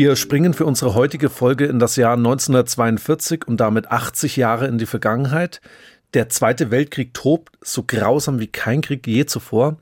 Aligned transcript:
Wir 0.00 0.14
springen 0.14 0.54
für 0.54 0.64
unsere 0.64 0.94
heutige 0.94 1.28
Folge 1.28 1.66
in 1.66 1.80
das 1.80 1.96
Jahr 1.96 2.12
1942 2.12 3.48
und 3.48 3.56
damit 3.56 3.90
80 3.90 4.36
Jahre 4.36 4.68
in 4.68 4.78
die 4.78 4.86
Vergangenheit. 4.86 5.60
Der 6.14 6.28
Zweite 6.28 6.70
Weltkrieg 6.70 7.14
tobt 7.14 7.58
so 7.62 7.82
grausam 7.82 8.38
wie 8.38 8.46
kein 8.46 8.80
Krieg 8.80 9.08
je 9.08 9.26
zuvor. 9.26 9.76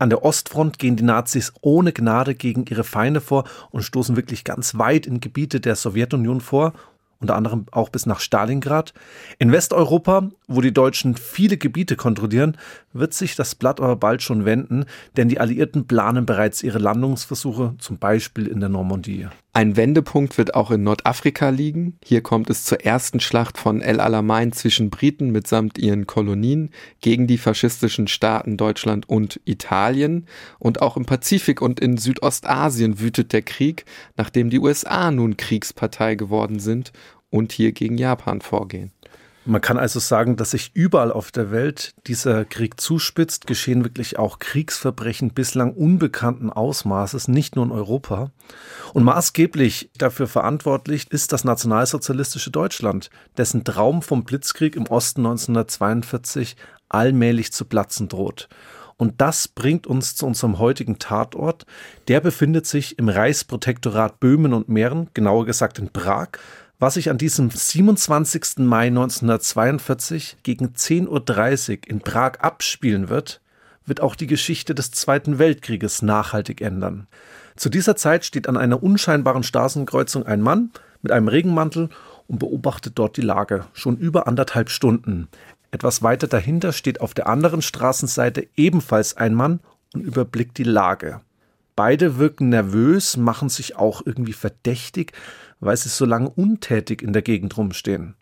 An 0.00 0.10
der 0.10 0.24
Ostfront 0.24 0.80
gehen 0.80 0.96
die 0.96 1.04
Nazis 1.04 1.52
ohne 1.60 1.92
Gnade 1.92 2.34
gegen 2.34 2.64
ihre 2.66 2.82
Feinde 2.82 3.20
vor 3.20 3.44
und 3.70 3.82
stoßen 3.82 4.16
wirklich 4.16 4.42
ganz 4.42 4.76
weit 4.76 5.06
in 5.06 5.20
Gebiete 5.20 5.60
der 5.60 5.76
Sowjetunion 5.76 6.40
vor 6.40 6.72
unter 7.20 7.36
anderem 7.36 7.66
auch 7.70 7.90
bis 7.90 8.06
nach 8.06 8.20
Stalingrad. 8.20 8.94
In 9.38 9.52
Westeuropa, 9.52 10.30
wo 10.48 10.60
die 10.60 10.72
Deutschen 10.72 11.16
viele 11.16 11.58
Gebiete 11.58 11.96
kontrollieren, 11.96 12.56
wird 12.92 13.14
sich 13.14 13.36
das 13.36 13.54
Blatt 13.54 13.78
aber 13.78 13.96
bald 13.96 14.22
schon 14.22 14.44
wenden, 14.44 14.86
denn 15.16 15.28
die 15.28 15.38
Alliierten 15.38 15.86
planen 15.86 16.26
bereits 16.26 16.62
ihre 16.62 16.78
Landungsversuche, 16.78 17.74
zum 17.78 17.98
Beispiel 17.98 18.46
in 18.46 18.60
der 18.60 18.70
Normandie. 18.70 19.28
Ein 19.52 19.76
Wendepunkt 19.76 20.38
wird 20.38 20.54
auch 20.54 20.70
in 20.70 20.84
Nordafrika 20.84 21.48
liegen. 21.48 21.98
Hier 22.04 22.22
kommt 22.22 22.50
es 22.50 22.64
zur 22.64 22.84
ersten 22.84 23.18
Schlacht 23.18 23.58
von 23.58 23.82
El 23.82 23.98
Alamein 23.98 24.52
zwischen 24.52 24.90
Briten 24.90 25.30
mitsamt 25.30 25.76
ihren 25.76 26.06
Kolonien 26.06 26.70
gegen 27.00 27.26
die 27.26 27.38
faschistischen 27.38 28.06
Staaten 28.06 28.56
Deutschland 28.56 29.08
und 29.08 29.40
Italien. 29.46 30.26
Und 30.60 30.82
auch 30.82 30.96
im 30.96 31.04
Pazifik 31.04 31.62
und 31.62 31.80
in 31.80 31.96
Südostasien 31.96 33.00
wütet 33.00 33.32
der 33.32 33.42
Krieg, 33.42 33.86
nachdem 34.16 34.50
die 34.50 34.60
USA 34.60 35.10
nun 35.10 35.36
Kriegspartei 35.36 36.14
geworden 36.14 36.60
sind 36.60 36.92
und 37.28 37.50
hier 37.50 37.72
gegen 37.72 37.98
Japan 37.98 38.42
vorgehen. 38.42 38.92
Man 39.46 39.62
kann 39.62 39.78
also 39.78 40.00
sagen, 40.00 40.36
dass 40.36 40.50
sich 40.50 40.70
überall 40.74 41.10
auf 41.10 41.30
der 41.30 41.50
Welt 41.50 41.94
dieser 42.06 42.44
Krieg 42.44 42.78
zuspitzt, 42.78 43.46
geschehen 43.46 43.84
wirklich 43.84 44.18
auch 44.18 44.38
Kriegsverbrechen 44.38 45.32
bislang 45.32 45.72
unbekannten 45.72 46.50
Ausmaßes, 46.50 47.26
nicht 47.28 47.56
nur 47.56 47.64
in 47.64 47.72
Europa. 47.72 48.30
Und 48.92 49.04
maßgeblich 49.04 49.90
dafür 49.96 50.26
verantwortlich 50.26 51.10
ist 51.10 51.32
das 51.32 51.44
nationalsozialistische 51.44 52.50
Deutschland, 52.50 53.08
dessen 53.38 53.64
Traum 53.64 54.02
vom 54.02 54.24
Blitzkrieg 54.24 54.76
im 54.76 54.86
Osten 54.86 55.20
1942 55.20 56.56
allmählich 56.90 57.52
zu 57.52 57.64
platzen 57.64 58.08
droht. 58.08 58.48
Und 59.00 59.22
das 59.22 59.48
bringt 59.48 59.86
uns 59.86 60.14
zu 60.14 60.26
unserem 60.26 60.58
heutigen 60.58 60.98
Tatort. 60.98 61.64
Der 62.08 62.20
befindet 62.20 62.66
sich 62.66 62.98
im 62.98 63.08
Reichsprotektorat 63.08 64.20
Böhmen 64.20 64.52
und 64.52 64.68
Mähren, 64.68 65.08
genauer 65.14 65.46
gesagt 65.46 65.78
in 65.78 65.88
Prag. 65.88 66.28
Was 66.80 66.94
sich 66.94 67.10
an 67.10 67.18
diesem 67.18 67.50
27. 67.50 68.60
Mai 68.60 68.86
1942 68.86 70.38
gegen 70.42 70.68
10.30 70.68 71.08
Uhr 71.08 71.78
in 71.86 72.00
Prag 72.00 72.40
abspielen 72.40 73.10
wird, 73.10 73.42
wird 73.84 74.00
auch 74.00 74.14
die 74.14 74.26
Geschichte 74.26 74.74
des 74.74 74.90
Zweiten 74.90 75.38
Weltkrieges 75.38 76.00
nachhaltig 76.00 76.62
ändern. 76.62 77.06
Zu 77.54 77.68
dieser 77.68 77.96
Zeit 77.96 78.24
steht 78.24 78.48
an 78.48 78.56
einer 78.56 78.82
unscheinbaren 78.82 79.42
Straßenkreuzung 79.42 80.24
ein 80.24 80.40
Mann 80.40 80.70
mit 81.02 81.12
einem 81.12 81.28
Regenmantel 81.28 81.90
und 82.28 82.38
beobachtet 82.38 82.94
dort 82.98 83.18
die 83.18 83.22
Lage, 83.22 83.66
schon 83.74 83.98
über 83.98 84.26
anderthalb 84.26 84.70
Stunden. 84.70 85.28
Etwas 85.72 86.02
weiter 86.02 86.28
dahinter 86.28 86.72
steht 86.72 87.02
auf 87.02 87.12
der 87.12 87.26
anderen 87.26 87.60
Straßenseite 87.60 88.48
ebenfalls 88.56 89.18
ein 89.18 89.34
Mann 89.34 89.60
und 89.92 90.00
überblickt 90.00 90.56
die 90.56 90.64
Lage. 90.64 91.20
Beide 91.76 92.18
wirken 92.18 92.48
nervös, 92.48 93.16
machen 93.16 93.50
sich 93.50 93.76
auch 93.76 94.02
irgendwie 94.04 94.32
verdächtig, 94.32 95.12
weil 95.60 95.76
sie 95.76 95.88
so 95.88 96.04
lange 96.04 96.30
untätig 96.30 97.02
in 97.02 97.12
der 97.12 97.22
Gegend 97.22 97.56
rumstehen. 97.56 98.16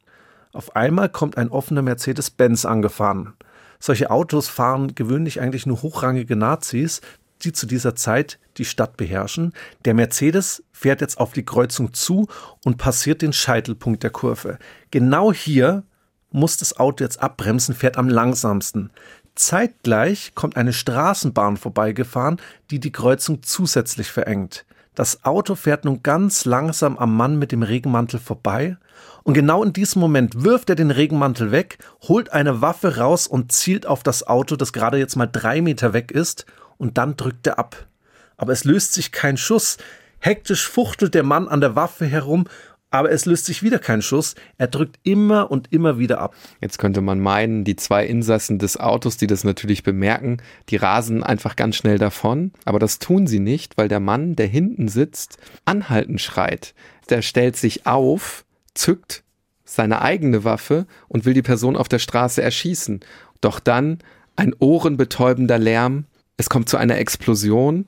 Auf 0.53 0.77
einmal 0.77 1.09
kommt 1.09 1.37
ein 1.37 1.51
offener 1.51 1.83
Mercedes-Benz 1.83 2.65
angefahren. 2.65 3.35
Solche 3.79 4.11
Autos 4.11 4.49
fahren 4.49 4.95
gewöhnlich 4.95 5.41
eigentlich 5.41 5.67
nur 5.67 5.83
hochrangige 5.83 6.37
Nazis, 6.37 7.01
die 7.43 7.53
zu 7.53 7.67
dieser 7.67 7.95
Zeit 7.95 8.39
die 8.57 8.65
Stadt 8.65 8.97
beherrschen. 8.97 9.53
Der 9.85 9.95
Mercedes 9.95 10.65
fährt 10.73 11.01
jetzt 11.01 11.21
auf 11.21 11.33
die 11.33 11.45
Kreuzung 11.45 11.95
zu 11.95 12.27
und 12.65 12.79
passiert 12.79 13.23
den 13.23 13.33
Scheitelpunkt 13.33 14.03
der 14.03 14.11
Kurve. 14.11 14.59
Genau 14.91 15.33
hier 15.33 15.85
muss 16.31 16.57
das 16.57 16.79
Auto 16.79 17.05
jetzt 17.05 17.23
abbremsen, 17.23 17.75
fährt 17.75 17.97
am 17.97 18.09
langsamsten. 18.09 18.91
Zeitgleich 19.35 20.35
kommt 20.35 20.57
eine 20.57 20.73
Straßenbahn 20.73 21.57
vorbeigefahren, 21.57 22.41
die 22.71 22.81
die 22.81 22.93
Kreuzung 22.93 23.43
zusätzlich 23.43 24.09
verengt. 24.11 24.67
Das 24.99 25.25
Auto 25.25 25.55
fährt 25.55 25.85
nun 25.85 26.03
ganz 26.03 26.45
langsam 26.45 26.99
am 26.99 27.17
Mann 27.17 27.39
mit 27.39 27.53
dem 27.53 27.63
Regenmantel 27.63 28.19
vorbei 28.19 28.77
und 29.23 29.35
genau 29.35 29.63
in 29.63 29.73
diesem 29.73 30.01
Moment 30.01 30.43
wirft 30.43 30.71
er 30.71 30.75
den 30.75 30.91
Regenmantel 30.91 31.53
weg, 31.53 31.79
holt 32.09 32.33
eine 32.33 32.63
Waffe 32.63 32.97
raus 32.97 33.29
und 33.29 33.53
zielt 33.53 33.87
auf 33.87 34.03
das 34.03 34.27
Auto, 34.27 34.57
das 34.57 34.73
gerade 34.73 34.99
jetzt 34.99 35.15
mal 35.15 35.29
drei 35.29 35.61
Meter 35.61 35.93
weg 35.93 36.11
ist, 36.11 36.47
und 36.79 36.99
dann 36.99 37.15
drückt 37.15 37.47
er 37.47 37.61
ab. 37.61 37.87
Aber 38.37 38.53
es 38.53 38.65
löst 38.65 38.93
sich 38.93 39.13
kein 39.13 39.37
Schuss. 39.37 39.77
Hektisch 40.19 40.69
fuchtelt 40.69 41.15
der 41.15 41.23
Mann 41.23 41.47
an 41.47 41.61
der 41.61 41.77
Waffe 41.77 42.05
herum 42.05 42.49
aber 42.91 43.11
es 43.11 43.27
löst 43.27 43.47
sich 43.47 43.63
wieder 43.63 43.79
kein 43.79 44.03
Schuss. 44.03 44.35
Er 44.57 44.69
drückt 44.69 44.99
immer 45.03 45.51
und 45.51 45.73
immer 45.73 45.99
wieder 45.99 46.21
ab. 46.21 46.35
Jetzt 46.61 46.79
könnte 46.79 47.01
man 47.01 47.21
meinen, 47.21 47.65
die 47.65 47.77
zwei 47.77 48.07
Insassen 48.07 48.59
des 48.59 48.79
Autos, 48.79 49.17
die 49.17 49.27
das 49.27 49.45
natürlich 49.45 49.83
bemerken, 49.83 50.39
die 50.71 50.77
rasen 50.77 51.23
einfach 51.23 51.57
ganz 51.57 51.77
schnell 51.77 51.99
davon. 51.99 52.53
Aber 52.65 52.79
das 52.79 52.99
tun 52.99 53.27
sie 53.27 53.41
nicht, 53.41 53.77
weil 53.77 53.89
der 53.89 54.01
Mann, 54.01 54.37
der 54.37 54.47
hinten 54.47 54.89
sitzt, 54.89 55.39
anhalten 55.65 56.19
schreit. 56.19 56.75
Der 57.11 57.23
stellt 57.23 57.57
sich 57.57 57.87
auf, 57.87 58.45
zückt 58.75 59.23
seine 59.65 60.01
eigene 60.01 60.45
Waffe 60.45 60.87
und 61.09 61.27
will 61.27 61.35
die 61.35 61.43
Person 61.43 61.77
auf 61.77 61.89
der 61.89 61.99
Straße 61.99 62.41
erschießen. 62.41 63.01
Doch 63.43 63.61
dann 63.61 63.99
ein 64.35 64.55
ohrenbetäubender 64.59 65.59
Lärm. 65.59 66.07
Es 66.39 66.49
kommt 66.49 66.69
zu 66.69 66.79
einer 66.79 66.97
Explosion 66.97 67.87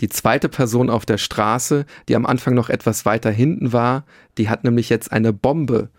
die 0.00 0.08
zweite 0.08 0.48
Person 0.48 0.90
auf 0.90 1.06
der 1.06 1.18
Straße, 1.18 1.86
die 2.08 2.16
am 2.16 2.26
Anfang 2.26 2.54
noch 2.54 2.68
etwas 2.68 3.04
weiter 3.04 3.30
hinten 3.30 3.72
war, 3.72 4.04
die 4.36 4.48
hat 4.48 4.64
nämlich 4.64 4.88
jetzt 4.88 5.12
eine 5.12 5.32
Bombe 5.32 5.90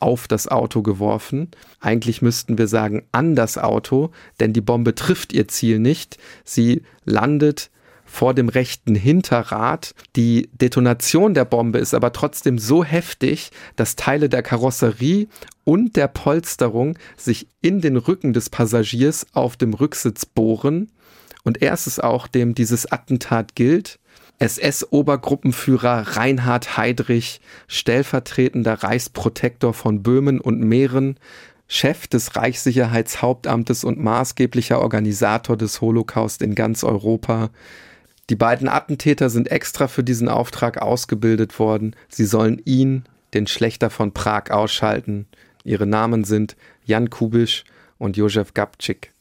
auf 0.00 0.28
das 0.28 0.48
Auto 0.48 0.82
geworfen. 0.82 1.50
Eigentlich 1.80 2.22
müssten 2.22 2.58
wir 2.58 2.68
sagen 2.68 3.02
an 3.12 3.34
das 3.34 3.58
Auto, 3.58 4.10
denn 4.40 4.52
die 4.52 4.60
Bombe 4.60 4.94
trifft 4.94 5.32
ihr 5.32 5.48
Ziel 5.48 5.78
nicht. 5.78 6.18
Sie 6.44 6.82
landet 7.04 7.70
vor 8.04 8.32
dem 8.32 8.48
rechten 8.48 8.94
Hinterrad. 8.94 9.94
Die 10.16 10.48
Detonation 10.52 11.34
der 11.34 11.44
Bombe 11.44 11.78
ist 11.78 11.94
aber 11.94 12.12
trotzdem 12.12 12.58
so 12.58 12.82
heftig, 12.82 13.50
dass 13.76 13.96
Teile 13.96 14.28
der 14.28 14.42
Karosserie 14.42 15.26
und 15.64 15.96
der 15.96 16.08
Polsterung 16.08 16.98
sich 17.16 17.48
in 17.60 17.80
den 17.80 17.96
Rücken 17.96 18.32
des 18.32 18.48
Passagiers 18.48 19.26
auf 19.34 19.56
dem 19.56 19.74
Rücksitz 19.74 20.24
bohren 20.24 20.90
und 21.44 21.62
er 21.62 21.72
ist 21.72 21.86
es 21.86 22.00
auch, 22.00 22.26
dem 22.26 22.54
dieses 22.54 22.90
Attentat 22.90 23.54
gilt. 23.54 23.98
SS-Obergruppenführer 24.38 26.16
Reinhard 26.16 26.76
Heydrich, 26.76 27.40
stellvertretender 27.66 28.82
Reichsprotektor 28.84 29.74
von 29.74 30.02
Böhmen 30.02 30.40
und 30.40 30.60
Mähren, 30.60 31.18
Chef 31.66 32.06
des 32.06 32.34
Reichssicherheitshauptamtes 32.36 33.84
und 33.84 33.98
maßgeblicher 33.98 34.80
Organisator 34.80 35.56
des 35.56 35.80
Holocaust 35.80 36.40
in 36.40 36.54
ganz 36.54 36.82
Europa. 36.82 37.50
Die 38.30 38.36
beiden 38.36 38.68
Attentäter 38.68 39.28
sind 39.28 39.50
extra 39.50 39.88
für 39.88 40.04
diesen 40.04 40.28
Auftrag 40.28 40.80
ausgebildet 40.80 41.58
worden. 41.58 41.94
Sie 42.08 42.24
sollen 42.24 42.60
ihn, 42.64 43.04
den 43.34 43.46
Schlechter 43.46 43.90
von 43.90 44.12
Prag, 44.12 44.50
ausschalten. 44.50 45.26
Ihre 45.64 45.86
Namen 45.86 46.24
sind 46.24 46.56
Jan 46.84 47.10
Kubisch 47.10 47.64
und 47.98 48.16
Josef 48.16 48.54
Gabczyk. 48.54 49.12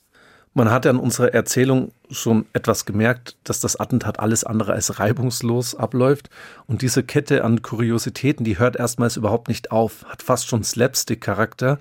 Man 0.58 0.72
hat 0.72 0.86
ja 0.86 0.92
in 0.92 0.98
unserer 0.98 1.36
Erzählung 1.36 1.92
schon 2.10 2.48
etwas 2.52 2.86
gemerkt, 2.86 3.38
dass 3.44 3.60
das 3.60 3.80
Attentat 3.80 4.20
alles 4.20 4.44
andere 4.44 4.74
als 4.74 4.98
reibungslos 4.98 5.76
abläuft. 5.76 6.32
Und 6.66 6.82
diese 6.82 7.04
Kette 7.04 7.44
an 7.44 7.62
Kuriositäten, 7.62 8.44
die 8.44 8.58
hört 8.58 8.76
erstmals 8.76 9.18
überhaupt 9.18 9.50
nicht 9.50 9.70
auf, 9.70 10.04
hat 10.06 10.24
fast 10.24 10.48
schon 10.48 10.64
Slapstick-Charakter. 10.64 11.78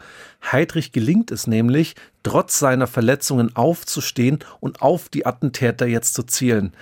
Heidrich 0.52 0.92
gelingt 0.92 1.30
es 1.30 1.46
nämlich, 1.46 1.94
trotz 2.22 2.58
seiner 2.58 2.86
Verletzungen 2.86 3.56
aufzustehen 3.56 4.40
und 4.60 4.82
auf 4.82 5.08
die 5.08 5.24
Attentäter 5.24 5.86
jetzt 5.86 6.12
zu 6.12 6.24
zielen. 6.24 6.74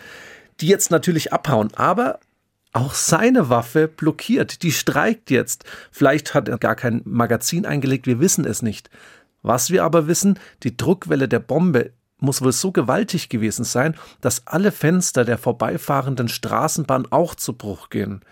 Die 0.61 0.67
jetzt 0.67 0.91
natürlich 0.91 1.33
abhauen, 1.33 1.69
aber 1.77 2.19
auch 2.73 2.95
seine 2.95 3.51
Waffe 3.51 3.87
blockiert. 3.87 4.65
Die 4.65 4.73
streikt 4.73 5.31
jetzt. 5.31 5.63
Vielleicht 5.93 6.35
hat 6.35 6.49
er 6.49 6.59
gar 6.59 6.75
kein 6.75 7.03
Magazin 7.05 7.67
eingelegt, 7.67 8.09
wir 8.09 8.19
wissen 8.19 8.45
es 8.45 8.63
nicht. 8.63 8.91
Was 9.45 9.71
wir 9.71 9.85
aber 9.85 10.09
wissen, 10.09 10.39
die 10.63 10.77
Druckwelle 10.77 11.29
der 11.29 11.39
Bombe 11.39 11.93
muss 12.19 12.41
wohl 12.41 12.53
so 12.53 12.73
gewaltig 12.73 13.29
gewesen 13.29 13.65
sein, 13.65 13.95
dass 14.23 14.47
alle 14.47 14.73
Fenster 14.73 15.27
der 15.27 15.37
vorbeifahrenden 15.37 16.29
Straßenbahn 16.29 17.07
auch 17.11 17.35
zu 17.35 17.53
Bruch 17.53 17.91
gehen. 17.91 18.23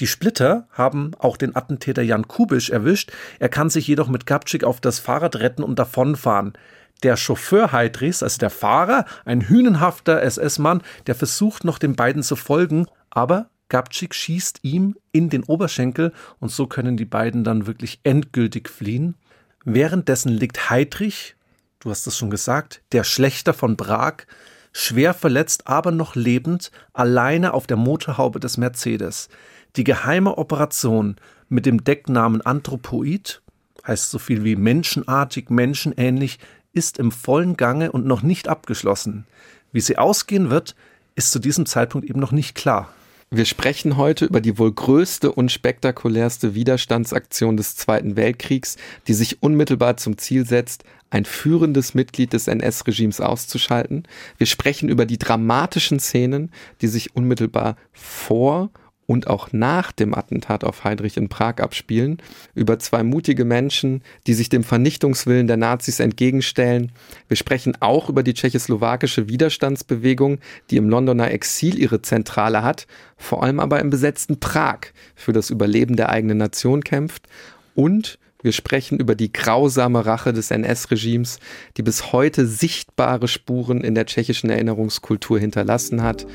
Die 0.00 0.06
Splitter 0.06 0.66
haben 0.70 1.10
auch 1.18 1.36
den 1.36 1.54
Attentäter 1.54 2.00
Jan 2.00 2.26
Kubisch 2.26 2.70
erwischt, 2.70 3.12
er 3.38 3.50
kann 3.50 3.68
sich 3.68 3.86
jedoch 3.86 4.08
mit 4.08 4.24
Gabczyk 4.24 4.64
auf 4.64 4.80
das 4.80 4.98
Fahrrad 4.98 5.36
retten 5.36 5.62
und 5.62 5.78
davonfahren. 5.78 6.54
Der 7.02 7.18
Chauffeur 7.18 7.72
Heidrichs, 7.72 8.22
also 8.22 8.38
der 8.38 8.48
Fahrer, 8.48 9.04
ein 9.26 9.46
hünenhafter 9.46 10.22
SS-Mann, 10.22 10.82
der 11.06 11.16
versucht 11.16 11.64
noch 11.64 11.78
den 11.78 11.96
beiden 11.96 12.22
zu 12.22 12.34
folgen, 12.34 12.86
aber 13.10 13.50
Gabczyk 13.68 14.14
schießt 14.14 14.60
ihm 14.62 14.96
in 15.12 15.28
den 15.28 15.44
Oberschenkel 15.44 16.14
und 16.38 16.50
so 16.50 16.66
können 16.66 16.96
die 16.96 17.04
beiden 17.04 17.44
dann 17.44 17.66
wirklich 17.66 18.00
endgültig 18.04 18.70
fliehen. 18.70 19.16
Währenddessen 19.64 20.30
liegt 20.30 20.70
Heidrich, 20.70 21.36
du 21.80 21.90
hast 21.90 22.06
es 22.06 22.16
schon 22.16 22.30
gesagt, 22.30 22.82
der 22.92 23.04
Schlechter 23.04 23.52
von 23.52 23.76
Prag, 23.76 24.24
schwer 24.72 25.12
verletzt, 25.12 25.66
aber 25.66 25.90
noch 25.90 26.14
lebend, 26.14 26.70
alleine 26.92 27.52
auf 27.52 27.66
der 27.66 27.76
Motorhaube 27.76 28.40
des 28.40 28.56
Mercedes. 28.56 29.28
Die 29.76 29.84
geheime 29.84 30.38
Operation 30.38 31.16
mit 31.48 31.66
dem 31.66 31.84
Decknamen 31.84 32.40
Anthropoid, 32.40 33.42
heißt 33.86 34.10
so 34.10 34.18
viel 34.18 34.44
wie 34.44 34.56
menschenartig, 34.56 35.50
menschenähnlich, 35.50 36.38
ist 36.72 36.98
im 36.98 37.12
vollen 37.12 37.56
Gange 37.56 37.92
und 37.92 38.06
noch 38.06 38.22
nicht 38.22 38.48
abgeschlossen. 38.48 39.26
Wie 39.72 39.80
sie 39.80 39.98
ausgehen 39.98 40.50
wird, 40.50 40.74
ist 41.16 41.32
zu 41.32 41.38
diesem 41.38 41.66
Zeitpunkt 41.66 42.08
eben 42.08 42.20
noch 42.20 42.32
nicht 42.32 42.54
klar. 42.54 42.88
Wir 43.32 43.44
sprechen 43.44 43.96
heute 43.96 44.24
über 44.24 44.40
die 44.40 44.58
wohl 44.58 44.72
größte 44.72 45.30
und 45.30 45.52
spektakulärste 45.52 46.56
Widerstandsaktion 46.56 47.56
des 47.56 47.76
Zweiten 47.76 48.16
Weltkriegs, 48.16 48.76
die 49.06 49.14
sich 49.14 49.40
unmittelbar 49.40 49.96
zum 49.98 50.18
Ziel 50.18 50.44
setzt, 50.44 50.82
ein 51.10 51.24
führendes 51.24 51.94
Mitglied 51.94 52.32
des 52.32 52.48
NS-Regimes 52.48 53.20
auszuschalten. 53.20 54.02
Wir 54.36 54.48
sprechen 54.48 54.88
über 54.88 55.06
die 55.06 55.18
dramatischen 55.18 56.00
Szenen, 56.00 56.50
die 56.80 56.88
sich 56.88 57.14
unmittelbar 57.14 57.76
vor 57.92 58.70
und 59.10 59.26
auch 59.26 59.48
nach 59.50 59.90
dem 59.90 60.14
Attentat 60.14 60.62
auf 60.62 60.84
Heydrich 60.84 61.16
in 61.16 61.28
Prag 61.28 61.56
abspielen, 61.58 62.18
über 62.54 62.78
zwei 62.78 63.02
mutige 63.02 63.44
Menschen, 63.44 64.02
die 64.28 64.34
sich 64.34 64.50
dem 64.50 64.62
Vernichtungswillen 64.62 65.48
der 65.48 65.56
Nazis 65.56 65.98
entgegenstellen. 65.98 66.92
Wir 67.26 67.36
sprechen 67.36 67.76
auch 67.80 68.08
über 68.08 68.22
die 68.22 68.34
tschechoslowakische 68.34 69.28
Widerstandsbewegung, 69.28 70.38
die 70.70 70.76
im 70.76 70.88
Londoner 70.88 71.32
Exil 71.32 71.76
ihre 71.76 72.02
Zentrale 72.02 72.62
hat, 72.62 72.86
vor 73.16 73.42
allem 73.42 73.58
aber 73.58 73.80
im 73.80 73.90
besetzten 73.90 74.38
Prag 74.38 74.78
für 75.16 75.32
das 75.32 75.50
Überleben 75.50 75.96
der 75.96 76.10
eigenen 76.10 76.38
Nation 76.38 76.84
kämpft. 76.84 77.26
Und 77.74 78.16
wir 78.44 78.52
sprechen 78.52 79.00
über 79.00 79.16
die 79.16 79.32
grausame 79.32 80.06
Rache 80.06 80.32
des 80.32 80.52
NS-Regimes, 80.52 81.40
die 81.76 81.82
bis 81.82 82.12
heute 82.12 82.46
sichtbare 82.46 83.26
Spuren 83.26 83.80
in 83.80 83.96
der 83.96 84.06
tschechischen 84.06 84.50
Erinnerungskultur 84.50 85.40
hinterlassen 85.40 86.00
hat. 86.00 86.28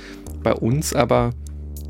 Bei 0.44 0.52
uns 0.54 0.94
aber, 0.94 1.30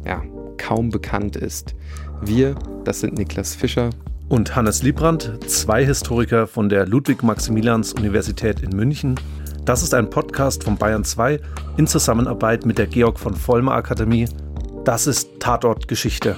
ja, 0.05 0.23
kaum 0.57 0.89
bekannt 0.89 1.35
ist. 1.35 1.75
Wir, 2.21 2.55
das 2.83 2.99
sind 3.01 3.17
Niklas 3.17 3.55
Fischer 3.55 3.89
und 4.29 4.55
Hannes 4.55 4.83
Liebrandt, 4.83 5.39
zwei 5.47 5.85
Historiker 5.85 6.47
von 6.47 6.69
der 6.69 6.87
Ludwig-Maximilians-Universität 6.87 8.61
in 8.61 8.75
München. 8.75 9.19
Das 9.65 9.83
ist 9.83 9.93
ein 9.93 10.09
Podcast 10.09 10.63
von 10.63 10.77
Bayern 10.77 11.03
2 11.03 11.39
in 11.77 11.87
Zusammenarbeit 11.87 12.65
mit 12.65 12.77
der 12.77 12.87
Georg 12.87 13.19
von 13.19 13.35
Vollmer 13.35 13.73
Akademie. 13.73 14.27
Das 14.83 15.07
ist 15.07 15.39
Tatort 15.39 15.87
Geschichte. 15.87 16.35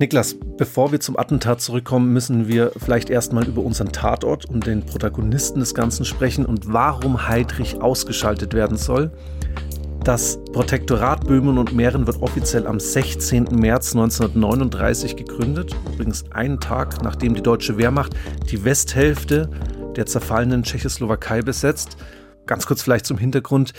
Niklas, 0.00 0.34
bevor 0.56 0.92
wir 0.92 1.00
zum 1.00 1.18
Attentat 1.18 1.60
zurückkommen, 1.60 2.10
müssen 2.10 2.48
wir 2.48 2.72
vielleicht 2.78 3.10
erstmal 3.10 3.46
über 3.46 3.60
unseren 3.60 3.92
Tatort 3.92 4.46
und 4.46 4.66
den 4.66 4.86
Protagonisten 4.86 5.60
des 5.60 5.74
Ganzen 5.74 6.06
sprechen 6.06 6.46
und 6.46 6.72
warum 6.72 7.28
Heydrich 7.28 7.82
ausgeschaltet 7.82 8.54
werden 8.54 8.78
soll. 8.78 9.12
Das 10.02 10.38
Protektorat 10.54 11.26
Böhmen 11.26 11.58
und 11.58 11.74
Mähren 11.74 12.06
wird 12.06 12.22
offiziell 12.22 12.66
am 12.66 12.80
16. 12.80 13.48
März 13.52 13.92
1939 13.94 15.16
gegründet, 15.16 15.76
übrigens 15.92 16.24
einen 16.30 16.58
Tag 16.58 17.02
nachdem 17.02 17.34
die 17.34 17.42
deutsche 17.42 17.76
Wehrmacht 17.76 18.14
die 18.50 18.64
Westhälfte 18.64 19.50
der 19.96 20.06
zerfallenen 20.06 20.62
Tschechoslowakei 20.62 21.42
besetzt. 21.42 21.98
Ganz 22.46 22.64
kurz 22.64 22.80
vielleicht 22.80 23.04
zum 23.04 23.18
Hintergrund. 23.18 23.74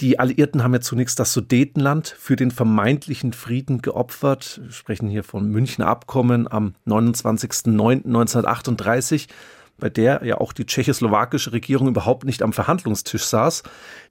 Die 0.00 0.18
Alliierten 0.18 0.62
haben 0.62 0.72
ja 0.72 0.80
zunächst 0.80 1.20
das 1.20 1.34
Sudetenland 1.34 2.16
für 2.18 2.34
den 2.34 2.50
vermeintlichen 2.50 3.34
Frieden 3.34 3.82
geopfert. 3.82 4.62
Wir 4.62 4.72
sprechen 4.72 5.10
hier 5.10 5.22
vom 5.22 5.50
Münchner 5.50 5.88
Abkommen 5.88 6.50
am 6.50 6.74
29.09.1938, 6.86 9.28
bei 9.76 9.90
der 9.90 10.24
ja 10.24 10.38
auch 10.38 10.54
die 10.54 10.64
tschechoslowakische 10.64 11.52
Regierung 11.52 11.88
überhaupt 11.88 12.24
nicht 12.24 12.40
am 12.40 12.54
Verhandlungstisch 12.54 13.24
saß. 13.24 13.62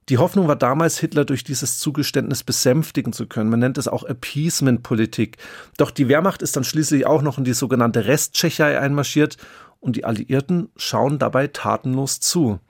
Die 0.08 0.18
Hoffnung 0.18 0.46
war 0.46 0.54
damals, 0.54 1.00
Hitler 1.00 1.24
durch 1.24 1.42
dieses 1.42 1.80
Zugeständnis 1.80 2.44
besänftigen 2.44 3.12
zu 3.12 3.26
können. 3.26 3.50
Man 3.50 3.58
nennt 3.58 3.76
es 3.76 3.88
auch 3.88 4.04
Appeasement-Politik. 4.04 5.38
Doch 5.76 5.90
die 5.90 6.06
Wehrmacht 6.06 6.42
ist 6.42 6.56
dann 6.56 6.62
schließlich 6.62 7.04
auch 7.04 7.22
noch 7.22 7.36
in 7.36 7.44
die 7.44 7.52
sogenannte 7.52 8.06
Resttschechei 8.06 8.78
einmarschiert 8.78 9.38
und 9.80 9.96
die 9.96 10.04
Alliierten 10.04 10.68
schauen 10.76 11.18
dabei 11.18 11.48
tatenlos 11.48 12.20
zu. 12.20 12.60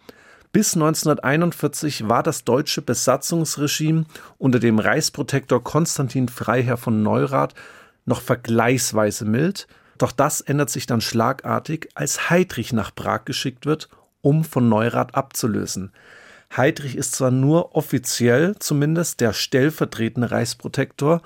Bis 0.52 0.74
1941 0.74 2.08
war 2.08 2.24
das 2.24 2.42
deutsche 2.42 2.82
Besatzungsregime 2.82 4.04
unter 4.36 4.58
dem 4.58 4.80
Reichsprotektor 4.80 5.62
Konstantin 5.62 6.28
Freiherr 6.28 6.76
von 6.76 7.04
Neurath 7.04 7.54
noch 8.04 8.20
vergleichsweise 8.20 9.24
mild, 9.24 9.68
doch 9.98 10.10
das 10.10 10.40
ändert 10.40 10.68
sich 10.70 10.86
dann 10.86 11.00
schlagartig, 11.00 11.90
als 11.94 12.30
Heydrich 12.30 12.72
nach 12.72 12.92
Prag 12.92 13.26
geschickt 13.26 13.64
wird, 13.64 13.90
um 14.22 14.42
von 14.42 14.68
Neurath 14.68 15.14
abzulösen. 15.14 15.92
Heydrich 16.56 16.96
ist 16.96 17.14
zwar 17.14 17.30
nur 17.30 17.76
offiziell 17.76 18.56
zumindest 18.58 19.20
der 19.20 19.32
stellvertretende 19.32 20.32
Reichsprotektor, 20.32 21.22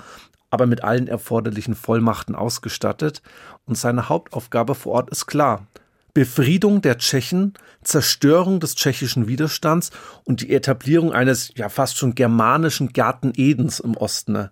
aber 0.50 0.66
mit 0.66 0.84
allen 0.84 1.08
erforderlichen 1.08 1.74
Vollmachten 1.74 2.34
ausgestattet 2.34 3.22
und 3.64 3.78
seine 3.78 4.10
Hauptaufgabe 4.10 4.74
vor 4.74 4.92
Ort 4.92 5.08
ist 5.08 5.24
klar, 5.24 5.66
Befriedung 6.14 6.80
der 6.80 6.98
Tschechen, 6.98 7.54
Zerstörung 7.82 8.60
des 8.60 8.76
tschechischen 8.76 9.26
Widerstands 9.26 9.90
und 10.24 10.40
die 10.40 10.54
Etablierung 10.54 11.12
eines 11.12 11.52
ja 11.56 11.68
fast 11.68 11.98
schon 11.98 12.14
germanischen 12.14 12.92
Garten 12.92 13.32
Edens 13.34 13.80
im 13.80 13.96
Osten. 13.96 14.48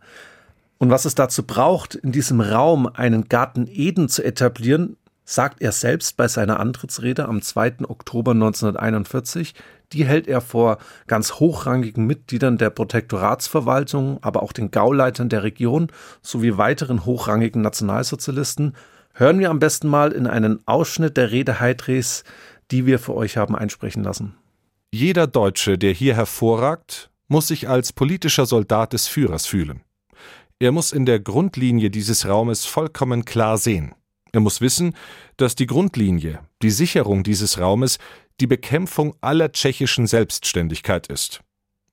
Und 0.78 0.90
was 0.90 1.04
es 1.04 1.14
dazu 1.14 1.44
braucht, 1.44 1.94
in 1.94 2.10
diesem 2.10 2.40
Raum 2.40 2.88
einen 2.88 3.28
Garten 3.28 3.68
Eden 3.68 4.08
zu 4.08 4.24
etablieren, 4.24 4.96
sagt 5.24 5.62
er 5.62 5.70
selbst 5.70 6.16
bei 6.16 6.26
seiner 6.26 6.58
Antrittsrede 6.58 7.28
am 7.28 7.40
2. 7.40 7.84
Oktober 7.88 8.32
1941. 8.32 9.54
Die 9.92 10.04
hält 10.04 10.26
er 10.26 10.40
vor 10.40 10.78
ganz 11.06 11.34
hochrangigen 11.34 12.06
Mitgliedern 12.06 12.58
der 12.58 12.70
Protektoratsverwaltung, 12.70 14.18
aber 14.22 14.42
auch 14.42 14.52
den 14.52 14.72
Gauleitern 14.72 15.28
der 15.28 15.44
Region 15.44 15.88
sowie 16.22 16.56
weiteren 16.56 17.04
hochrangigen 17.04 17.62
Nationalsozialisten 17.62 18.74
Hören 19.14 19.38
wir 19.38 19.50
am 19.50 19.58
besten 19.58 19.88
mal 19.88 20.12
in 20.12 20.26
einen 20.26 20.66
Ausschnitt 20.66 21.16
der 21.16 21.30
Rede 21.30 21.60
Heidrichs, 21.60 22.24
die 22.70 22.86
wir 22.86 22.98
für 22.98 23.14
euch 23.14 23.36
haben 23.36 23.54
einsprechen 23.54 24.02
lassen. 24.02 24.34
Jeder 24.90 25.26
Deutsche, 25.26 25.78
der 25.78 25.92
hier 25.92 26.14
hervorragt, 26.14 27.10
muss 27.28 27.48
sich 27.48 27.68
als 27.68 27.92
politischer 27.92 28.46
Soldat 28.46 28.92
des 28.92 29.08
Führers 29.08 29.46
fühlen. 29.46 29.82
Er 30.58 30.72
muss 30.72 30.92
in 30.92 31.06
der 31.06 31.18
Grundlinie 31.18 31.90
dieses 31.90 32.26
Raumes 32.26 32.64
vollkommen 32.64 33.24
klar 33.24 33.58
sehen. 33.58 33.94
Er 34.32 34.40
muss 34.40 34.60
wissen, 34.60 34.94
dass 35.36 35.54
die 35.54 35.66
Grundlinie, 35.66 36.40
die 36.62 36.70
Sicherung 36.70 37.22
dieses 37.22 37.58
Raumes, 37.58 37.98
die 38.40 38.46
Bekämpfung 38.46 39.14
aller 39.20 39.52
tschechischen 39.52 40.06
Selbstständigkeit 40.06 41.06
ist. 41.08 41.40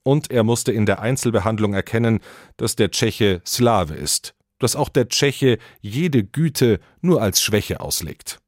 Und 0.03 0.31
er 0.31 0.43
musste 0.43 0.71
in 0.71 0.85
der 0.85 1.01
Einzelbehandlung 1.01 1.73
erkennen, 1.73 2.19
dass 2.57 2.75
der 2.75 2.91
Tscheche 2.91 3.41
Slave 3.45 3.95
ist, 3.95 4.33
dass 4.59 4.75
auch 4.75 4.89
der 4.89 5.07
Tscheche 5.07 5.57
jede 5.81 6.23
Güte 6.23 6.79
nur 7.01 7.21
als 7.21 7.41
Schwäche 7.41 7.79
auslegt. 7.79 8.39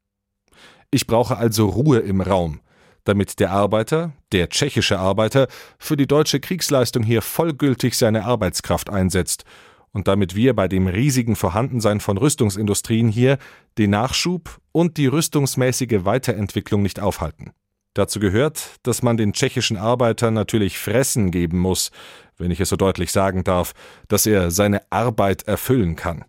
Ich 0.91 1.07
brauche 1.07 1.37
also 1.37 1.67
Ruhe 1.67 1.99
im 1.99 2.21
Raum, 2.21 2.59
damit 3.05 3.39
der 3.39 3.51
Arbeiter, 3.51 4.11
der 4.31 4.49
tschechische 4.49 4.99
Arbeiter, 4.99 5.47
für 5.79 5.97
die 5.97 6.07
deutsche 6.07 6.39
Kriegsleistung 6.39 7.03
hier 7.03 7.21
vollgültig 7.21 7.97
seine 7.97 8.25
Arbeitskraft 8.25 8.89
einsetzt 8.89 9.45
und 9.93 10.07
damit 10.07 10.35
wir 10.35 10.53
bei 10.53 10.67
dem 10.67 10.87
riesigen 10.87 11.35
Vorhandensein 11.35 11.99
von 11.99 12.17
Rüstungsindustrien 12.17 13.09
hier 13.09 13.37
den 13.77 13.91
Nachschub 13.91 14.59
und 14.71 14.97
die 14.97 15.07
rüstungsmäßige 15.07 16.05
Weiterentwicklung 16.05 16.81
nicht 16.81 16.99
aufhalten. 16.99 17.51
Dazu 17.93 18.19
gehört, 18.19 18.77
dass 18.83 19.01
man 19.01 19.17
den 19.17 19.33
tschechischen 19.33 19.77
Arbeitern 19.77 20.33
natürlich 20.33 20.79
Fressen 20.79 21.29
geben 21.29 21.60
muss, 21.60 21.91
wenn 22.38 22.51
ich 22.51 22.60
es 22.62 22.69
so 22.69 22.77
deutlich 22.77 23.12
sagen 23.12 23.43
darf, 23.43 23.74
dass 24.07 24.25
er 24.25 24.50
seine 24.50 24.81
Arbeit 24.89 25.43
erfüllen 25.43 25.95
kann. 25.95 26.24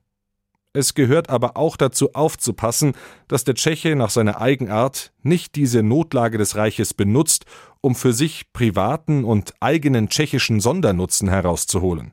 Es 0.74 0.94
gehört 0.94 1.28
aber 1.28 1.56
auch 1.56 1.76
dazu 1.76 2.14
aufzupassen, 2.14 2.94
dass 3.28 3.44
der 3.44 3.54
Tscheche 3.54 3.94
nach 3.94 4.10
seiner 4.10 4.40
Eigenart 4.40 5.12
nicht 5.22 5.54
diese 5.54 5.82
Notlage 5.82 6.38
des 6.38 6.56
Reiches 6.56 6.94
benutzt, 6.94 7.44
um 7.82 7.94
für 7.94 8.12
sich 8.12 8.52
privaten 8.52 9.24
und 9.24 9.54
eigenen 9.60 10.08
tschechischen 10.08 10.60
Sondernutzen 10.60 11.28
herauszuholen. 11.28 12.12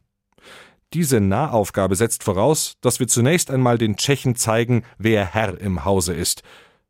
Diese 0.94 1.22
Nahaufgabe 1.22 1.96
setzt 1.96 2.24
voraus, 2.24 2.74
dass 2.82 3.00
wir 3.00 3.08
zunächst 3.08 3.50
einmal 3.50 3.78
den 3.78 3.96
Tschechen 3.96 4.36
zeigen, 4.36 4.84
wer 4.98 5.26
Herr 5.26 5.60
im 5.60 5.86
Hause 5.86 6.14
ist, 6.14 6.44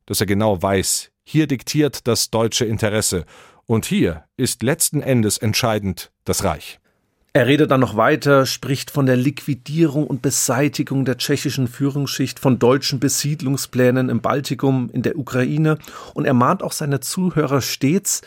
dass 0.05 0.21
er 0.21 0.27
genau 0.27 0.61
weiß, 0.61 1.08
hier 1.23 1.47
diktiert 1.47 2.07
das 2.07 2.29
deutsche 2.29 2.65
Interesse, 2.65 3.25
und 3.65 3.85
hier 3.85 4.23
ist 4.35 4.63
letzten 4.63 5.01
Endes 5.01 5.37
entscheidend 5.37 6.11
das 6.25 6.43
Reich. 6.43 6.79
Er 7.33 7.45
redet 7.45 7.69
dann 7.69 7.81
noch 7.81 7.95
weiter, 7.95 8.47
spricht 8.47 8.89
von 8.89 9.05
der 9.05 9.15
Liquidierung 9.15 10.07
und 10.07 10.23
Beseitigung 10.23 11.05
der 11.05 11.17
tschechischen 11.19 11.67
Führungsschicht, 11.67 12.39
von 12.39 12.57
deutschen 12.57 12.99
Besiedlungsplänen 12.99 14.09
im 14.09 14.21
Baltikum, 14.21 14.89
in 14.91 15.03
der 15.03 15.19
Ukraine 15.19 15.77
und 16.15 16.25
er 16.25 16.33
mahnt 16.33 16.63
auch 16.63 16.71
seine 16.71 16.99
Zuhörer 16.99 17.61
stets, 17.61 18.23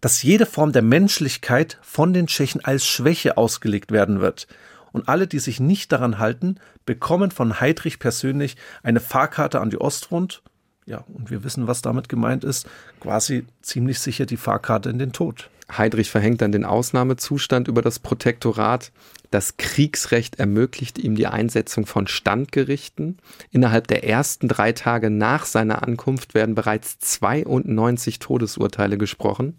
dass 0.00 0.22
jede 0.22 0.46
Form 0.46 0.72
der 0.72 0.80
Menschlichkeit 0.80 1.76
von 1.82 2.14
den 2.14 2.26
Tschechen 2.26 2.64
als 2.64 2.86
Schwäche 2.86 3.36
ausgelegt 3.36 3.92
werden 3.92 4.20
wird. 4.20 4.46
Und 4.92 5.08
alle, 5.10 5.26
die 5.26 5.38
sich 5.38 5.60
nicht 5.60 5.92
daran 5.92 6.18
halten, 6.18 6.56
bekommen 6.86 7.30
von 7.30 7.60
Heydrich 7.60 7.98
persönlich 7.98 8.56
eine 8.82 9.00
Fahrkarte 9.00 9.60
an 9.60 9.68
die 9.68 9.78
Ostfront, 9.78 10.42
Ja, 10.88 11.04
und 11.12 11.30
wir 11.30 11.44
wissen, 11.44 11.66
was 11.66 11.82
damit 11.82 12.08
gemeint 12.08 12.44
ist. 12.44 12.66
Quasi 13.00 13.44
ziemlich 13.60 14.00
sicher 14.00 14.24
die 14.24 14.38
Fahrkarte 14.38 14.88
in 14.88 14.98
den 14.98 15.12
Tod. 15.12 15.50
Heydrich 15.70 16.10
verhängt 16.10 16.40
dann 16.40 16.50
den 16.50 16.64
Ausnahmezustand 16.64 17.68
über 17.68 17.82
das 17.82 17.98
Protektorat. 17.98 18.90
Das 19.30 19.58
Kriegsrecht 19.58 20.38
ermöglicht 20.38 20.98
ihm 20.98 21.14
die 21.14 21.26
Einsetzung 21.26 21.84
von 21.84 22.06
Standgerichten. 22.06 23.18
Innerhalb 23.50 23.86
der 23.86 24.04
ersten 24.04 24.48
drei 24.48 24.72
Tage 24.72 25.10
nach 25.10 25.44
seiner 25.44 25.82
Ankunft 25.82 26.32
werden 26.32 26.54
bereits 26.54 26.98
92 27.00 28.18
Todesurteile 28.18 28.96
gesprochen. 28.96 29.58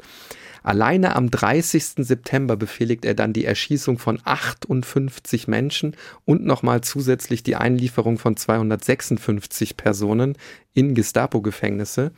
Alleine 0.64 1.16
am 1.16 1.32
30. 1.32 2.06
September 2.06 2.58
befehligt 2.58 3.06
er 3.06 3.14
dann 3.14 3.34
die 3.34 3.46
Erschießung 3.46 3.98
von 3.98 4.20
58 4.24 5.48
Menschen 5.48 5.96
und 6.26 6.46
nochmal 6.46 6.82
zusätzlich 6.82 7.44
die 7.44 7.56
Einlieferung 7.56 8.18
von 8.18 8.36
256 8.36 9.78
Personen 9.78 10.38
in 10.74 10.96
Gestapo-Gefängnisse. 10.96 12.12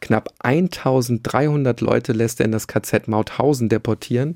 Knapp 0.00 0.28
1300 0.40 1.80
Leute 1.80 2.12
lässt 2.12 2.40
er 2.40 2.46
in 2.46 2.52
das 2.52 2.66
KZ 2.66 3.08
Mauthausen 3.08 3.68
deportieren. 3.68 4.34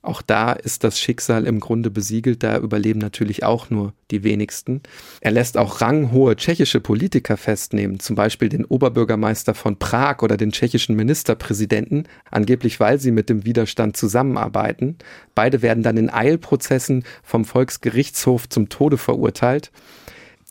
Auch 0.00 0.22
da 0.22 0.52
ist 0.52 0.84
das 0.84 1.00
Schicksal 1.00 1.44
im 1.44 1.58
Grunde 1.58 1.90
besiegelt, 1.90 2.44
da 2.44 2.58
überleben 2.58 3.00
natürlich 3.00 3.42
auch 3.42 3.68
nur 3.68 3.94
die 4.12 4.22
wenigsten. 4.22 4.80
Er 5.20 5.32
lässt 5.32 5.58
auch 5.58 5.80
ranghohe 5.80 6.36
tschechische 6.36 6.80
Politiker 6.80 7.36
festnehmen, 7.36 7.98
zum 7.98 8.14
Beispiel 8.14 8.48
den 8.48 8.64
Oberbürgermeister 8.64 9.54
von 9.54 9.76
Prag 9.76 10.22
oder 10.22 10.36
den 10.36 10.52
tschechischen 10.52 10.94
Ministerpräsidenten, 10.94 12.04
angeblich 12.30 12.78
weil 12.78 13.00
sie 13.00 13.10
mit 13.10 13.28
dem 13.28 13.44
Widerstand 13.44 13.96
zusammenarbeiten. 13.96 14.98
Beide 15.34 15.62
werden 15.62 15.82
dann 15.82 15.96
in 15.96 16.10
Eilprozessen 16.10 17.02
vom 17.24 17.44
Volksgerichtshof 17.44 18.48
zum 18.48 18.68
Tode 18.68 18.98
verurteilt. 18.98 19.72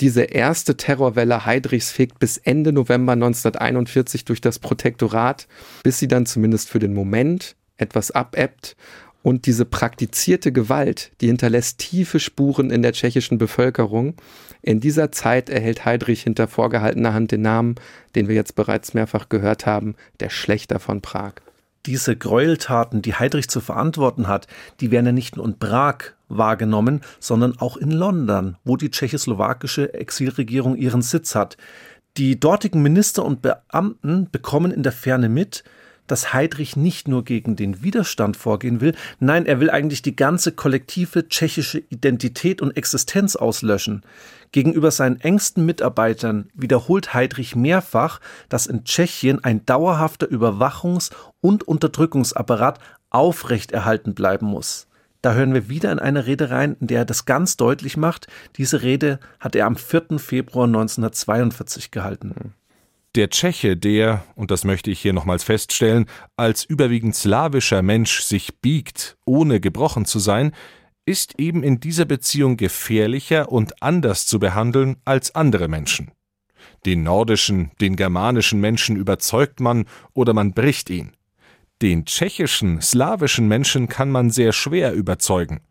Diese 0.01 0.23
erste 0.23 0.75
Terrorwelle 0.75 1.45
Heydrichs 1.45 1.89
fegt 1.89 2.19
bis 2.19 2.37
Ende 2.37 2.73
November 2.73 3.13
1941 3.13 4.25
durch 4.25 4.41
das 4.41 4.59
Protektorat, 4.59 5.47
bis 5.83 5.99
sie 5.99 6.09
dann 6.09 6.25
zumindest 6.25 6.69
für 6.69 6.79
den 6.79 6.93
Moment 6.93 7.55
etwas 7.77 8.11
abebbt 8.11 8.75
und 9.23 9.45
diese 9.45 9.65
praktizierte 9.65 10.51
Gewalt, 10.51 11.11
die 11.21 11.27
hinterlässt 11.27 11.79
tiefe 11.79 12.19
Spuren 12.19 12.71
in 12.71 12.81
der 12.81 12.93
tschechischen 12.93 13.37
Bevölkerung. 13.37 14.15
In 14.61 14.79
dieser 14.79 15.11
Zeit 15.11 15.49
erhält 15.49 15.85
Heydrich 15.85 16.23
hinter 16.23 16.47
vorgehaltener 16.47 17.13
Hand 17.13 17.31
den 17.31 17.41
Namen, 17.41 17.75
den 18.15 18.27
wir 18.27 18.35
jetzt 18.35 18.55
bereits 18.55 18.93
mehrfach 18.93 19.29
gehört 19.29 19.65
haben, 19.65 19.95
der 20.19 20.29
Schlechter 20.29 20.79
von 20.79 21.01
Prag. 21.01 21.33
Diese 21.85 22.17
Gräueltaten, 22.17 23.01
die 23.01 23.15
Heydrich 23.15 23.49
zu 23.49 23.61
verantworten 23.61 24.27
hat, 24.27 24.47
die 24.81 24.91
werden 24.91 25.05
ja 25.05 25.11
nicht 25.13 25.37
nur 25.37 25.45
in 25.45 25.57
Prag 25.57 25.97
wahrgenommen, 26.27 27.01
sondern 27.19 27.57
auch 27.59 27.77
in 27.77 27.91
London, 27.91 28.57
wo 28.65 28.75
die 28.75 28.91
tschechoslowakische 28.91 29.93
Exilregierung 29.93 30.75
ihren 30.75 31.01
Sitz 31.01 31.33
hat. 31.33 31.55
Die 32.17 32.39
dortigen 32.39 32.81
Minister 32.81 33.23
und 33.23 33.41
Beamten 33.41 34.27
bekommen 34.31 34.71
in 34.71 34.83
der 34.83 34.91
Ferne 34.91 35.29
mit, 35.29 35.63
dass 36.07 36.33
Heydrich 36.33 36.75
nicht 36.75 37.07
nur 37.07 37.23
gegen 37.23 37.55
den 37.55 37.83
Widerstand 37.83 38.37
vorgehen 38.37 38.81
will, 38.81 38.95
nein, 39.19 39.45
er 39.45 39.59
will 39.59 39.69
eigentlich 39.69 40.01
die 40.01 40.15
ganze 40.15 40.51
kollektive 40.51 41.27
tschechische 41.27 41.79
Identität 41.89 42.61
und 42.61 42.75
Existenz 42.75 43.35
auslöschen. 43.35 44.03
Gegenüber 44.51 44.91
seinen 44.91 45.19
engsten 45.19 45.65
Mitarbeitern 45.65 46.49
wiederholt 46.53 47.13
Heydrich 47.13 47.55
mehrfach, 47.55 48.19
dass 48.49 48.65
in 48.65 48.85
Tschechien 48.85 49.43
ein 49.43 49.65
dauerhafter 49.65 50.27
Überwachungs- 50.27 51.11
und 51.41 51.67
Unterdrückungsapparat 51.67 52.79
aufrechterhalten 53.09 54.13
bleiben 54.13 54.47
muss. 54.47 54.87
Da 55.21 55.33
hören 55.33 55.53
wir 55.53 55.67
wieder 55.67 55.91
in 55.91 55.99
eine 55.99 56.25
Rede 56.25 56.51
rein, 56.51 56.77
in 56.79 56.87
der 56.87 56.99
er 56.99 57.05
das 57.05 57.25
ganz 57.25 57.57
deutlich 57.57 57.97
macht. 57.97 58.27
Diese 58.55 58.81
Rede 58.81 59.19
hat 59.39 59.55
er 59.55 59.65
am 59.65 59.75
4. 59.75 60.19
Februar 60.19 60.67
1942 60.67 61.91
gehalten. 61.91 62.53
Der 63.17 63.31
Tscheche, 63.31 63.75
der, 63.75 64.23
und 64.35 64.51
das 64.51 64.63
möchte 64.63 64.91
ich 64.91 64.99
hier 64.99 65.11
nochmals 65.11 65.43
feststellen, 65.43 66.05
als 66.35 66.63
überwiegend 66.63 67.15
slawischer 67.15 67.81
Mensch 67.81 68.21
sich 68.21 68.59
biegt, 68.61 69.17
ohne 69.25 69.59
gebrochen 69.59 70.05
zu 70.05 70.19
sein, 70.19 70.51
ist 71.07 71.39
eben 71.39 71.63
in 71.63 71.79
dieser 71.79 72.05
Beziehung 72.05 72.57
gefährlicher 72.57 73.51
und 73.51 73.81
anders 73.81 74.27
zu 74.27 74.37
behandeln 74.37 74.97
als 75.03 75.33
andere 75.33 75.67
Menschen. 75.67 76.11
Den 76.85 77.01
nordischen, 77.01 77.71
den 77.81 77.95
germanischen 77.95 78.61
Menschen 78.61 78.95
überzeugt 78.95 79.61
man 79.61 79.85
oder 80.13 80.35
man 80.35 80.53
bricht 80.53 80.91
ihn. 80.91 81.13
Den 81.81 82.05
tschechischen, 82.05 82.81
slawischen 82.81 83.47
Menschen 83.47 83.87
kann 83.87 84.11
man 84.11 84.29
sehr 84.29 84.53
schwer 84.53 84.93
überzeugen. 84.93 85.61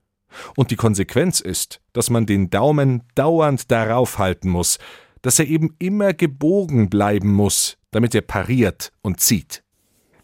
Und 0.57 0.73
die 0.73 0.77
Konsequenz 0.77 1.39
ist, 1.39 1.81
dass 1.93 2.11
man 2.11 2.27
den 2.27 2.51
Daumen 2.51 3.05
dauernd 3.15 3.71
darauf 3.71 4.19
halten 4.19 4.49
muss, 4.49 4.81
dass 5.27 5.41
er 5.41 5.49
eben 5.49 5.75
immer 5.81 6.15
gebogen 6.15 6.89
bleiben 6.89 7.33
muss, 7.33 7.79
damit 7.91 8.15
er 8.15 8.21
pariert 8.21 8.93
und 9.03 9.19
zieht. 9.19 9.65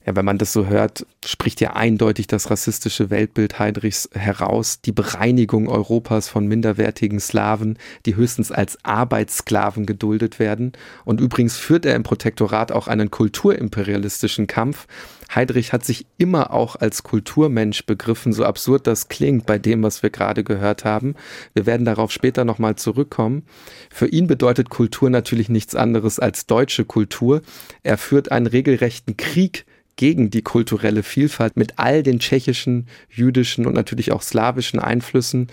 Ja, 0.07 0.15
wenn 0.15 0.25
man 0.25 0.39
das 0.39 0.53
so 0.53 0.67
hört, 0.67 1.05
spricht 1.25 1.61
ja 1.61 1.75
eindeutig 1.75 2.29
das 2.29 2.51
rassistische 2.51 3.11
Weltbild 3.11 3.59
Heydrichs 3.59 4.09
heraus. 4.13 4.81
Die 4.81 4.93
Bereinigung 4.93 5.69
Europas 5.69 6.29
von 6.29 6.47
minderwertigen 6.47 7.19
Slawen, 7.19 7.79
die 8.07 8.15
höchstens 8.15 8.53
als 8.53 8.79
Arbeitssklaven 8.85 9.87
geduldet 9.87 10.39
werden. 10.39 10.71
Und 11.05 11.21
übrigens 11.21 11.57
führt 11.57 11.85
er 11.85 11.97
im 11.97 12.05
Protektorat 12.05 12.71
auch 12.71 12.87
einen 12.87 13.11
kulturimperialistischen 13.11 14.47
Kampf. 14.47 14.87
Heydrich 15.35 15.73
hat 15.73 15.85
sich 15.85 16.07
immer 16.19 16.53
auch 16.53 16.77
als 16.77 17.03
Kulturmensch 17.03 17.87
begriffen, 17.87 18.33
so 18.33 18.45
absurd 18.45 18.87
das 18.87 19.09
klingt 19.09 19.47
bei 19.47 19.59
dem, 19.59 19.83
was 19.83 20.03
wir 20.03 20.11
gerade 20.11 20.45
gehört 20.45 20.85
haben. 20.85 21.15
Wir 21.55 21.67
werden 21.67 21.85
darauf 21.85 22.13
später 22.13 22.45
nochmal 22.45 22.77
zurückkommen. 22.77 23.45
Für 23.91 24.07
ihn 24.09 24.27
bedeutet 24.27 24.69
Kultur 24.69 25.11
natürlich 25.11 25.49
nichts 25.49 25.75
anderes 25.75 26.19
als 26.19 26.47
deutsche 26.47 26.85
Kultur. 26.85 27.43
Er 27.83 27.99
führt 27.99 28.31
einen 28.31 28.47
regelrechten 28.47 29.17
Krieg 29.17 29.65
gegen 29.97 30.31
die 30.31 30.43
kulturelle 30.43 31.03
Vielfalt 31.03 31.57
mit 31.57 31.79
all 31.79 32.03
den 32.03 32.19
tschechischen, 32.19 32.87
jüdischen 33.11 33.67
und 33.67 33.75
natürlich 33.75 34.13
auch 34.13 34.23
slawischen 34.23 34.81
Einflüssen. 34.81 35.49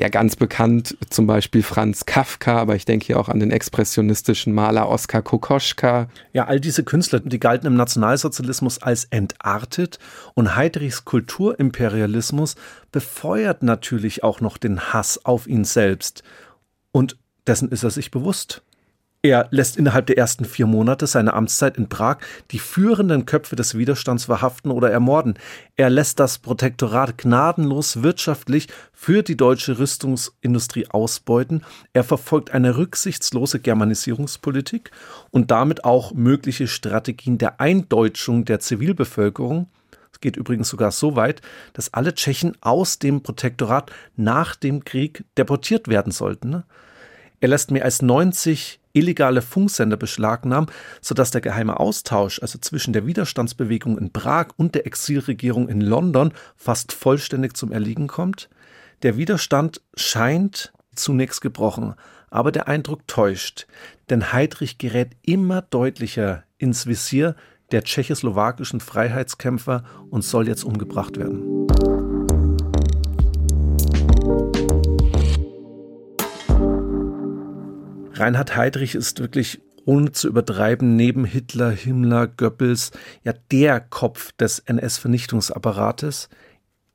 Ja, 0.00 0.08
ganz 0.08 0.36
bekannt 0.36 0.96
zum 1.10 1.26
Beispiel 1.26 1.64
Franz 1.64 2.06
Kafka, 2.06 2.56
aber 2.56 2.76
ich 2.76 2.84
denke 2.84 3.06
hier 3.06 3.18
auch 3.18 3.28
an 3.28 3.40
den 3.40 3.50
expressionistischen 3.50 4.54
Maler 4.54 4.88
Oskar 4.88 5.22
Kokoschka. 5.22 6.08
Ja, 6.32 6.46
all 6.46 6.60
diese 6.60 6.84
Künstler, 6.84 7.18
die 7.18 7.40
galten 7.40 7.66
im 7.66 7.74
Nationalsozialismus 7.74 8.80
als 8.80 9.06
entartet 9.06 9.98
und 10.34 10.54
Heydrichs 10.54 11.04
Kulturimperialismus 11.04 12.54
befeuert 12.92 13.64
natürlich 13.64 14.22
auch 14.22 14.40
noch 14.40 14.56
den 14.56 14.92
Hass 14.92 15.24
auf 15.24 15.48
ihn 15.48 15.64
selbst. 15.64 16.22
Und 16.92 17.16
dessen 17.48 17.70
ist 17.70 17.82
er 17.82 17.90
sich 17.90 18.12
bewusst. 18.12 18.62
Er 19.20 19.48
lässt 19.50 19.76
innerhalb 19.76 20.06
der 20.06 20.16
ersten 20.16 20.44
vier 20.44 20.66
Monate 20.66 21.08
seiner 21.08 21.34
Amtszeit 21.34 21.76
in 21.76 21.88
Prag 21.88 22.18
die 22.52 22.60
führenden 22.60 23.26
Köpfe 23.26 23.56
des 23.56 23.76
Widerstands 23.76 24.26
verhaften 24.26 24.70
oder 24.70 24.92
ermorden. 24.92 25.34
Er 25.74 25.90
lässt 25.90 26.20
das 26.20 26.38
Protektorat 26.38 27.18
gnadenlos 27.18 28.04
wirtschaftlich 28.04 28.68
für 28.92 29.24
die 29.24 29.36
deutsche 29.36 29.80
Rüstungsindustrie 29.80 30.86
ausbeuten. 30.90 31.64
Er 31.92 32.04
verfolgt 32.04 32.52
eine 32.52 32.76
rücksichtslose 32.76 33.58
Germanisierungspolitik 33.58 34.92
und 35.32 35.50
damit 35.50 35.82
auch 35.82 36.14
mögliche 36.14 36.68
Strategien 36.68 37.38
der 37.38 37.60
Eindeutschung 37.60 38.44
der 38.44 38.60
Zivilbevölkerung. 38.60 39.66
Es 40.12 40.20
geht 40.20 40.36
übrigens 40.36 40.68
sogar 40.68 40.92
so 40.92 41.16
weit, 41.16 41.42
dass 41.72 41.92
alle 41.92 42.14
Tschechen 42.14 42.56
aus 42.60 43.00
dem 43.00 43.24
Protektorat 43.24 43.90
nach 44.14 44.54
dem 44.54 44.84
Krieg 44.84 45.24
deportiert 45.36 45.88
werden 45.88 46.12
sollten. 46.12 46.62
Er 47.40 47.48
lässt 47.48 47.72
mehr 47.72 47.84
als 47.84 48.00
90 48.00 48.78
illegale 48.98 49.42
Funksender 49.42 49.96
beschlagnahmen, 49.96 50.70
sodass 51.00 51.30
der 51.30 51.40
geheime 51.40 51.78
Austausch, 51.78 52.40
also 52.40 52.58
zwischen 52.58 52.92
der 52.92 53.06
Widerstandsbewegung 53.06 53.98
in 53.98 54.12
Prag 54.12 54.48
und 54.56 54.74
der 54.74 54.86
Exilregierung 54.86 55.68
in 55.68 55.80
London, 55.80 56.32
fast 56.56 56.92
vollständig 56.92 57.56
zum 57.56 57.72
Erliegen 57.72 58.08
kommt. 58.08 58.48
Der 59.02 59.16
Widerstand 59.16 59.80
scheint 59.94 60.72
zunächst 60.94 61.40
gebrochen, 61.40 61.94
aber 62.30 62.52
der 62.52 62.68
Eindruck 62.68 63.06
täuscht, 63.06 63.66
denn 64.10 64.32
Heydrich 64.32 64.78
gerät 64.78 65.12
immer 65.22 65.62
deutlicher 65.62 66.44
ins 66.58 66.86
Visier 66.86 67.36
der 67.70 67.84
tschechoslowakischen 67.84 68.80
Freiheitskämpfer 68.80 69.84
und 70.10 70.22
soll 70.24 70.48
jetzt 70.48 70.64
umgebracht 70.64 71.18
werden. 71.18 71.67
Reinhard 78.18 78.56
Heydrich 78.56 78.94
ist 78.94 79.20
wirklich 79.20 79.60
ohne 79.84 80.12
zu 80.12 80.28
übertreiben, 80.28 80.96
neben 80.96 81.24
Hitler, 81.24 81.70
Himmler, 81.70 82.26
Goebbels, 82.26 82.90
ja 83.24 83.32
der 83.50 83.80
Kopf 83.80 84.32
des 84.32 84.58
NS-Vernichtungsapparates. 84.58 86.28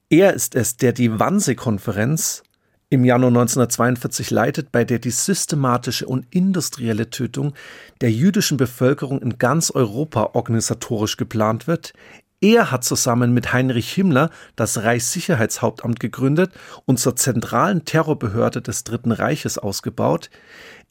Er 0.10 0.34
ist 0.34 0.54
es, 0.54 0.78
der 0.78 0.94
die 0.94 1.20
Wannsee-Konferenz 1.20 2.44
im 2.90 3.04
Januar 3.04 3.30
1942 3.30 4.30
leitet, 4.30 4.72
bei 4.72 4.86
der 4.86 5.00
die 5.00 5.10
systematische 5.10 6.06
und 6.06 6.28
industrielle 6.30 7.10
Tötung 7.10 7.54
der 8.02 8.12
jüdischen 8.12 8.58
Bevölkerung 8.58 9.20
in 9.20 9.40
ganz 9.40 9.72
Europa 9.72 10.30
organisatorisch 10.34 11.18
geplant 11.18 11.66
wird. 11.66 11.94
Er 12.42 12.70
hat 12.72 12.84
zusammen 12.84 13.34
mit 13.34 13.54
Heinrich 13.54 13.92
Himmler 13.92 14.30
das 14.56 14.84
Reichssicherheitshauptamt 14.84 16.00
gegründet 16.00 16.52
und 16.86 17.00
zur 17.00 17.16
zentralen 17.16 17.86
Terrorbehörde 17.86 18.62
des 18.62 18.84
Dritten 18.84 19.14
Reiches 19.14 19.58
ausgebaut. 19.58 20.30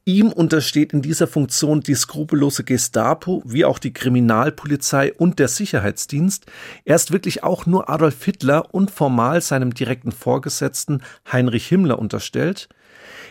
Ihm 0.05 0.33
untersteht 0.33 0.93
in 0.93 1.01
dieser 1.01 1.29
Funktion 1.29 1.81
die 1.81 1.95
skrupellose 1.95 2.65
Gestapo, 2.65 3.41
wie 3.47 3.65
auch 3.65 3.79
die 3.79 3.93
Kriminalpolizei 3.93 5.13
und 5.13 5.39
der 5.39 5.47
Sicherheitsdienst. 5.47 6.47
Er 6.85 6.97
ist 6.97 7.13
wirklich 7.13 7.45
auch 7.45 7.67
nur 7.67 7.89
Adolf 7.89 8.25
Hitler 8.25 8.75
und 8.75 8.91
formal 8.91 9.41
seinem 9.41 9.75
direkten 9.75 10.11
Vorgesetzten 10.11 11.03
Heinrich 11.31 11.69
Himmler 11.69 12.01
unterstellt. 12.01 12.69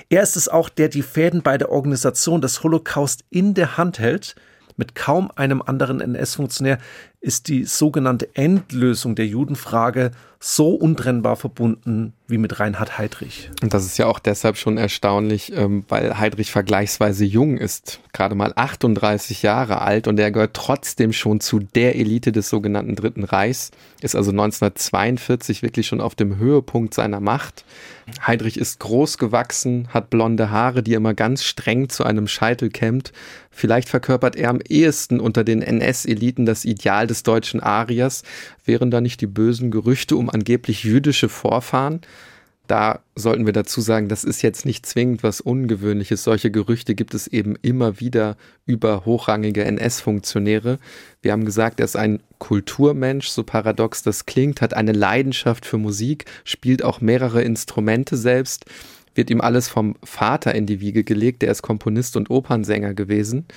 Er 0.08 0.24
ist 0.24 0.38
es 0.38 0.48
auch, 0.48 0.70
der 0.70 0.88
die 0.88 1.02
Fäden 1.02 1.42
bei 1.42 1.58
der 1.58 1.72
Organisation 1.72 2.40
des 2.40 2.64
Holocaust 2.64 3.26
in 3.30 3.54
der 3.54 3.76
Hand 3.76 4.00
hält. 4.00 4.36
Mit 4.78 4.96
kaum 4.96 5.30
einem 5.36 5.62
anderen 5.62 6.00
NS-Funktionär 6.00 6.78
ist 7.20 7.50
die 7.50 7.66
sogenannte 7.66 8.34
Endlösung 8.34 9.16
der 9.16 9.28
Judenfrage 9.28 10.12
so 10.44 10.70
untrennbar 10.70 11.36
verbunden 11.36 12.14
wie 12.28 12.40
mit 12.40 12.60
Reinhard 12.60 12.98
Heydrich. 12.98 13.52
Und 13.62 13.76
das 13.76 13.86
ist 13.86 14.00
ja 14.00 14.08
auch 14.08 14.18
deshalb 14.18 14.58
schon 14.58 14.78
erstaunlich, 14.78 15.54
ähm, 15.56 15.86
weil 15.88 16.20
Heydrich 16.20 16.50
vergleichsweise 16.50 17.26
jung 17.26 17.58
ist, 17.58 18.00
gerade 18.12 18.34
mal 18.34 18.52
38 18.56 19.44
Jahre 19.44 19.82
alt 19.82 20.08
und 20.08 20.20
er 20.20 20.32
gehört 20.32 20.56
trotzdem 20.56 21.14
schon 21.14 21.42
zu 21.42 21.60
der 21.60 21.96
Elite 21.96 22.32
des 22.32 22.50
sogenannten 22.50 22.96
Dritten 22.96 23.24
Reichs, 23.24 23.70
ist 24.02 24.16
also 24.16 24.32
1942 24.32 25.62
wirklich 25.62 25.86
schon 25.86 26.02
auf 26.02 26.16
dem 26.16 26.38
Höhepunkt 26.38 26.96
seiner 26.96 27.20
Macht. 27.20 27.64
Heydrich 28.26 28.58
ist 28.58 28.80
groß 28.80 29.20
gewachsen, 29.20 29.88
hat 29.90 30.10
blonde 30.10 30.50
Haare, 30.50 30.82
die 30.82 30.94
er 30.94 30.98
immer 30.98 31.14
ganz 31.14 31.44
streng 31.44 31.90
zu 31.90 32.04
einem 32.04 32.28
Scheitel 32.28 32.70
kämmt. 32.70 33.14
Vielleicht 33.52 33.90
verkörpert 33.90 34.36
er 34.36 34.50
am 34.50 34.60
ehesten 34.62 35.20
unter 35.20 35.44
den 35.44 35.62
NS-Eliten 35.62 36.46
das 36.46 36.66
Ideal 36.66 37.06
des 37.06 37.24
deutschen 37.24 37.60
Ariers, 37.60 38.24
wären 38.66 38.92
da 38.92 39.02
nicht 39.02 39.22
die 39.22 39.28
bösen 39.28 39.72
Gerüchte 39.72 40.16
um 40.16 40.30
angeblich 40.34 40.84
jüdische 40.84 41.30
Vorfahren? 41.30 42.02
Da 42.72 43.02
sollten 43.16 43.46
wir 43.46 43.52
dazu 43.52 43.82
sagen, 43.82 44.08
das 44.08 44.24
ist 44.24 44.42
jetzt 44.44 44.66
nicht 44.66 44.86
zwingend 44.86 45.24
was 45.24 45.42
Ungewöhnliches. 45.42 46.24
Solche 46.24 46.52
Gerüchte 46.52 46.96
gibt 46.96 47.14
es 47.14 47.28
eben 47.28 47.58
immer 47.62 48.00
wieder 48.00 48.38
über 48.66 49.04
hochrangige 49.04 49.66
NS-Funktionäre. 49.66 50.80
Wir 51.22 51.34
haben 51.34 51.44
gesagt, 51.44 51.82
er 51.82 51.84
ist 51.84 51.98
ein 51.98 52.24
Kulturmensch, 52.40 53.28
so 53.28 53.44
paradox 53.44 54.04
das 54.04 54.26
klingt, 54.26 54.62
hat 54.62 54.74
eine 54.74 54.94
Leidenschaft 54.94 55.66
für 55.66 55.78
Musik, 55.78 56.24
spielt 56.46 56.82
auch 56.82 57.02
mehrere 57.02 57.42
Instrumente 57.42 58.16
selbst, 58.16 58.64
wird 59.16 59.30
ihm 59.30 59.42
alles 59.42 59.68
vom 59.68 59.98
Vater 60.02 60.56
in 60.56 60.66
die 60.66 60.80
Wiege 60.80 61.04
gelegt, 61.04 61.42
der 61.42 61.52
ist 61.52 61.64
Komponist 61.64 62.16
und 62.16 62.30
Opernsänger 62.30 62.94
gewesen. 62.94 63.48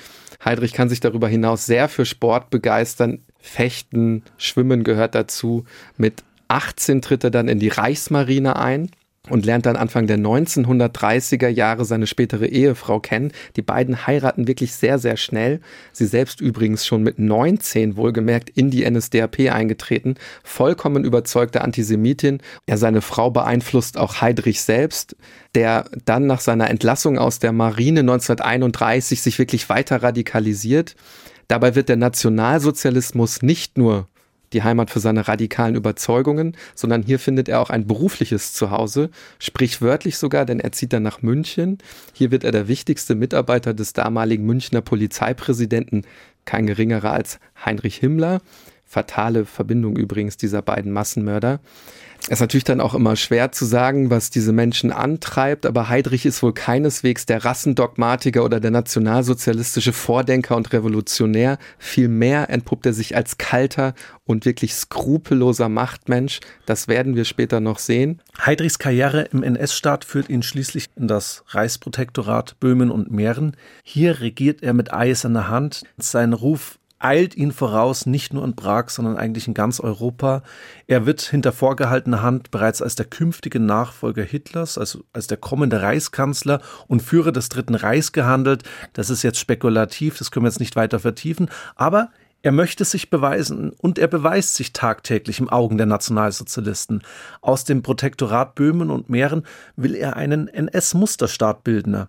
Heidrich 0.44 0.72
kann 0.72 0.88
sich 0.88 0.98
darüber 0.98 1.28
hinaus 1.28 1.66
sehr 1.66 1.88
für 1.88 2.04
Sport 2.04 2.50
begeistern, 2.50 3.20
Fechten, 3.38 4.22
Schwimmen 4.38 4.82
gehört 4.84 5.14
dazu. 5.14 5.64
Mit 5.96 6.24
18 6.54 7.02
tritt 7.02 7.24
er 7.24 7.30
dann 7.30 7.48
in 7.48 7.58
die 7.58 7.68
Reichsmarine 7.68 8.56
ein 8.56 8.90
und 9.28 9.44
lernt 9.44 9.66
dann 9.66 9.74
Anfang 9.74 10.06
der 10.06 10.18
1930er 10.18 11.48
Jahre 11.48 11.84
seine 11.84 12.06
spätere 12.06 12.46
Ehefrau 12.46 13.00
kennen. 13.00 13.32
Die 13.56 13.62
beiden 13.62 14.06
heiraten 14.06 14.46
wirklich 14.46 14.74
sehr, 14.74 15.00
sehr 15.00 15.16
schnell. 15.16 15.60
Sie 15.92 16.06
selbst 16.06 16.40
übrigens 16.40 16.86
schon 16.86 17.02
mit 17.02 17.18
19 17.18 17.96
wohlgemerkt 17.96 18.50
in 18.50 18.70
die 18.70 18.88
NSDAP 18.88 19.50
eingetreten, 19.50 20.14
vollkommen 20.44 21.04
überzeugte 21.04 21.62
Antisemitin. 21.62 22.40
Er 22.66 22.76
seine 22.76 23.00
Frau 23.00 23.30
beeinflusst 23.30 23.96
auch 23.96 24.20
Heydrich 24.20 24.60
selbst, 24.60 25.16
der 25.56 25.86
dann 26.04 26.26
nach 26.26 26.40
seiner 26.40 26.70
Entlassung 26.70 27.18
aus 27.18 27.40
der 27.40 27.52
Marine 27.52 28.00
1931 28.00 29.22
sich 29.22 29.38
wirklich 29.38 29.68
weiter 29.68 30.02
radikalisiert. 30.02 30.94
Dabei 31.48 31.74
wird 31.74 31.88
der 31.88 31.96
Nationalsozialismus 31.96 33.42
nicht 33.42 33.76
nur 33.76 34.06
die 34.54 34.62
Heimat 34.62 34.90
für 34.90 35.00
seine 35.00 35.28
radikalen 35.28 35.74
Überzeugungen, 35.74 36.56
sondern 36.74 37.02
hier 37.02 37.18
findet 37.18 37.48
er 37.48 37.60
auch 37.60 37.70
ein 37.70 37.86
berufliches 37.86 38.52
Zuhause, 38.52 39.10
sprichwörtlich 39.38 40.16
sogar, 40.16 40.46
denn 40.46 40.60
er 40.60 40.72
zieht 40.72 40.92
dann 40.92 41.02
nach 41.02 41.22
München. 41.22 41.78
Hier 42.12 42.30
wird 42.30 42.44
er 42.44 42.52
der 42.52 42.68
wichtigste 42.68 43.14
Mitarbeiter 43.14 43.74
des 43.74 43.92
damaligen 43.92 44.46
Münchner 44.46 44.80
Polizeipräsidenten, 44.80 46.02
kein 46.44 46.66
geringerer 46.66 47.12
als 47.12 47.38
Heinrich 47.64 47.96
Himmler. 47.96 48.40
Fatale 48.86 49.44
Verbindung 49.44 49.96
übrigens 49.96 50.36
dieser 50.36 50.62
beiden 50.62 50.92
Massenmörder. 50.92 51.60
Es 52.26 52.38
ist 52.38 52.40
natürlich 52.40 52.64
dann 52.64 52.80
auch 52.80 52.94
immer 52.94 53.16
schwer 53.16 53.52
zu 53.52 53.66
sagen, 53.66 54.08
was 54.08 54.30
diese 54.30 54.52
Menschen 54.52 54.90
antreibt, 54.90 55.66
aber 55.66 55.90
Heydrich 55.90 56.24
ist 56.24 56.42
wohl 56.42 56.54
keineswegs 56.54 57.26
der 57.26 57.44
Rassendogmatiker 57.44 58.42
oder 58.42 58.60
der 58.60 58.70
nationalsozialistische 58.70 59.92
Vordenker 59.92 60.56
und 60.56 60.72
Revolutionär. 60.72 61.58
Vielmehr 61.78 62.48
entpuppt 62.48 62.86
er 62.86 62.94
sich 62.94 63.14
als 63.14 63.36
kalter 63.36 63.92
und 64.24 64.46
wirklich 64.46 64.74
skrupelloser 64.74 65.68
Machtmensch. 65.68 66.40
Das 66.64 66.88
werden 66.88 67.14
wir 67.14 67.26
später 67.26 67.60
noch 67.60 67.78
sehen. 67.78 68.22
Heydrichs 68.42 68.78
Karriere 68.78 69.24
im 69.24 69.42
NS-Staat 69.42 70.06
führt 70.06 70.30
ihn 70.30 70.42
schließlich 70.42 70.86
in 70.96 71.08
das 71.08 71.44
Reichsprotektorat 71.48 72.58
Böhmen 72.58 72.90
und 72.90 73.10
Mähren. 73.10 73.54
Hier 73.82 74.20
regiert 74.22 74.62
er 74.62 74.72
mit 74.72 74.94
eiserner 74.94 75.48
Hand. 75.48 75.82
Sein 75.98 76.32
Ruf 76.32 76.78
eilt 77.04 77.36
ihn 77.36 77.52
voraus, 77.52 78.06
nicht 78.06 78.32
nur 78.32 78.44
in 78.44 78.56
Prag, 78.56 78.88
sondern 78.88 79.16
eigentlich 79.16 79.46
in 79.46 79.54
ganz 79.54 79.78
Europa. 79.78 80.42
Er 80.86 81.04
wird 81.04 81.20
hinter 81.20 81.52
vorgehaltener 81.52 82.22
Hand 82.22 82.50
bereits 82.50 82.80
als 82.80 82.94
der 82.94 83.04
künftige 83.04 83.60
Nachfolger 83.60 84.22
Hitlers, 84.22 84.78
also 84.78 85.04
als 85.12 85.26
der 85.26 85.36
kommende 85.36 85.82
Reichskanzler 85.82 86.60
und 86.88 87.02
Führer 87.02 87.30
des 87.30 87.50
Dritten 87.50 87.74
Reichs 87.74 88.12
gehandelt. 88.12 88.62
Das 88.94 89.10
ist 89.10 89.22
jetzt 89.22 89.38
spekulativ, 89.38 90.16
das 90.18 90.30
können 90.30 90.44
wir 90.44 90.50
jetzt 90.50 90.60
nicht 90.60 90.76
weiter 90.76 90.98
vertiefen, 90.98 91.50
aber 91.76 92.08
er 92.42 92.52
möchte 92.52 92.84
sich 92.84 93.08
beweisen 93.10 93.70
und 93.70 93.98
er 93.98 94.08
beweist 94.08 94.54
sich 94.54 94.72
tagtäglich 94.72 95.40
im 95.40 95.48
Augen 95.48 95.78
der 95.78 95.86
Nationalsozialisten. 95.86 97.02
Aus 97.40 97.64
dem 97.64 97.82
Protektorat 97.82 98.54
Böhmen 98.54 98.90
und 98.90 99.08
Mähren 99.08 99.46
will 99.76 99.94
er 99.94 100.16
einen 100.16 100.48
NS-Musterstaat 100.48 101.64
bilden. 101.64 102.06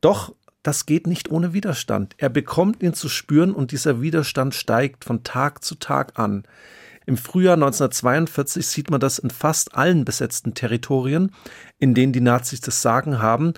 Doch 0.00 0.34
das 0.62 0.86
geht 0.86 1.06
nicht 1.06 1.30
ohne 1.30 1.52
Widerstand. 1.52 2.14
Er 2.18 2.28
bekommt 2.28 2.82
ihn 2.82 2.94
zu 2.94 3.08
spüren 3.08 3.52
und 3.52 3.72
dieser 3.72 4.02
Widerstand 4.02 4.54
steigt 4.54 5.04
von 5.04 5.24
Tag 5.24 5.64
zu 5.64 5.74
Tag 5.76 6.18
an. 6.18 6.44
Im 7.06 7.16
Frühjahr 7.16 7.54
1942 7.54 8.66
sieht 8.66 8.90
man 8.90 9.00
das 9.00 9.18
in 9.18 9.30
fast 9.30 9.74
allen 9.74 10.04
besetzten 10.04 10.54
Territorien, 10.54 11.32
in 11.78 11.94
denen 11.94 12.12
die 12.12 12.20
Nazis 12.20 12.60
das 12.60 12.82
Sagen 12.82 13.20
haben. 13.20 13.54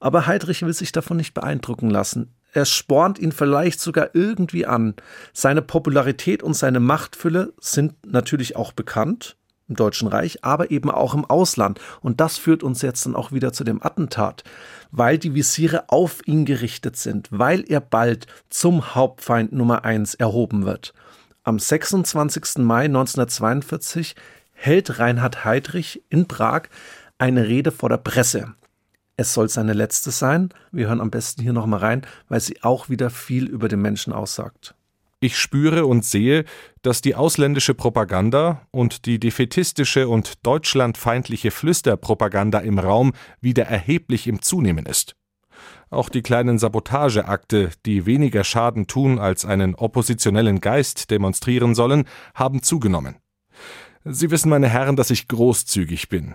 Aber 0.00 0.26
Heydrich 0.26 0.62
will 0.62 0.72
sich 0.72 0.92
davon 0.92 1.18
nicht 1.18 1.34
beeindrucken 1.34 1.90
lassen. 1.90 2.34
Er 2.52 2.64
spornt 2.64 3.18
ihn 3.18 3.32
vielleicht 3.32 3.80
sogar 3.80 4.10
irgendwie 4.14 4.66
an. 4.66 4.94
Seine 5.32 5.62
Popularität 5.62 6.42
und 6.42 6.54
seine 6.54 6.80
Machtfülle 6.80 7.52
sind 7.60 7.94
natürlich 8.04 8.56
auch 8.56 8.72
bekannt 8.72 9.36
im 9.70 9.76
Deutschen 9.76 10.08
Reich, 10.08 10.44
aber 10.44 10.70
eben 10.70 10.90
auch 10.90 11.14
im 11.14 11.24
Ausland. 11.24 11.80
Und 12.02 12.20
das 12.20 12.36
führt 12.36 12.62
uns 12.62 12.82
jetzt 12.82 13.06
dann 13.06 13.16
auch 13.16 13.32
wieder 13.32 13.54
zu 13.54 13.64
dem 13.64 13.82
Attentat, 13.82 14.44
weil 14.90 15.16
die 15.16 15.34
Visiere 15.34 15.84
auf 15.88 16.26
ihn 16.26 16.44
gerichtet 16.44 16.96
sind, 16.96 17.28
weil 17.30 17.64
er 17.66 17.80
bald 17.80 18.26
zum 18.50 18.94
Hauptfeind 18.94 19.52
Nummer 19.52 19.84
eins 19.84 20.14
erhoben 20.14 20.66
wird. 20.66 20.92
Am 21.42 21.58
26. 21.58 22.58
Mai 22.58 22.84
1942 22.84 24.14
hält 24.52 24.98
Reinhard 24.98 25.44
Heydrich 25.44 26.02
in 26.10 26.28
Prag 26.28 26.64
eine 27.16 27.48
Rede 27.48 27.70
vor 27.70 27.88
der 27.88 27.96
Presse. 27.96 28.54
Es 29.16 29.34
soll 29.34 29.48
seine 29.48 29.74
letzte 29.74 30.10
sein. 30.10 30.50
Wir 30.72 30.88
hören 30.88 31.00
am 31.00 31.10
besten 31.10 31.42
hier 31.42 31.52
nochmal 31.52 31.80
rein, 31.80 32.06
weil 32.28 32.40
sie 32.40 32.62
auch 32.62 32.88
wieder 32.88 33.10
viel 33.10 33.46
über 33.46 33.68
den 33.68 33.82
Menschen 33.82 34.12
aussagt. 34.12 34.74
Ich 35.22 35.38
spüre 35.38 35.84
und 35.84 36.02
sehe, 36.04 36.46
dass 36.80 37.02
die 37.02 37.14
ausländische 37.14 37.74
Propaganda 37.74 38.66
und 38.70 39.04
die 39.04 39.20
defetistische 39.20 40.08
und 40.08 40.46
deutschlandfeindliche 40.46 41.50
Flüsterpropaganda 41.50 42.60
im 42.60 42.78
Raum 42.78 43.12
wieder 43.38 43.64
erheblich 43.64 44.26
im 44.26 44.40
Zunehmen 44.40 44.86
ist. 44.86 45.16
Auch 45.90 46.08
die 46.08 46.22
kleinen 46.22 46.58
Sabotageakte, 46.58 47.70
die 47.84 48.06
weniger 48.06 48.44
Schaden 48.44 48.86
tun 48.86 49.18
als 49.18 49.44
einen 49.44 49.74
oppositionellen 49.74 50.60
Geist 50.60 51.10
demonstrieren 51.10 51.74
sollen, 51.74 52.04
haben 52.34 52.62
zugenommen. 52.62 53.16
Sie 54.04 54.30
wissen, 54.30 54.48
meine 54.48 54.68
Herren, 54.68 54.96
dass 54.96 55.10
ich 55.10 55.28
großzügig 55.28 56.08
bin. 56.08 56.34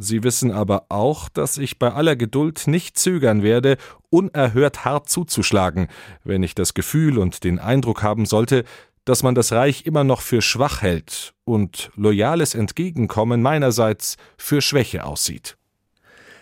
Sie 0.00 0.22
wissen 0.22 0.52
aber 0.52 0.86
auch, 0.90 1.28
dass 1.28 1.58
ich 1.58 1.80
bei 1.80 1.92
aller 1.92 2.14
Geduld 2.14 2.68
nicht 2.68 2.96
zögern 2.96 3.42
werde, 3.42 3.76
unerhört 4.10 4.84
hart 4.84 5.08
zuzuschlagen, 5.08 5.88
wenn 6.22 6.44
ich 6.44 6.54
das 6.54 6.72
Gefühl 6.72 7.18
und 7.18 7.42
den 7.42 7.58
Eindruck 7.58 8.04
haben 8.04 8.24
sollte, 8.24 8.64
dass 9.04 9.24
man 9.24 9.34
das 9.34 9.50
Reich 9.50 9.86
immer 9.86 10.04
noch 10.04 10.20
für 10.20 10.40
schwach 10.40 10.82
hält 10.82 11.34
und 11.44 11.90
loyales 11.96 12.54
Entgegenkommen 12.54 13.42
meinerseits 13.42 14.18
für 14.36 14.62
Schwäche 14.62 15.04
aussieht. 15.04 15.56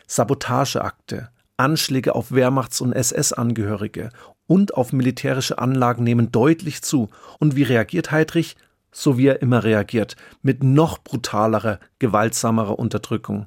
Sabotageakte, 0.07 1.31
Anschläge 1.57 2.14
auf 2.14 2.33
Wehrmachts- 2.33 2.83
und 2.83 2.92
SS-Angehörige 2.92 4.11
und 4.47 4.75
auf 4.75 4.92
militärische 4.92 5.59
Anlagen 5.59 6.05
nehmen 6.05 6.31
deutlich 6.31 6.83
zu. 6.83 7.09
Und 7.38 7.57
wie 7.57 7.62
reagiert 7.62 8.11
Heydrich? 8.11 8.57
So 8.96 9.18
wie 9.18 9.26
er 9.26 9.42
immer 9.42 9.62
reagiert, 9.62 10.16
mit 10.40 10.64
noch 10.64 10.96
brutalerer, 10.98 11.80
gewaltsamerer 11.98 12.78
Unterdrückung. 12.78 13.46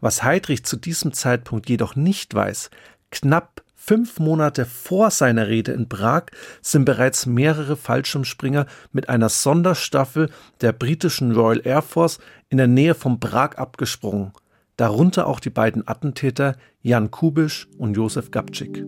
Was 0.00 0.22
Heydrich 0.22 0.66
zu 0.66 0.76
diesem 0.76 1.14
Zeitpunkt 1.14 1.70
jedoch 1.70 1.96
nicht 1.96 2.34
weiß, 2.34 2.68
knapp 3.10 3.62
fünf 3.74 4.18
Monate 4.18 4.66
vor 4.66 5.10
seiner 5.10 5.48
Rede 5.48 5.72
in 5.72 5.88
Prag 5.88 6.24
sind 6.60 6.84
bereits 6.84 7.24
mehrere 7.24 7.76
Fallschirmspringer 7.76 8.66
mit 8.92 9.08
einer 9.08 9.30
Sonderstaffel 9.30 10.28
der 10.60 10.72
britischen 10.72 11.32
Royal 11.32 11.62
Air 11.64 11.82
Force 11.82 12.18
in 12.50 12.58
der 12.58 12.66
Nähe 12.66 12.94
von 12.94 13.20
Prag 13.20 13.56
abgesprungen. 13.56 14.32
darunter 14.76 15.28
auch 15.28 15.38
die 15.38 15.50
beiden 15.50 15.86
Attentäter 15.86 16.56
Jan 16.82 17.12
Kubisch 17.12 17.68
und 17.78 17.96
Josef 17.96 18.32
Gabczyk. 18.32 18.84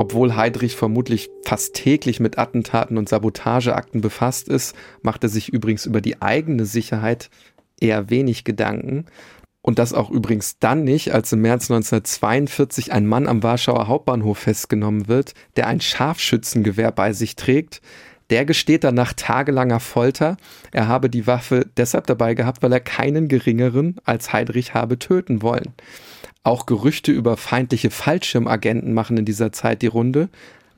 Obwohl 0.00 0.36
Heydrich 0.36 0.76
vermutlich 0.76 1.28
fast 1.44 1.74
täglich 1.74 2.20
mit 2.20 2.38
Attentaten 2.38 2.98
und 2.98 3.08
Sabotageakten 3.08 4.00
befasst 4.00 4.48
ist, 4.48 4.76
macht 5.02 5.24
er 5.24 5.28
sich 5.28 5.48
übrigens 5.48 5.86
über 5.86 6.00
die 6.00 6.22
eigene 6.22 6.66
Sicherheit 6.66 7.30
eher 7.80 8.08
wenig 8.08 8.44
Gedanken. 8.44 9.06
Und 9.60 9.80
das 9.80 9.92
auch 9.92 10.10
übrigens 10.10 10.60
dann 10.60 10.84
nicht, 10.84 11.12
als 11.12 11.32
im 11.32 11.40
März 11.40 11.64
1942 11.68 12.92
ein 12.92 13.08
Mann 13.08 13.26
am 13.26 13.42
Warschauer 13.42 13.88
Hauptbahnhof 13.88 14.38
festgenommen 14.38 15.08
wird, 15.08 15.34
der 15.56 15.66
ein 15.66 15.80
Scharfschützengewehr 15.80 16.92
bei 16.92 17.12
sich 17.12 17.34
trägt. 17.34 17.80
Der 18.30 18.44
gesteht 18.44 18.84
dann 18.84 18.94
nach 18.94 19.14
tagelanger 19.14 19.80
Folter, 19.80 20.36
er 20.70 20.86
habe 20.86 21.10
die 21.10 21.26
Waffe 21.26 21.66
deshalb 21.76 22.06
dabei 22.06 22.34
gehabt, 22.34 22.62
weil 22.62 22.72
er 22.72 22.78
keinen 22.78 23.26
geringeren 23.26 23.96
als 24.04 24.32
Heydrich 24.32 24.74
habe 24.74 25.00
töten 25.00 25.42
wollen. 25.42 25.74
Auch 26.42 26.66
Gerüchte 26.66 27.12
über 27.12 27.36
feindliche 27.36 27.90
Fallschirmagenten 27.90 28.94
machen 28.94 29.16
in 29.16 29.24
dieser 29.24 29.52
Zeit 29.52 29.82
die 29.82 29.86
Runde. 29.86 30.28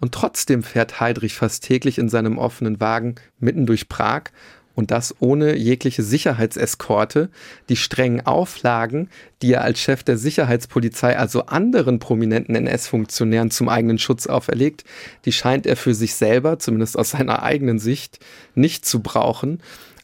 Und 0.01 0.13
trotzdem 0.13 0.63
fährt 0.63 1.01
Heydrich 1.01 1.35
fast 1.35 1.65
täglich 1.65 1.99
in 1.99 2.09
seinem 2.09 2.39
offenen 2.39 2.81
Wagen 2.81 3.17
mitten 3.39 3.67
durch 3.67 3.89
Prag 3.89 4.25
und 4.75 4.91
das 4.91 5.15
ohne 5.21 5.57
jegliche 5.57 6.03
Sicherheitseskorte. 6.03 7.29
Die 7.69 7.77
strengen 7.77 8.25
Auflagen, 8.25 9.11
die 9.43 9.53
er 9.53 9.63
als 9.63 9.79
Chef 9.79 10.03
der 10.03 10.17
Sicherheitspolizei 10.17 11.19
also 11.19 11.47
anderen 11.47 11.99
prominenten 11.99 12.55
NS-Funktionären 12.55 13.51
zum 13.51 13.69
eigenen 13.69 13.99
Schutz 13.99 14.27
auferlegt, 14.27 14.85
die 15.27 15.33
scheint 15.33 15.67
er 15.67 15.77
für 15.77 15.95
sich 15.95 16.15
selber, 16.15 16.59
zumindest 16.59 16.99
aus 16.99 17.11
seiner 17.11 17.43
eigenen 17.43 17.79
Sicht, 17.79 18.21
nicht 18.55 18.87
zu 18.87 19.01
brauchen. 19.01 19.61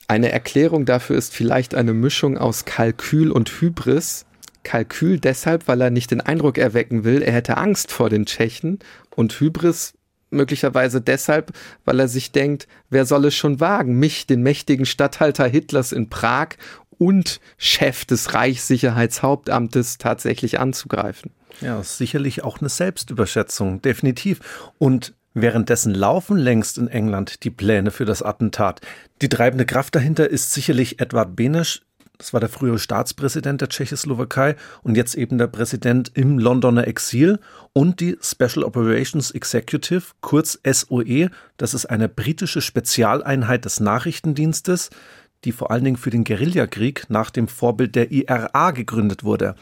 Eine 0.09 0.31
Erklärung 0.31 0.85
dafür 0.85 1.17
ist 1.17 1.35
vielleicht 1.35 1.75
eine 1.75 1.95
Mischung 1.95 2.37
aus 2.37 2.67
Kalkül 2.67 3.33
und 3.33 3.49
Hybris. 3.49 4.26
Kalkül 4.67 5.21
deshalb, 5.21 5.69
weil 5.69 5.81
er 5.81 5.91
nicht 5.91 6.11
den 6.11 6.21
Eindruck 6.21 6.59
erwecken 6.59 7.05
will, 7.05 7.23
er 7.23 7.33
hätte 7.33 7.57
Angst 7.57 7.93
vor 7.93 8.11
den 8.11 8.27
Tschechen 8.27 8.81
und 9.15 9.39
Hybris 9.39 9.95
möglicherweise 10.31 11.01
deshalb, 11.01 11.53
weil 11.85 12.01
er 12.01 12.09
sich 12.09 12.33
denkt, 12.33 12.67
wer 12.91 13.07
soll 13.07 13.27
es 13.27 13.37
schon 13.37 13.61
wagen, 13.61 14.01
mich, 14.01 14.27
den 14.27 14.43
mächtigen 14.43 14.85
Statthalter 14.85 15.47
Hitlers 15.47 15.93
in 15.93 16.11
Prag 16.11 16.49
und 16.99 17.41
Chef 17.59 18.05
des 18.07 18.35
Reichssicherheitshauptamtes 18.35 19.99
tatsächlich 19.99 20.59
anzugreifen. 20.59 21.31
Ja, 21.61 21.81
sicherlich 21.85 22.43
auch 22.43 22.59
eine 22.59 22.69
Selbstüberschätzung, 22.69 23.81
definitiv. 23.83 24.41
Und 24.79 25.15
Währenddessen 25.39 25.93
laufen 25.93 26.39
längst 26.39 26.79
in 26.79 26.89
England 26.89 27.45
die 27.45 27.51
Pläne 27.51 27.91
für 27.91 28.07
das 28.07 28.23
Attentat. 28.23 28.81
Die 29.21 29.29
treibende 29.29 29.67
Kraft 29.67 29.95
dahinter 29.95 30.31
ist 30.31 30.55
sicherlich 30.55 30.99
Edward 30.99 31.37
Beneš, 31.37 31.83
das 32.19 32.33
war 32.33 32.41
der 32.41 32.49
frühere 32.49 32.79
Staatspräsident 32.79 33.61
der 33.61 33.69
Tschechoslowakei 33.69 34.57
und 34.83 34.97
jetzt 34.97 35.15
eben 35.15 35.39
der 35.39 35.47
Präsident 35.49 36.11
im 36.15 36.39
Londoner 36.39 36.87
Exil 36.87 37.39
und 37.73 38.01
die 38.01 38.17
Special 38.23 38.65
Operations 38.65 39.31
Executive, 39.31 40.03
kurz 40.21 40.59
SOE. 40.65 41.31
Das 41.57 41.75
ist 41.75 41.87
eine 41.87 42.09
britische 42.09 42.61
Spezialeinheit 42.61 43.65
des 43.65 43.81
Nachrichtendienstes, 43.81 44.91
die 45.45 45.53
vor 45.53 45.71
allen 45.71 45.85
Dingen 45.85 45.97
für 45.97 46.11
den 46.11 46.25
Guerillakrieg 46.25 47.05
nach 47.09 47.31
dem 47.31 47.49
Vorbild 47.49 47.95
der 47.95 48.11
IRA 48.11 48.71
gegründet 48.71 49.23
wurde. 49.23 49.55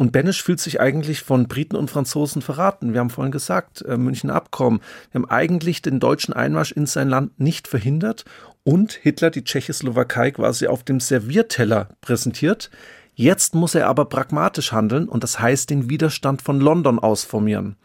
Und 0.00 0.12
Benesch 0.12 0.42
fühlt 0.42 0.60
sich 0.60 0.80
eigentlich 0.80 1.20
von 1.20 1.46
Briten 1.46 1.76
und 1.76 1.90
Franzosen 1.90 2.40
verraten. 2.40 2.94
Wir 2.94 3.00
haben 3.00 3.10
vorhin 3.10 3.32
gesagt, 3.32 3.82
äh, 3.82 3.98
München 3.98 4.30
Abkommen. 4.30 4.80
Wir 5.12 5.20
haben 5.20 5.30
eigentlich 5.30 5.82
den 5.82 6.00
deutschen 6.00 6.32
Einmarsch 6.32 6.72
in 6.72 6.86
sein 6.86 7.10
Land 7.10 7.38
nicht 7.38 7.68
verhindert 7.68 8.24
und 8.64 8.92
Hitler 8.92 9.30
die 9.30 9.44
Tschechoslowakei 9.44 10.30
quasi 10.32 10.66
auf 10.66 10.82
dem 10.84 11.00
Servierteller 11.00 11.88
präsentiert. 12.00 12.70
Jetzt 13.14 13.54
muss 13.54 13.74
er 13.74 13.88
aber 13.88 14.06
pragmatisch 14.06 14.72
handeln 14.72 15.08
und 15.08 15.22
das 15.22 15.40
heißt 15.40 15.70
den 15.70 15.90
Widerstand 15.90 16.42
von 16.42 16.60
London 16.60 16.98
ausformieren. 16.98 17.76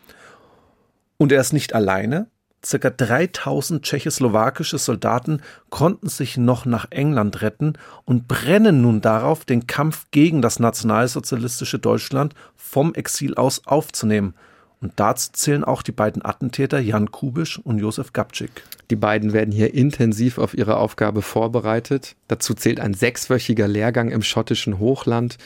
Und 1.18 1.32
er 1.32 1.42
ist 1.42 1.54
nicht 1.54 1.74
alleine. 1.74 2.28
Circa 2.64 2.90
3000 2.90 3.84
tschechoslowakische 3.84 4.80
Soldaten 4.80 5.42
konnten 5.70 6.10
sich 6.10 6.38
noch 6.38 6.66
nach 6.66 6.88
England 6.90 7.42
retten 7.42 7.74
und 8.06 8.28
brennen 8.28 8.82
nun 8.82 9.02
darauf, 9.02 9.46
den 9.46 9.68
Kampf 9.68 10.08
gegen 10.12 10.42
das 10.42 10.60
nationalsozialistische 10.60 11.78
Deutschland 11.78 12.34
vom 12.56 12.96
Exil 12.96 13.36
aus 13.36 13.68
aufzunehmen. 13.68 14.34
Und 14.82 14.94
dazu 14.98 15.32
zählen 15.34 15.64
auch 15.64 15.82
die 15.82 15.92
beiden 15.92 16.24
Attentäter 16.24 16.80
Jan 16.80 17.12
Kubisch 17.12 17.60
und 17.60 17.80
Josef 17.80 18.14
Gabczyk. 18.14 18.64
Die 18.90 18.96
beiden 18.96 19.34
werden 19.34 19.52
hier 19.52 19.74
intensiv 19.74 20.38
auf 20.38 20.54
ihre 20.54 20.78
Aufgabe 20.78 21.22
vorbereitet. 21.22 22.16
Dazu 22.28 22.54
zählt 22.54 22.80
ein 22.80 22.94
sechswöchiger 22.94 23.68
Lehrgang 23.68 24.12
im 24.12 24.22
schottischen 24.22 24.80
Hochland. 24.80 25.38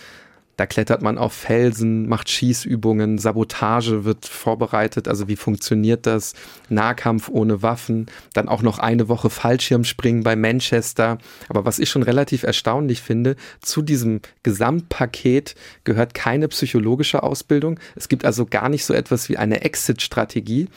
Da 0.60 0.65
klettert 0.65 1.02
man 1.02 1.17
auf 1.17 1.32
Felsen, 1.32 2.10
macht 2.10 2.30
Schießübungen, 2.30 3.17
Sabotage 3.17 4.04
wird 4.04 4.26
vorbereitet. 4.26 5.08
Also 5.08 5.30
wie 5.30 5.38
funktioniert 5.38 6.06
das? 6.06 6.34
Nahkampf 6.67 7.30
ohne 7.30 7.62
Waffen. 7.62 8.08
Dann 8.34 8.50
auch 8.50 8.62
noch 8.62 8.78
eine 8.78 9.08
Woche 9.08 9.30
Fallschirmspringen 9.30 10.22
bei 10.22 10.36
Manchester. 10.36 11.17
Aber 11.48 11.63
was 11.63 11.80
ich 11.80 11.89
schon 11.89 12.04
relativ 12.04 12.43
erstaunlich 12.43 13.02
finde, 13.02 13.38
zu 13.62 13.82
diesem 13.82 14.19
Gesamtpaket 14.43 15.56
gehört 15.86 16.13
keine 16.13 16.50
psychologische 16.50 17.24
Ausbildung. 17.24 17.80
Es 17.95 18.10
gibt 18.10 18.26
also 18.26 18.45
gar 18.45 18.67
nicht 18.67 18.84
so 18.84 18.93
etwas 18.93 19.30
wie 19.30 19.38
eine 19.38 19.62
Exit-Strategie. 19.62 20.67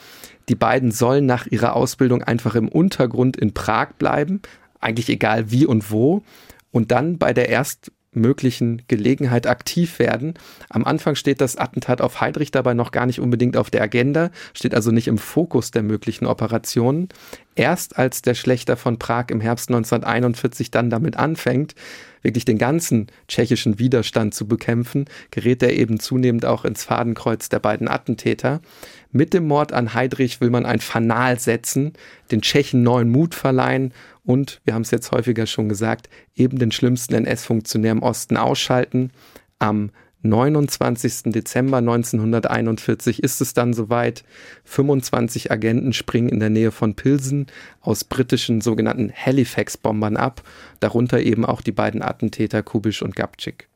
Die 0.47 0.55
beiden 0.55 0.91
sollen 0.91 1.25
nach 1.25 1.45
ihrer 1.47 1.75
Ausbildung 1.75 2.23
einfach 2.23 2.55
im 2.55 2.69
Untergrund 2.69 3.35
in 3.35 3.53
Prag 3.53 3.95
bleiben. 3.99 4.41
Eigentlich 4.79 5.09
egal 5.09 5.51
wie 5.51 5.65
und 5.65 5.91
wo. 5.91 6.23
Und 6.71 6.91
dann 6.91 7.17
bei 7.17 7.33
der 7.33 7.49
erst 7.49 7.91
möglichen 8.15 8.83
Gelegenheit 8.87 9.47
aktiv 9.47 9.99
werden. 9.99 10.33
Am 10.69 10.83
Anfang 10.85 11.15
steht 11.15 11.41
das 11.41 11.57
Attentat 11.57 12.01
auf 12.01 12.21
Heydrich 12.21 12.51
dabei 12.51 12.73
noch 12.73 12.91
gar 12.91 13.05
nicht 13.05 13.19
unbedingt 13.19 13.57
auf 13.57 13.69
der 13.69 13.81
Agenda, 13.81 14.31
steht 14.53 14.75
also 14.75 14.91
nicht 14.91 15.07
im 15.07 15.17
Fokus 15.17 15.71
der 15.71 15.83
möglichen 15.83 16.25
Operationen. 16.25 17.09
Erst 17.55 17.97
als 17.97 18.21
der 18.21 18.33
Schlechter 18.33 18.77
von 18.77 18.97
Prag 18.97 19.25
im 19.29 19.41
Herbst 19.41 19.69
1941 19.69 20.71
dann 20.71 20.89
damit 20.89 21.17
anfängt, 21.17 21.75
wirklich 22.23 22.45
den 22.45 22.57
ganzen 22.57 23.07
tschechischen 23.27 23.77
Widerstand 23.79 24.33
zu 24.33 24.47
bekämpfen, 24.47 25.05
gerät 25.29 25.61
er 25.61 25.73
eben 25.73 25.99
zunehmend 25.99 26.45
auch 26.45 26.65
ins 26.65 26.83
Fadenkreuz 26.83 27.49
der 27.49 27.59
beiden 27.59 27.87
Attentäter. 27.87 28.61
Mit 29.11 29.33
dem 29.33 29.47
Mord 29.47 29.73
an 29.73 29.93
Heydrich 29.93 30.41
will 30.41 30.49
man 30.49 30.65
ein 30.65 30.79
Fanal 30.79 31.39
setzen, 31.39 31.93
den 32.31 32.41
Tschechen 32.41 32.81
neuen 32.81 33.11
Mut 33.11 33.35
verleihen 33.35 33.93
und, 34.23 34.61
wir 34.63 34.73
haben 34.73 34.83
es 34.83 34.91
jetzt 34.91 35.11
häufiger 35.11 35.45
schon 35.45 35.69
gesagt, 35.69 36.09
eben 36.35 36.57
den 36.57 36.71
schlimmsten 36.71 37.13
NS-Funktionär 37.13 37.91
im 37.91 38.01
Osten 38.01 38.37
ausschalten. 38.37 39.11
Am 39.59 39.91
29. 40.23 41.31
Dezember 41.33 41.77
1941 41.77 43.21
ist 43.21 43.41
es 43.41 43.53
dann 43.53 43.73
soweit. 43.73 44.23
25 44.63 45.51
Agenten 45.51 45.93
springen 45.93 46.29
in 46.29 46.39
der 46.39 46.49
Nähe 46.49 46.71
von 46.71 46.95
Pilsen 46.95 47.47
aus 47.81 48.05
britischen 48.05 48.61
sogenannten 48.61 49.11
Halifax-Bombern 49.13 50.17
ab, 50.17 50.41
darunter 50.79 51.19
eben 51.19 51.45
auch 51.45 51.61
die 51.61 51.73
beiden 51.73 52.01
Attentäter 52.01 52.63
Kubisch 52.63 53.01
und 53.01 53.15
Gabczyk. 53.15 53.67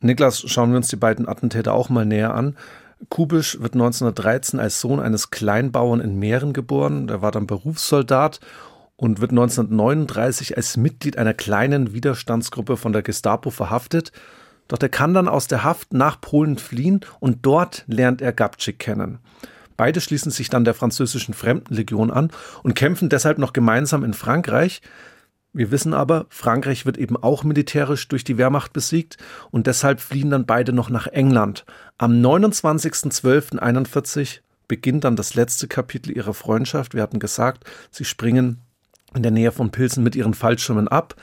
Niklas, 0.00 0.40
schauen 0.40 0.70
wir 0.70 0.78
uns 0.78 0.88
die 0.88 0.96
beiden 0.96 1.28
Attentäter 1.28 1.74
auch 1.74 1.90
mal 1.90 2.06
näher 2.06 2.34
an. 2.34 2.56
Kubisch 3.10 3.60
wird 3.60 3.74
1913 3.74 4.58
als 4.58 4.80
Sohn 4.80 5.00
eines 5.00 5.30
Kleinbauern 5.30 6.00
in 6.00 6.18
Mähren 6.18 6.54
geboren. 6.54 7.06
Der 7.06 7.20
war 7.20 7.32
dann 7.32 7.46
Berufssoldat 7.46 8.40
und 8.96 9.20
wird 9.20 9.32
1939 9.32 10.56
als 10.56 10.78
Mitglied 10.78 11.18
einer 11.18 11.34
kleinen 11.34 11.92
Widerstandsgruppe 11.92 12.78
von 12.78 12.92
der 12.92 13.02
Gestapo 13.02 13.50
verhaftet. 13.50 14.12
Doch 14.68 14.78
er 14.80 14.88
kann 14.88 15.14
dann 15.14 15.28
aus 15.28 15.46
der 15.46 15.64
Haft 15.64 15.92
nach 15.92 16.20
Polen 16.20 16.58
fliehen 16.58 17.00
und 17.20 17.38
dort 17.42 17.84
lernt 17.86 18.20
er 18.20 18.32
Gabczyk 18.32 18.78
kennen. 18.78 19.18
Beide 19.76 20.00
schließen 20.00 20.32
sich 20.32 20.48
dann 20.48 20.64
der 20.64 20.74
französischen 20.74 21.34
Fremdenlegion 21.34 22.10
an 22.10 22.30
und 22.62 22.74
kämpfen 22.74 23.08
deshalb 23.08 23.38
noch 23.38 23.52
gemeinsam 23.52 24.04
in 24.04 24.14
Frankreich. 24.14 24.80
Wir 25.52 25.70
wissen 25.70 25.94
aber, 25.94 26.26
Frankreich 26.28 26.86
wird 26.86 26.98
eben 26.98 27.16
auch 27.16 27.44
militärisch 27.44 28.08
durch 28.08 28.24
die 28.24 28.38
Wehrmacht 28.38 28.72
besiegt 28.72 29.18
und 29.50 29.66
deshalb 29.66 30.00
fliehen 30.00 30.30
dann 30.30 30.46
beide 30.46 30.72
noch 30.72 30.90
nach 30.90 31.06
England. 31.06 31.64
Am 31.98 32.12
29.12.41 32.12 34.40
beginnt 34.68 35.04
dann 35.04 35.16
das 35.16 35.34
letzte 35.34 35.68
Kapitel 35.68 36.14
ihrer 36.14 36.34
Freundschaft. 36.34 36.94
Wir 36.94 37.02
hatten 37.02 37.20
gesagt, 37.20 37.64
sie 37.90 38.04
springen 38.04 38.60
in 39.14 39.22
der 39.22 39.32
Nähe 39.32 39.52
von 39.52 39.70
Pilsen 39.70 40.02
mit 40.02 40.16
ihren 40.16 40.34
Fallschirmen 40.34 40.88
ab. 40.88 41.14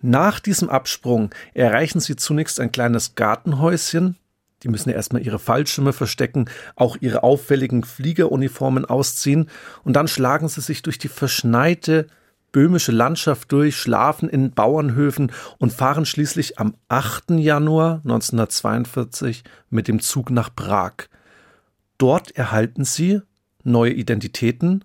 Nach 0.00 0.40
diesem 0.40 0.70
Absprung 0.70 1.30
erreichen 1.52 2.00
sie 2.00 2.16
zunächst 2.16 2.58
ein 2.60 2.72
kleines 2.72 3.14
Gartenhäuschen. 3.14 4.16
Die 4.62 4.68
müssen 4.68 4.90
ja 4.90 4.96
erstmal 4.96 5.24
ihre 5.24 5.38
Fallschirme 5.38 5.92
verstecken, 5.92 6.48
auch 6.74 6.96
ihre 7.00 7.22
auffälligen 7.22 7.84
Fliegeruniformen 7.84 8.84
ausziehen 8.84 9.48
und 9.84 9.94
dann 9.94 10.08
schlagen 10.08 10.48
sie 10.48 10.60
sich 10.60 10.82
durch 10.82 10.98
die 10.98 11.08
verschneite 11.08 12.06
böhmische 12.52 12.92
Landschaft 12.92 13.52
durch, 13.52 13.76
schlafen 13.76 14.28
in 14.28 14.52
Bauernhöfen 14.52 15.32
und 15.58 15.72
fahren 15.72 16.04
schließlich 16.04 16.58
am 16.58 16.74
8. 16.88 17.30
Januar 17.32 18.00
1942 18.04 19.44
mit 19.70 19.88
dem 19.88 20.00
Zug 20.00 20.30
nach 20.30 20.54
Prag. 20.54 20.94
Dort 21.98 22.32
erhalten 22.32 22.84
sie 22.84 23.20
neue 23.62 23.92
Identitäten 23.92 24.84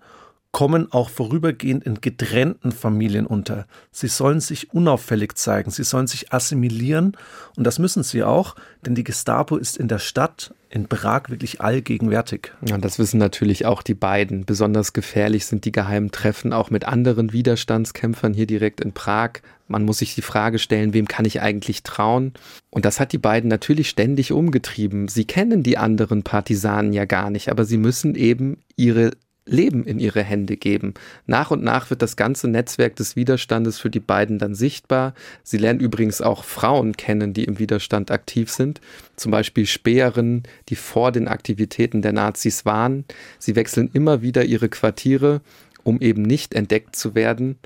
kommen 0.56 0.90
auch 0.90 1.10
vorübergehend 1.10 1.84
in 1.84 2.00
getrennten 2.00 2.72
Familien 2.72 3.26
unter. 3.26 3.66
Sie 3.92 4.08
sollen 4.08 4.40
sich 4.40 4.72
unauffällig 4.72 5.36
zeigen, 5.36 5.70
sie 5.70 5.84
sollen 5.84 6.06
sich 6.06 6.32
assimilieren 6.32 7.14
und 7.56 7.64
das 7.64 7.78
müssen 7.78 8.02
sie 8.02 8.24
auch, 8.24 8.56
denn 8.80 8.94
die 8.94 9.04
Gestapo 9.04 9.58
ist 9.58 9.76
in 9.76 9.86
der 9.86 9.98
Stadt 9.98 10.54
in 10.70 10.88
Prag 10.88 11.24
wirklich 11.28 11.60
allgegenwärtig. 11.60 12.52
Ja, 12.66 12.78
das 12.78 12.98
wissen 12.98 13.18
natürlich 13.18 13.66
auch 13.66 13.82
die 13.82 13.92
beiden. 13.92 14.46
Besonders 14.46 14.94
gefährlich 14.94 15.44
sind 15.44 15.66
die 15.66 15.72
geheimen 15.72 16.10
Treffen 16.10 16.54
auch 16.54 16.70
mit 16.70 16.86
anderen 16.86 17.34
Widerstandskämpfern 17.34 18.32
hier 18.32 18.46
direkt 18.46 18.80
in 18.80 18.92
Prag. 18.92 19.40
Man 19.68 19.84
muss 19.84 19.98
sich 19.98 20.14
die 20.14 20.22
Frage 20.22 20.58
stellen, 20.58 20.94
wem 20.94 21.06
kann 21.06 21.26
ich 21.26 21.42
eigentlich 21.42 21.82
trauen? 21.82 22.32
Und 22.70 22.86
das 22.86 22.98
hat 22.98 23.12
die 23.12 23.18
beiden 23.18 23.50
natürlich 23.50 23.90
ständig 23.90 24.32
umgetrieben. 24.32 25.08
Sie 25.08 25.26
kennen 25.26 25.62
die 25.62 25.76
anderen 25.76 26.22
Partisanen 26.22 26.94
ja 26.94 27.04
gar 27.04 27.28
nicht, 27.28 27.50
aber 27.50 27.66
sie 27.66 27.76
müssen 27.76 28.14
eben 28.14 28.62
ihre 28.76 29.10
Leben 29.46 29.84
in 29.84 30.00
ihre 30.00 30.22
Hände 30.22 30.56
geben. 30.56 30.94
Nach 31.26 31.50
und 31.50 31.62
nach 31.62 31.88
wird 31.90 32.02
das 32.02 32.16
ganze 32.16 32.48
Netzwerk 32.48 32.96
des 32.96 33.16
Widerstandes 33.16 33.78
für 33.78 33.90
die 33.90 34.00
beiden 34.00 34.38
dann 34.38 34.54
sichtbar. 34.54 35.14
Sie 35.44 35.56
lernen 35.56 35.80
übrigens 35.80 36.20
auch 36.20 36.44
Frauen 36.44 36.96
kennen, 36.96 37.32
die 37.32 37.44
im 37.44 37.58
Widerstand 37.58 38.10
aktiv 38.10 38.50
sind. 38.50 38.80
Zum 39.14 39.30
Beispiel 39.30 39.66
Späherinnen, 39.66 40.42
die 40.68 40.76
vor 40.76 41.12
den 41.12 41.28
Aktivitäten 41.28 42.02
der 42.02 42.12
Nazis 42.12 42.64
waren. 42.64 43.04
Sie 43.38 43.56
wechseln 43.56 43.88
immer 43.92 44.20
wieder 44.20 44.44
ihre 44.44 44.68
Quartiere, 44.68 45.40
um 45.84 46.00
eben 46.00 46.22
nicht 46.22 46.54
entdeckt 46.54 46.96
zu 46.96 47.14
werden. 47.14 47.58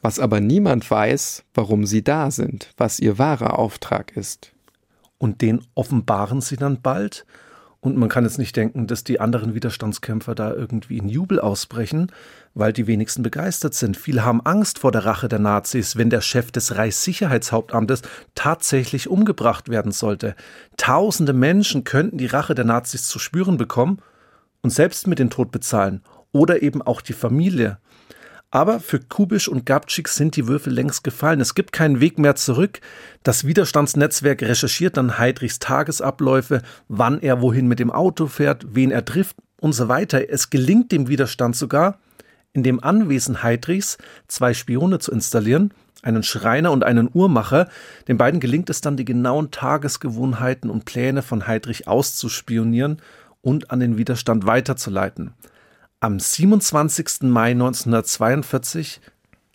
Was 0.00 0.18
aber 0.18 0.40
niemand 0.40 0.90
weiß, 0.90 1.44
warum 1.54 1.84
sie 1.84 2.02
da 2.02 2.30
sind, 2.30 2.72
was 2.76 2.98
ihr 2.98 3.18
wahrer 3.18 3.58
Auftrag 3.58 4.16
ist. 4.16 4.52
Und 5.18 5.42
den 5.42 5.62
offenbaren 5.74 6.40
sie 6.40 6.56
dann 6.56 6.80
bald? 6.80 7.26
Und 7.86 7.96
man 7.96 8.08
kann 8.08 8.24
jetzt 8.24 8.38
nicht 8.38 8.56
denken, 8.56 8.88
dass 8.88 9.04
die 9.04 9.20
anderen 9.20 9.54
Widerstandskämpfer 9.54 10.34
da 10.34 10.52
irgendwie 10.52 10.98
in 10.98 11.08
Jubel 11.08 11.38
ausbrechen, 11.38 12.10
weil 12.52 12.72
die 12.72 12.88
wenigsten 12.88 13.22
begeistert 13.22 13.74
sind. 13.74 13.96
Viele 13.96 14.24
haben 14.24 14.40
Angst 14.44 14.80
vor 14.80 14.90
der 14.90 15.04
Rache 15.04 15.28
der 15.28 15.38
Nazis, 15.38 15.94
wenn 15.94 16.10
der 16.10 16.20
Chef 16.20 16.50
des 16.50 16.74
Reichssicherheitshauptamtes 16.74 18.02
tatsächlich 18.34 19.08
umgebracht 19.08 19.68
werden 19.68 19.92
sollte. 19.92 20.34
Tausende 20.76 21.32
Menschen 21.32 21.84
könnten 21.84 22.18
die 22.18 22.26
Rache 22.26 22.56
der 22.56 22.64
Nazis 22.64 23.06
zu 23.06 23.20
spüren 23.20 23.56
bekommen 23.56 23.98
und 24.62 24.70
selbst 24.70 25.06
mit 25.06 25.20
dem 25.20 25.30
Tod 25.30 25.52
bezahlen. 25.52 26.02
Oder 26.32 26.62
eben 26.62 26.82
auch 26.82 27.00
die 27.00 27.12
Familie. 27.12 27.78
Aber 28.56 28.80
für 28.80 29.00
Kubisch 29.00 29.48
und 29.48 29.66
Gabczyk 29.66 30.08
sind 30.08 30.34
die 30.34 30.48
Würfel 30.48 30.72
längst 30.72 31.04
gefallen. 31.04 31.42
Es 31.42 31.54
gibt 31.54 31.74
keinen 31.74 32.00
Weg 32.00 32.18
mehr 32.18 32.36
zurück. 32.36 32.80
Das 33.22 33.44
Widerstandsnetzwerk 33.44 34.40
recherchiert 34.40 34.96
dann 34.96 35.18
Heidrichs 35.18 35.58
Tagesabläufe, 35.58 36.62
wann 36.88 37.20
er 37.20 37.42
wohin 37.42 37.68
mit 37.68 37.80
dem 37.80 37.90
Auto 37.90 38.28
fährt, 38.28 38.64
wen 38.70 38.90
er 38.90 39.04
trifft 39.04 39.36
und 39.60 39.74
so 39.74 39.88
weiter. 39.88 40.30
Es 40.30 40.48
gelingt 40.48 40.90
dem 40.90 41.06
Widerstand 41.06 41.54
sogar, 41.54 41.98
in 42.54 42.62
dem 42.62 42.82
Anwesen 42.82 43.42
Heidrichs 43.42 43.98
zwei 44.26 44.54
Spione 44.54 45.00
zu 45.00 45.12
installieren, 45.12 45.74
einen 46.00 46.22
Schreiner 46.22 46.72
und 46.72 46.82
einen 46.82 47.10
Uhrmacher. 47.12 47.68
Den 48.08 48.16
beiden 48.16 48.40
gelingt 48.40 48.70
es 48.70 48.80
dann, 48.80 48.96
die 48.96 49.04
genauen 49.04 49.50
Tagesgewohnheiten 49.50 50.70
und 50.70 50.86
Pläne 50.86 51.20
von 51.20 51.46
Heidrich 51.46 51.88
auszuspionieren 51.88 53.02
und 53.42 53.70
an 53.70 53.80
den 53.80 53.98
Widerstand 53.98 54.46
weiterzuleiten. 54.46 55.34
Am 55.98 56.20
27. 56.20 57.22
Mai 57.22 57.52
1942 57.52 59.00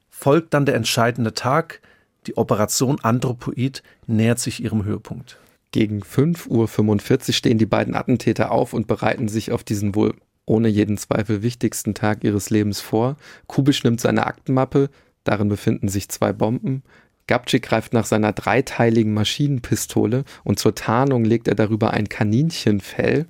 folgt 0.09 0.55
dann 0.55 0.65
der 0.65 0.73
entscheidende 0.73 1.35
Tag. 1.35 1.81
Die 2.25 2.35
Operation 2.35 2.99
Anthropoid 2.99 3.83
nähert 4.07 4.39
sich 4.39 4.63
ihrem 4.63 4.83
Höhepunkt. 4.83 5.37
Gegen 5.69 6.01
5.45 6.01 7.27
Uhr 7.27 7.33
stehen 7.33 7.59
die 7.59 7.67
beiden 7.67 7.93
Attentäter 7.93 8.51
auf 8.51 8.73
und 8.73 8.87
bereiten 8.87 9.27
sich 9.27 9.51
auf 9.51 9.63
diesen 9.63 9.93
wohl 9.93 10.15
ohne 10.47 10.67
jeden 10.67 10.97
Zweifel 10.97 11.43
wichtigsten 11.43 11.93
Tag 11.93 12.23
ihres 12.23 12.49
Lebens 12.49 12.81
vor. 12.81 13.17
Kubisch 13.45 13.83
nimmt 13.83 14.01
seine 14.01 14.25
Aktenmappe, 14.25 14.89
darin 15.23 15.47
befinden 15.47 15.89
sich 15.89 16.09
zwei 16.09 16.33
Bomben. 16.33 16.81
Gabczyk 17.27 17.61
greift 17.61 17.93
nach 17.93 18.05
seiner 18.05 18.33
dreiteiligen 18.33 19.13
Maschinenpistole 19.13 20.23
und 20.43 20.57
zur 20.57 20.73
Tarnung 20.73 21.23
legt 21.23 21.47
er 21.47 21.55
darüber 21.55 21.91
ein 21.91 22.09
Kaninchenfell. 22.09 23.27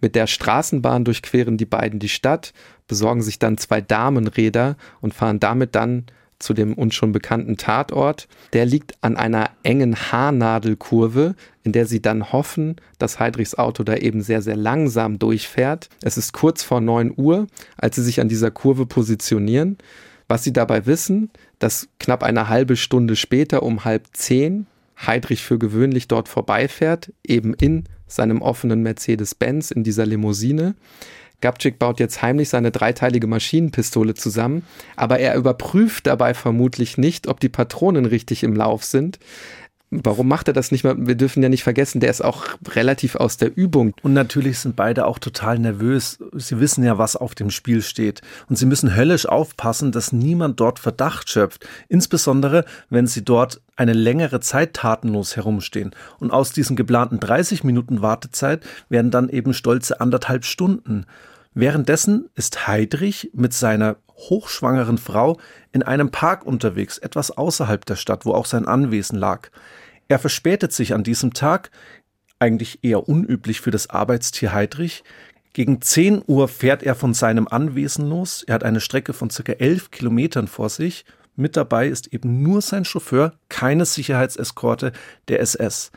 Mit 0.00 0.14
der 0.14 0.26
Straßenbahn 0.26 1.04
durchqueren 1.04 1.56
die 1.56 1.66
beiden 1.66 1.98
die 1.98 2.08
Stadt, 2.08 2.52
besorgen 2.88 3.22
sich 3.22 3.38
dann 3.38 3.58
zwei 3.58 3.80
Damenräder 3.80 4.76
und 5.00 5.14
fahren 5.14 5.40
damit 5.40 5.74
dann 5.74 6.06
zu 6.40 6.54
dem 6.54 6.74
uns 6.74 6.94
schon 6.94 7.12
bekannten 7.12 7.56
Tatort. 7.56 8.26
Der 8.52 8.64
liegt 8.66 8.94
an 9.02 9.16
einer 9.16 9.50
engen 9.62 9.94
Haarnadelkurve, 9.94 11.34
in 11.62 11.72
der 11.72 11.86
sie 11.86 12.02
dann 12.02 12.32
hoffen, 12.32 12.76
dass 12.98 13.20
Heidrichs 13.20 13.54
Auto 13.54 13.84
da 13.84 13.94
eben 13.94 14.22
sehr, 14.22 14.42
sehr 14.42 14.56
langsam 14.56 15.18
durchfährt. 15.18 15.88
Es 16.02 16.16
ist 16.16 16.32
kurz 16.32 16.62
vor 16.62 16.80
9 16.80 17.12
Uhr, 17.16 17.46
als 17.76 17.96
sie 17.96 18.02
sich 18.02 18.20
an 18.20 18.28
dieser 18.28 18.50
Kurve 18.50 18.86
positionieren. 18.86 19.78
Was 20.26 20.42
sie 20.42 20.52
dabei 20.52 20.86
wissen, 20.86 21.30
dass 21.58 21.88
knapp 21.98 22.22
eine 22.22 22.48
halbe 22.48 22.76
Stunde 22.76 23.16
später 23.16 23.62
um 23.62 23.84
halb 23.84 24.06
zehn 24.12 24.66
Heidrich 25.06 25.42
für 25.42 25.58
gewöhnlich 25.58 26.08
dort 26.08 26.28
vorbeifährt, 26.28 27.12
eben 27.24 27.54
in 27.54 27.84
seinem 28.10 28.42
offenen 28.42 28.82
Mercedes-Benz 28.82 29.70
in 29.70 29.84
dieser 29.84 30.06
Limousine. 30.06 30.74
Gabczyk 31.40 31.78
baut 31.78 32.00
jetzt 32.00 32.20
heimlich 32.20 32.50
seine 32.50 32.70
dreiteilige 32.70 33.26
Maschinenpistole 33.26 34.14
zusammen, 34.14 34.64
aber 34.96 35.18
er 35.20 35.36
überprüft 35.36 36.06
dabei 36.06 36.34
vermutlich 36.34 36.98
nicht, 36.98 37.28
ob 37.28 37.40
die 37.40 37.48
Patronen 37.48 38.04
richtig 38.04 38.42
im 38.42 38.54
Lauf 38.54 38.84
sind. 38.84 39.18
Warum 39.92 40.28
macht 40.28 40.46
er 40.46 40.54
das 40.54 40.70
nicht 40.70 40.84
mehr? 40.84 40.94
Wir 40.96 41.16
dürfen 41.16 41.42
ja 41.42 41.48
nicht 41.48 41.64
vergessen, 41.64 41.98
der 41.98 42.10
ist 42.10 42.20
auch 42.20 42.44
relativ 42.68 43.16
aus 43.16 43.38
der 43.38 43.56
Übung. 43.56 43.92
Und 44.02 44.12
natürlich 44.12 44.60
sind 44.60 44.76
beide 44.76 45.04
auch 45.04 45.18
total 45.18 45.58
nervös. 45.58 46.18
Sie 46.32 46.60
wissen 46.60 46.84
ja, 46.84 46.96
was 46.96 47.16
auf 47.16 47.34
dem 47.34 47.50
Spiel 47.50 47.82
steht. 47.82 48.22
Und 48.48 48.56
sie 48.56 48.66
müssen 48.66 48.94
höllisch 48.94 49.26
aufpassen, 49.26 49.90
dass 49.90 50.12
niemand 50.12 50.60
dort 50.60 50.78
Verdacht 50.78 51.28
schöpft. 51.28 51.66
Insbesondere, 51.88 52.64
wenn 52.88 53.08
sie 53.08 53.24
dort 53.24 53.60
eine 53.74 53.92
längere 53.92 54.38
Zeit 54.38 54.74
tatenlos 54.74 55.34
herumstehen. 55.34 55.90
Und 56.20 56.30
aus 56.30 56.52
diesen 56.52 56.76
geplanten 56.76 57.18
30 57.18 57.64
Minuten 57.64 58.00
Wartezeit 58.00 58.62
werden 58.88 59.10
dann 59.10 59.28
eben 59.28 59.54
stolze 59.54 60.00
anderthalb 60.00 60.44
Stunden. 60.44 61.06
Währenddessen 61.54 62.30
ist 62.36 62.68
Heidrich 62.68 63.30
mit 63.34 63.52
seiner 63.52 63.96
hochschwangeren 64.14 64.98
Frau 64.98 65.38
in 65.72 65.82
einem 65.82 66.10
Park 66.10 66.46
unterwegs, 66.46 66.98
etwas 66.98 67.30
außerhalb 67.30 67.84
der 67.84 67.96
Stadt, 67.96 68.24
wo 68.24 68.32
auch 68.32 68.46
sein 68.46 68.66
Anwesen 68.66 69.18
lag. 69.18 69.48
Er 70.08 70.18
verspätet 70.18 70.72
sich 70.72 70.94
an 70.94 71.02
diesem 71.02 71.32
Tag, 71.32 71.70
eigentlich 72.38 72.82
eher 72.82 73.08
unüblich 73.08 73.60
für 73.60 73.70
das 73.70 73.90
Arbeitstier 73.90 74.52
Heidrich. 74.52 75.04
Gegen 75.52 75.82
10 75.82 76.22
Uhr 76.26 76.48
fährt 76.48 76.82
er 76.82 76.94
von 76.94 77.14
seinem 77.14 77.48
Anwesen 77.48 78.08
los. 78.08 78.44
Er 78.46 78.54
hat 78.54 78.64
eine 78.64 78.80
Strecke 78.80 79.12
von 79.12 79.30
circa 79.30 79.52
11 79.52 79.90
Kilometern 79.90 80.46
vor 80.46 80.68
sich. 80.68 81.04
Mit 81.36 81.56
dabei 81.56 81.88
ist 81.88 82.12
eben 82.12 82.42
nur 82.42 82.62
sein 82.62 82.84
Chauffeur, 82.84 83.34
keine 83.48 83.84
Sicherheitseskorte 83.84 84.92
der 85.28 85.40
SS. 85.40 85.90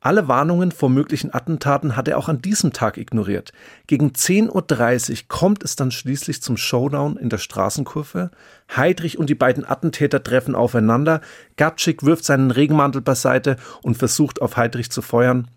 Alle 0.00 0.28
Warnungen 0.28 0.72
vor 0.72 0.88
möglichen 0.88 1.34
Attentaten 1.34 1.96
hat 1.96 2.06
er 2.06 2.18
auch 2.18 2.28
an 2.28 2.40
diesem 2.40 2.72
Tag 2.72 2.96
ignoriert. 2.96 3.52
Gegen 3.86 4.10
10.30 4.10 5.10
Uhr 5.10 5.18
kommt 5.28 5.64
es 5.64 5.74
dann 5.74 5.90
schließlich 5.90 6.42
zum 6.42 6.56
Showdown 6.56 7.16
in 7.16 7.28
der 7.28 7.38
Straßenkurve. 7.38 8.30
Heidrich 8.74 9.18
und 9.18 9.30
die 9.30 9.34
beiden 9.34 9.64
Attentäter 9.64 10.22
treffen 10.22 10.54
aufeinander. 10.54 11.22
Gatschik 11.56 12.04
wirft 12.04 12.24
seinen 12.24 12.50
Regenmantel 12.50 13.00
beiseite 13.00 13.56
und 13.82 13.96
versucht 13.96 14.40
auf 14.42 14.56
Heidrich 14.56 14.90
zu 14.90 15.02
feuern. 15.02 15.48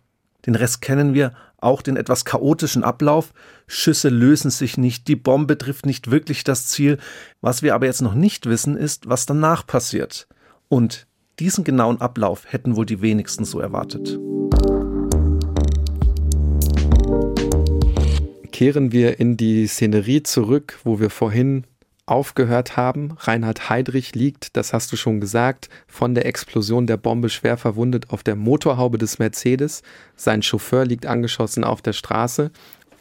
Den 0.45 0.55
Rest 0.55 0.81
kennen 0.81 1.13
wir, 1.13 1.33
auch 1.57 1.81
den 1.81 1.97
etwas 1.97 2.23
chaotischen 2.23 2.83
Ablauf. 2.83 3.33
Schüsse 3.67 4.09
lösen 4.09 4.49
sich 4.49 4.77
nicht, 4.77 5.07
die 5.09 5.17
Bombe 5.17 5.57
trifft 5.57 5.85
nicht 5.85 6.09
wirklich 6.09 6.45
das 6.45 6.67
Ziel. 6.67 6.97
Was 7.41 7.61
wir 7.61 7.75
aber 7.75 7.85
jetzt 7.85 8.01
noch 8.01 8.13
nicht 8.13 8.45
wissen, 8.45 8.77
ist, 8.77 9.09
was 9.09 9.25
danach 9.25 9.67
passiert. 9.67 10.27
Und 10.69 11.07
diesen 11.39 11.63
genauen 11.63 12.01
Ablauf 12.01 12.43
hätten 12.47 12.75
wohl 12.75 12.85
die 12.85 13.01
wenigsten 13.01 13.45
so 13.45 13.59
erwartet. 13.59 14.19
Kehren 18.51 18.91
wir 18.91 19.19
in 19.19 19.37
die 19.37 19.67
Szenerie 19.67 20.23
zurück, 20.23 20.79
wo 20.83 20.99
wir 20.99 21.09
vorhin 21.09 21.63
aufgehört 22.05 22.75
haben. 22.75 23.13
Reinhard 23.19 23.69
Heydrich 23.69 24.15
liegt, 24.15 24.57
das 24.57 24.73
hast 24.73 24.91
du 24.91 24.97
schon 24.97 25.21
gesagt, 25.21 25.69
von 25.87 26.13
der 26.13 26.25
Explosion 26.25 26.87
der 26.87 26.97
Bombe 26.97 27.29
schwer 27.29 27.55
verwundet 27.55 28.09
auf 28.09 28.23
der 28.23 28.35
Motorhaube 28.35 28.97
des 28.97 29.19
Mercedes. 29.19 29.81
Sein 30.15 30.41
Chauffeur 30.41 30.85
liegt 30.85 31.05
angeschossen 31.05 31.63
auf 31.63 31.81
der 31.81 31.93
Straße. 31.93 32.51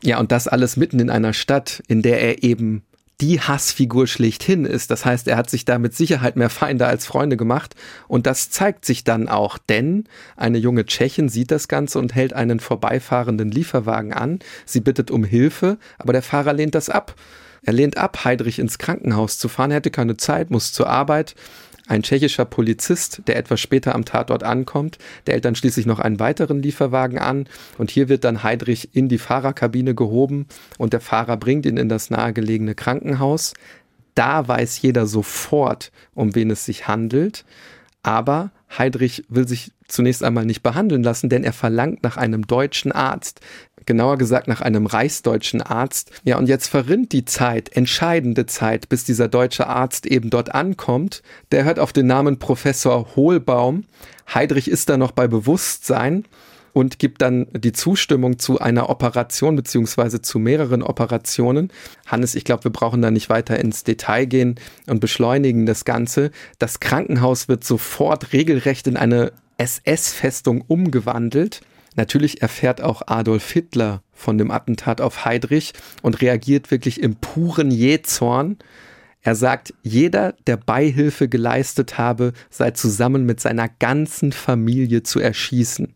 Ja, 0.04 0.20
und 0.20 0.30
das 0.30 0.46
alles 0.46 0.76
mitten 0.76 1.00
in 1.00 1.10
einer 1.10 1.32
Stadt, 1.32 1.82
in 1.88 2.02
der 2.02 2.20
er 2.20 2.44
eben 2.44 2.84
die 3.20 3.40
Hassfigur 3.40 4.06
schlechthin 4.06 4.64
ist. 4.64 4.90
Das 4.90 5.04
heißt, 5.04 5.26
er 5.26 5.36
hat 5.36 5.50
sich 5.50 5.64
da 5.64 5.78
mit 5.78 5.94
Sicherheit 5.94 6.36
mehr 6.36 6.50
Feinde 6.50 6.86
als 6.86 7.04
Freunde 7.04 7.36
gemacht. 7.36 7.74
Und 8.06 8.26
das 8.26 8.50
zeigt 8.50 8.84
sich 8.84 9.02
dann 9.02 9.28
auch, 9.28 9.58
denn 9.58 10.04
eine 10.36 10.58
junge 10.58 10.86
Tschechin 10.86 11.28
sieht 11.28 11.50
das 11.50 11.66
Ganze 11.66 11.98
und 11.98 12.14
hält 12.14 12.32
einen 12.32 12.60
vorbeifahrenden 12.60 13.50
Lieferwagen 13.50 14.12
an. 14.12 14.38
Sie 14.64 14.80
bittet 14.80 15.10
um 15.10 15.24
Hilfe, 15.24 15.78
aber 15.98 16.12
der 16.12 16.22
Fahrer 16.22 16.52
lehnt 16.52 16.76
das 16.76 16.88
ab. 16.90 17.14
Er 17.62 17.72
lehnt 17.72 17.96
ab, 17.96 18.24
Heidrich 18.24 18.60
ins 18.60 18.78
Krankenhaus 18.78 19.38
zu 19.38 19.48
fahren. 19.48 19.72
Er 19.72 19.78
hätte 19.78 19.90
keine 19.90 20.16
Zeit, 20.16 20.50
muss 20.50 20.72
zur 20.72 20.88
Arbeit. 20.88 21.34
Ein 21.88 22.02
tschechischer 22.02 22.44
Polizist, 22.44 23.22
der 23.26 23.36
etwas 23.36 23.60
später 23.60 23.94
am 23.94 24.04
Tatort 24.04 24.42
ankommt, 24.42 24.98
der 25.26 25.34
hält 25.34 25.46
dann 25.46 25.54
schließlich 25.54 25.86
noch 25.86 25.98
einen 25.98 26.20
weiteren 26.20 26.62
Lieferwagen 26.62 27.18
an 27.18 27.48
und 27.78 27.90
hier 27.90 28.10
wird 28.10 28.24
dann 28.24 28.42
Heidrich 28.42 28.90
in 28.94 29.08
die 29.08 29.16
Fahrerkabine 29.16 29.94
gehoben 29.94 30.46
und 30.76 30.92
der 30.92 31.00
Fahrer 31.00 31.38
bringt 31.38 31.64
ihn 31.64 31.78
in 31.78 31.88
das 31.88 32.10
nahegelegene 32.10 32.74
Krankenhaus. 32.74 33.54
Da 34.14 34.46
weiß 34.46 34.82
jeder 34.82 35.06
sofort, 35.06 35.90
um 36.14 36.34
wen 36.34 36.50
es 36.50 36.66
sich 36.66 36.88
handelt. 36.88 37.46
Aber 38.02 38.50
Heidrich 38.76 39.24
will 39.28 39.48
sich 39.48 39.72
zunächst 39.86 40.22
einmal 40.22 40.44
nicht 40.44 40.62
behandeln 40.62 41.02
lassen, 41.02 41.28
denn 41.28 41.44
er 41.44 41.52
verlangt 41.52 42.02
nach 42.02 42.16
einem 42.16 42.46
deutschen 42.46 42.92
Arzt. 42.92 43.40
Genauer 43.86 44.18
gesagt 44.18 44.48
nach 44.48 44.60
einem 44.60 44.84
reichsdeutschen 44.84 45.62
Arzt. 45.62 46.10
Ja, 46.24 46.36
und 46.36 46.46
jetzt 46.46 46.66
verrinnt 46.68 47.12
die 47.12 47.24
Zeit, 47.24 47.74
entscheidende 47.74 48.44
Zeit, 48.44 48.90
bis 48.90 49.04
dieser 49.04 49.28
deutsche 49.28 49.66
Arzt 49.66 50.04
eben 50.04 50.28
dort 50.28 50.54
ankommt. 50.54 51.22
Der 51.52 51.64
hört 51.64 51.78
auf 51.78 51.94
den 51.94 52.06
Namen 52.06 52.38
Professor 52.38 53.16
Hohlbaum. 53.16 53.84
Heidrich 54.32 54.70
ist 54.70 54.90
da 54.90 54.98
noch 54.98 55.12
bei 55.12 55.26
Bewusstsein 55.26 56.24
und 56.78 57.00
gibt 57.00 57.22
dann 57.22 57.48
die 57.52 57.72
Zustimmung 57.72 58.38
zu 58.38 58.60
einer 58.60 58.88
Operation 58.88 59.56
beziehungsweise 59.56 60.22
zu 60.22 60.38
mehreren 60.38 60.84
Operationen. 60.84 61.72
Hannes, 62.06 62.36
ich 62.36 62.44
glaube, 62.44 62.62
wir 62.62 62.70
brauchen 62.70 63.02
da 63.02 63.10
nicht 63.10 63.28
weiter 63.28 63.58
ins 63.58 63.82
Detail 63.82 64.26
gehen 64.26 64.54
und 64.86 65.00
beschleunigen 65.00 65.66
das 65.66 65.84
Ganze. 65.84 66.30
Das 66.60 66.78
Krankenhaus 66.78 67.48
wird 67.48 67.64
sofort 67.64 68.32
regelrecht 68.32 68.86
in 68.86 68.96
eine 68.96 69.32
SS-Festung 69.56 70.62
umgewandelt. 70.68 71.62
Natürlich 71.96 72.42
erfährt 72.42 72.80
auch 72.80 73.02
Adolf 73.08 73.50
Hitler 73.50 74.04
von 74.12 74.38
dem 74.38 74.52
Attentat 74.52 75.00
auf 75.00 75.24
Heydrich 75.24 75.72
und 76.02 76.20
reagiert 76.22 76.70
wirklich 76.70 77.02
im 77.02 77.16
puren 77.16 77.72
Jähzorn. 77.72 78.56
Er 79.20 79.34
sagt, 79.34 79.74
jeder, 79.82 80.36
der 80.46 80.58
Beihilfe 80.58 81.28
geleistet 81.28 81.98
habe, 81.98 82.34
sei 82.50 82.70
zusammen 82.70 83.26
mit 83.26 83.40
seiner 83.40 83.68
ganzen 83.68 84.30
Familie 84.30 85.02
zu 85.02 85.18
erschießen. 85.18 85.92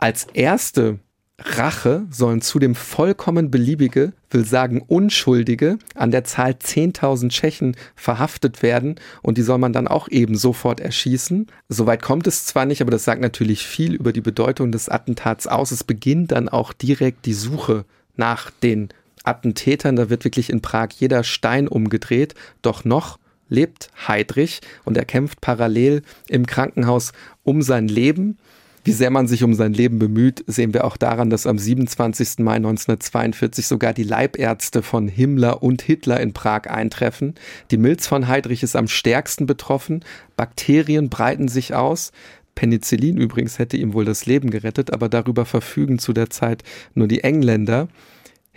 Als 0.00 0.26
erste 0.32 0.98
Rache 1.38 2.06
sollen 2.10 2.40
zudem 2.40 2.74
vollkommen 2.74 3.50
beliebige, 3.50 4.14
will 4.30 4.46
sagen 4.46 4.80
Unschuldige, 4.80 5.78
an 5.94 6.10
der 6.10 6.24
Zahl 6.24 6.52
10.000 6.52 7.28
Tschechen 7.28 7.76
verhaftet 7.96 8.62
werden 8.62 8.94
und 9.20 9.36
die 9.36 9.42
soll 9.42 9.58
man 9.58 9.74
dann 9.74 9.88
auch 9.88 10.08
eben 10.08 10.38
sofort 10.38 10.80
erschießen. 10.80 11.48
Soweit 11.68 12.00
kommt 12.00 12.26
es 12.26 12.46
zwar 12.46 12.64
nicht, 12.64 12.80
aber 12.80 12.90
das 12.90 13.04
sagt 13.04 13.20
natürlich 13.20 13.66
viel 13.66 13.94
über 13.94 14.14
die 14.14 14.22
Bedeutung 14.22 14.72
des 14.72 14.88
Attentats 14.88 15.46
aus. 15.46 15.70
Es 15.70 15.84
beginnt 15.84 16.32
dann 16.32 16.48
auch 16.48 16.72
direkt 16.72 17.26
die 17.26 17.34
Suche 17.34 17.84
nach 18.16 18.50
den 18.50 18.88
Attentätern. 19.24 19.96
Da 19.96 20.08
wird 20.08 20.24
wirklich 20.24 20.48
in 20.48 20.62
Prag 20.62 20.88
jeder 20.98 21.24
Stein 21.24 21.68
umgedreht. 21.68 22.34
Doch 22.62 22.86
noch 22.86 23.18
lebt 23.50 23.90
Heidrich 24.08 24.60
und 24.84 24.96
er 24.96 25.04
kämpft 25.04 25.42
parallel 25.42 26.02
im 26.28 26.46
Krankenhaus 26.46 27.12
um 27.42 27.60
sein 27.60 27.88
Leben. 27.88 28.38
Wie 28.82 28.92
sehr 28.92 29.10
man 29.10 29.28
sich 29.28 29.42
um 29.42 29.52
sein 29.52 29.74
Leben 29.74 29.98
bemüht, 29.98 30.42
sehen 30.46 30.72
wir 30.72 30.84
auch 30.84 30.96
daran, 30.96 31.28
dass 31.28 31.46
am 31.46 31.58
27. 31.58 32.38
Mai 32.38 32.54
1942 32.54 33.66
sogar 33.66 33.92
die 33.92 34.04
Leibärzte 34.04 34.82
von 34.82 35.06
Himmler 35.06 35.62
und 35.62 35.82
Hitler 35.82 36.18
in 36.20 36.32
Prag 36.32 36.62
eintreffen. 36.66 37.34
Die 37.70 37.76
Milz 37.76 38.06
von 38.06 38.26
Heydrich 38.26 38.62
ist 38.62 38.76
am 38.76 38.88
stärksten 38.88 39.44
betroffen. 39.44 40.02
Bakterien 40.36 41.10
breiten 41.10 41.48
sich 41.48 41.74
aus. 41.74 42.12
Penicillin 42.54 43.18
übrigens 43.18 43.58
hätte 43.58 43.76
ihm 43.76 43.92
wohl 43.92 44.06
das 44.06 44.24
Leben 44.24 44.50
gerettet, 44.50 44.92
aber 44.92 45.10
darüber 45.10 45.44
verfügen 45.44 45.98
zu 45.98 46.14
der 46.14 46.30
Zeit 46.30 46.62
nur 46.94 47.06
die 47.06 47.22
Engländer. 47.22 47.88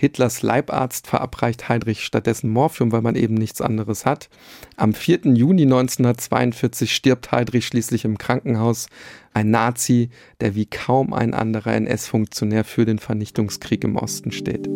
Hitlers 0.04 0.42
Leibarzt 0.42 1.08
verabreicht 1.08 1.70
Heinrich 1.70 2.04
stattdessen 2.04 2.50
Morphium, 2.50 2.92
weil 2.92 3.02
man 3.02 3.16
eben 3.16 3.36
nichts 3.36 3.62
anderes 3.62 4.06
hat. 4.06 4.28
Am 4.76 4.94
4. 4.94 5.34
Juni 5.34 5.62
1942 5.62 6.94
stirbt 6.94 7.32
Heydrich 7.32 7.66
schließlich 7.66 8.04
im 8.04 8.18
Krankenhaus. 8.18 8.88
Ein 9.34 9.50
Nazi, 9.50 10.10
der 10.42 10.56
wie 10.56 10.66
kaum 10.66 11.14
ein 11.14 11.34
anderer 11.34 11.74
NS-Funktionär 11.76 12.66
für 12.66 12.84
den 12.84 13.00
Vernichtungskrieg 13.00 13.86
im 13.86 13.96
Osten 13.96 14.34
steht. 14.34 14.68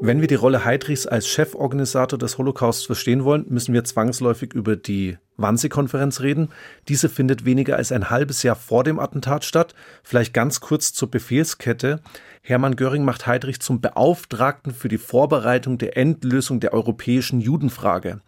Wenn 0.00 0.20
wir 0.20 0.28
die 0.28 0.36
Rolle 0.36 0.64
Heydrichs 0.64 1.08
als 1.08 1.26
Cheforganisator 1.26 2.18
des 2.18 2.38
Holocaust 2.38 2.86
verstehen 2.86 3.24
wollen, 3.24 3.46
müssen 3.48 3.74
wir 3.74 3.82
zwangsläufig 3.82 4.52
über 4.52 4.76
die 4.76 5.18
Wannsee-Konferenz 5.36 6.20
reden. 6.20 6.50
Diese 6.86 7.08
findet 7.08 7.44
weniger 7.44 7.76
als 7.76 7.90
ein 7.90 8.08
halbes 8.08 8.44
Jahr 8.44 8.54
vor 8.54 8.84
dem 8.84 9.00
Attentat 9.00 9.44
statt. 9.44 9.74
Vielleicht 10.04 10.32
ganz 10.32 10.60
kurz 10.60 10.92
zur 10.92 11.10
Befehlskette. 11.10 12.00
Hermann 12.42 12.76
Göring 12.76 13.04
macht 13.04 13.26
Heydrich 13.26 13.60
zum 13.60 13.80
Beauftragten 13.80 14.72
für 14.72 14.88
die 14.88 14.98
Vorbereitung 14.98 15.78
der 15.78 15.96
Endlösung 15.96 16.60
der 16.60 16.74
europäischen 16.74 17.40
Judenfrage. 17.40 18.20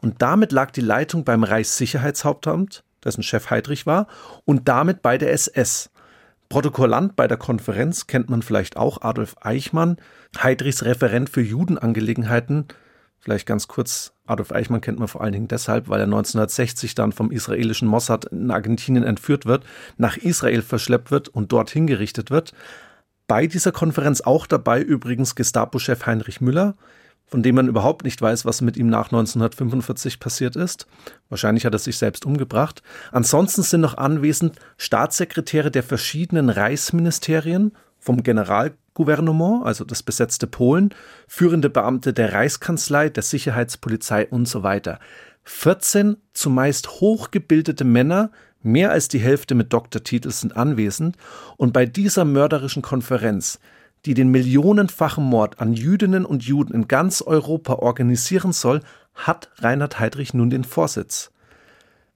Und 0.00 0.22
damit 0.22 0.52
lag 0.52 0.70
die 0.70 0.80
Leitung 0.80 1.24
beim 1.24 1.42
Reichssicherheitshauptamt, 1.42 2.84
dessen 3.04 3.24
Chef 3.24 3.50
Heydrich 3.50 3.84
war, 3.84 4.06
und 4.44 4.68
damit 4.68 5.02
bei 5.02 5.18
der 5.18 5.32
SS. 5.32 5.90
Protokollant 6.48 7.16
bei 7.16 7.26
der 7.26 7.36
Konferenz 7.36 8.06
kennt 8.06 8.30
man 8.30 8.42
vielleicht 8.42 8.76
auch 8.76 9.02
Adolf 9.02 9.36
Eichmann, 9.40 9.96
Heydrichs 10.38 10.84
Referent 10.84 11.28
für 11.28 11.40
Judenangelegenheiten. 11.40 12.66
Vielleicht 13.18 13.46
ganz 13.46 13.66
kurz, 13.66 14.12
Adolf 14.26 14.52
Eichmann 14.52 14.80
kennt 14.80 14.98
man 14.98 15.08
vor 15.08 15.20
allen 15.20 15.32
Dingen 15.32 15.48
deshalb, 15.48 15.88
weil 15.88 16.00
er 16.00 16.04
1960 16.04 16.94
dann 16.94 17.12
vom 17.12 17.32
israelischen 17.32 17.88
Mossad 17.88 18.26
in 18.26 18.50
Argentinien 18.50 19.02
entführt 19.02 19.46
wird, 19.46 19.64
nach 19.96 20.16
Israel 20.16 20.62
verschleppt 20.62 21.10
wird 21.10 21.28
und 21.28 21.50
dort 21.50 21.70
hingerichtet 21.70 22.30
wird. 22.30 22.52
Bei 23.26 23.48
dieser 23.48 23.72
Konferenz 23.72 24.20
auch 24.20 24.46
dabei 24.46 24.80
übrigens 24.80 25.34
Gestapo-Chef 25.34 26.06
Heinrich 26.06 26.40
Müller, 26.40 26.76
von 27.26 27.42
dem 27.42 27.56
man 27.56 27.68
überhaupt 27.68 28.04
nicht 28.04 28.22
weiß, 28.22 28.44
was 28.44 28.60
mit 28.60 28.76
ihm 28.76 28.88
nach 28.88 29.06
1945 29.06 30.20
passiert 30.20 30.56
ist. 30.56 30.86
Wahrscheinlich 31.28 31.66
hat 31.66 31.74
er 31.74 31.78
sich 31.78 31.98
selbst 31.98 32.24
umgebracht. 32.24 32.82
Ansonsten 33.12 33.62
sind 33.62 33.80
noch 33.80 33.96
anwesend 33.96 34.58
Staatssekretäre 34.78 35.70
der 35.70 35.82
verschiedenen 35.82 36.50
Reichsministerien, 36.50 37.72
vom 38.06 38.22
Generalgouvernement, 38.22 39.66
also 39.66 39.84
das 39.84 40.04
besetzte 40.04 40.46
Polen, 40.46 40.90
führende 41.26 41.68
Beamte 41.68 42.12
der 42.12 42.32
Reichskanzlei, 42.32 43.08
der 43.08 43.24
Sicherheitspolizei 43.24 44.28
und 44.28 44.46
so 44.46 44.62
weiter. 44.62 45.00
14 45.42 46.16
zumeist 46.32 47.00
hochgebildete 47.00 47.84
Männer, 47.84 48.30
mehr 48.62 48.92
als 48.92 49.08
die 49.08 49.18
Hälfte 49.18 49.56
mit 49.56 49.72
Doktortitel 49.72 50.30
sind 50.30 50.56
anwesend 50.56 51.16
und 51.56 51.72
bei 51.72 51.84
dieser 51.84 52.24
mörderischen 52.24 52.82
Konferenz 52.82 53.58
die 54.06 54.14
den 54.14 54.30
millionenfachen 54.30 55.24
Mord 55.24 55.60
an 55.60 55.72
Jüdinnen 55.72 56.24
und 56.24 56.44
Juden 56.44 56.72
in 56.72 56.86
ganz 56.88 57.22
Europa 57.22 57.74
organisieren 57.74 58.52
soll, 58.52 58.80
hat 59.14 59.50
Reinhard 59.56 59.98
Heydrich 59.98 60.32
nun 60.32 60.48
den 60.48 60.62
Vorsitz. 60.62 61.32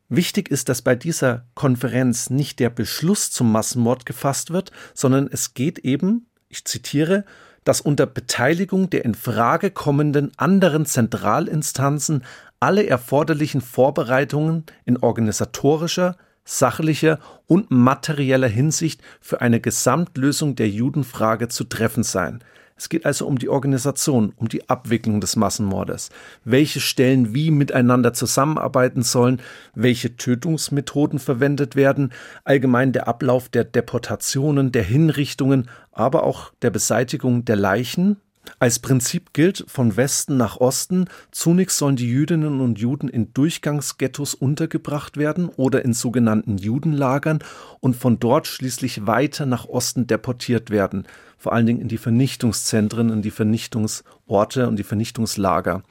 Wichtig 0.09 0.51
ist, 0.51 0.69
dass 0.69 0.83
bei 0.83 0.95
dieser 0.95 1.47
Konferenz 1.55 2.31
nicht 2.31 2.61
der 2.61 2.71
Beschluss 2.71 3.31
zum 3.31 3.51
Massenmord 3.51 4.07
gefasst 4.07 4.51
wird, 4.51 4.71
sondern 4.95 5.29
es 5.31 5.55
geht 5.55 5.81
eben, 5.81 6.27
ich 6.49 6.65
zitiere, 6.65 7.25
dass 7.65 7.81
unter 7.81 8.07
Beteiligung 8.07 8.89
der 8.91 9.05
in 9.05 9.15
Frage 9.15 9.71
kommenden 9.71 10.33
anderen 10.37 10.87
Zentralinstanzen 10.87 12.25
alle 12.61 12.87
erforderlichen 12.87 13.61
Vorbereitungen 13.61 14.65
in 14.85 14.97
organisatorischer, 14.97 16.17
sachlicher 16.45 17.19
und 17.47 17.71
materieller 17.71 18.49
Hinsicht 18.49 19.03
für 19.21 19.41
eine 19.41 19.61
Gesamtlösung 19.61 20.57
der 20.57 20.69
Judenfrage 20.69 21.49
zu 21.49 21.65
treffen 21.65 22.03
sein. 22.03 22.43
Es 22.81 22.89
geht 22.89 23.05
also 23.05 23.27
um 23.27 23.39
die 23.39 23.51
Organisation, 23.51 24.33
um 24.37 24.49
die 24.49 24.71
Abwicklung 24.71 25.21
des 25.21 25.37
Massenmordes, 25.37 26.09
welche 26.45 26.81
Stellen 26.81 27.35
wie 27.35 27.51
miteinander 27.51 28.15
zusammenarbeiten 28.15 29.03
sollen, 29.03 29.43
welche 29.75 30.17
Tötungsmethoden 30.17 31.19
verwendet 31.19 31.77
werden, 31.77 32.11
allgemein 32.43 32.93
der 32.93 33.07
Ablauf 33.07 33.51
der 33.51 33.65
Deportationen, 33.65 34.73
der 34.73 34.83
Hinrichtungen, 34.83 35.69
aber 35.93 36.23
auch 36.23 36.55
der 36.63 36.71
Beseitigung 36.71 37.45
der 37.45 37.57
Leichen, 37.57 38.17
als 38.59 38.79
Prinzip 38.79 39.33
gilt 39.33 39.65
von 39.69 39.97
Westen 39.97 40.37
nach 40.37 40.59
Osten, 40.59 41.07
zunächst 41.31 41.79
sollen 41.79 41.97
die 41.97 42.09
Jüdinnen 42.09 42.61
und 42.61 42.79
Juden 42.79 43.09
in 43.09 43.33
Durchgangsghettos 43.33 44.35
untergebracht 44.35 45.17
werden 45.17 45.49
oder 45.49 45.85
in 45.85 45.93
sogenannten 45.93 46.59
Judenlagern 46.59 47.41
und 47.81 47.97
von 47.97 48.19
dort 48.19 48.47
schließlich 48.47 49.07
weiter 49.07 49.47
nach 49.47 49.67
Osten 49.67 50.07
deportiert 50.07 50.71
werden, 50.71 51.07
vor 51.39 51.53
allen 51.53 51.67
Dingen 51.67 51.81
in 51.81 51.89
die 51.89 51.99
Vernichtungszentren, 51.99 53.11
in 53.11 53.23
die 53.23 53.31
Vernichtungsorte 53.31 54.69
und 54.69 54.79
die 54.79 54.85
Vernichtungslager. 54.85 55.83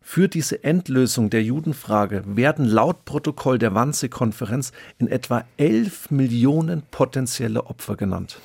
Für 0.00 0.28
diese 0.28 0.64
Endlösung 0.64 1.28
der 1.28 1.42
Judenfrage 1.42 2.22
werden 2.24 2.64
laut 2.64 3.04
Protokoll 3.04 3.58
der 3.58 3.74
Wannsee-Konferenz 3.74 4.72
in 4.98 5.06
etwa 5.06 5.44
11 5.58 6.10
Millionen 6.10 6.82
potenzielle 6.90 7.66
Opfer 7.66 7.96
genannt. 7.96 8.40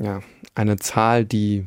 Ja, 0.00 0.20
eine 0.54 0.76
Zahl, 0.78 1.24
die 1.24 1.66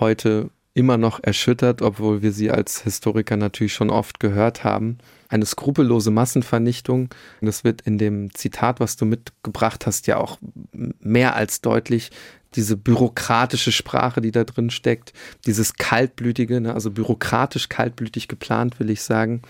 heute 0.00 0.50
immer 0.74 0.96
noch 0.96 1.20
erschüttert, 1.22 1.82
obwohl 1.82 2.22
wir 2.22 2.32
sie 2.32 2.50
als 2.50 2.82
Historiker 2.82 3.36
natürlich 3.36 3.74
schon 3.74 3.90
oft 3.90 4.20
gehört 4.20 4.62
haben. 4.64 4.98
Eine 5.28 5.44
skrupellose 5.44 6.10
Massenvernichtung. 6.10 7.08
Das 7.40 7.64
wird 7.64 7.82
in 7.82 7.98
dem 7.98 8.32
Zitat, 8.34 8.78
was 8.80 8.96
du 8.96 9.04
mitgebracht 9.04 9.86
hast, 9.86 10.06
ja 10.06 10.18
auch 10.18 10.38
mehr 10.72 11.34
als 11.34 11.60
deutlich. 11.60 12.10
diese 12.54 12.76
bürokratische 12.76 13.72
Sprache, 13.72 14.20
die 14.20 14.32
da 14.32 14.44
drin 14.44 14.70
steckt, 14.70 15.12
dieses 15.46 15.74
kaltblütige, 15.74 16.60
ne, 16.60 16.72
also 16.74 16.90
bürokratisch 16.90 17.68
kaltblütig 17.68 18.28
geplant, 18.28 18.80
will 18.80 18.90
ich 18.90 19.02
sagen. 19.02 19.42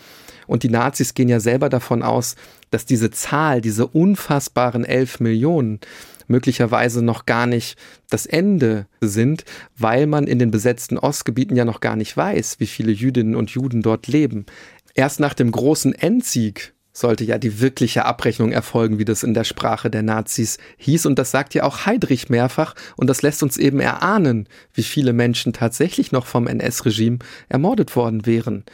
Und 0.47 0.63
die 0.63 0.69
Nazis 0.69 1.15
gehen 1.15 1.29
ja 1.29 1.41
selber 1.41 1.69
davon 1.69 2.03
aus, 2.03 2.35
dass 2.71 2.87
diese 2.87 3.11
Zahl, 3.11 3.61
diese 3.61 3.87
unfassbaren 3.87 4.85
elf 4.85 5.21
Millionen, 5.21 5.81
möglicherweise 6.29 7.03
noch 7.03 7.27
gar 7.27 7.47
nicht 7.47 7.77
das 8.11 8.27
Ende 8.27 8.87
sind, 9.01 9.45
weil 9.77 10.07
man 10.07 10.27
in 10.27 10.39
den 10.39 10.51
besetzten 10.51 10.99
Ostgebieten 10.99 11.57
ja 11.57 11.65
noch 11.65 11.81
gar 11.81 11.97
nicht 11.97 12.17
weiß, 12.17 12.61
wie 12.61 12.67
viele 12.67 12.93
Jüdinnen 12.93 13.35
und 13.35 13.51
Juden 13.51 13.83
dort 13.83 14.07
leben. 14.07 14.47
Erst 14.95 15.21
nach 15.21 15.35
dem 15.35 15.51
großen 15.51 15.95
Endsieg 15.95 16.75
sollte 16.93 17.25
ja 17.25 17.39
die 17.39 17.61
wirkliche 17.61 18.05
Abrechnung 18.05 18.53
erfolgen, 18.53 18.99
wie 18.99 19.05
das 19.05 19.23
in 19.23 19.35
der 19.35 19.45
Sprache 19.45 19.91
der 19.91 20.03
Nazis 20.03 20.59
hieß. 20.79 21.07
Und 21.07 21.19
das 21.19 21.31
sagt 21.31 21.55
ja 21.55 21.63
auch 21.63 21.87
Heydrich 21.87 22.29
mehrfach. 22.29 22.75
Und 22.97 23.09
das 23.09 23.23
lässt 23.23 23.43
uns 23.43 23.57
eben 23.57 23.81
erahnen, 23.81 24.49
wie 24.75 24.83
viele 24.83 25.13
Menschen 25.13 25.53
tatsächlich 25.53 26.13
noch 26.13 26.27
vom 26.27 26.47
NS-Regime 26.47 27.19
ermordet 27.49 27.95
worden 27.95 28.27
wären. 28.27 28.65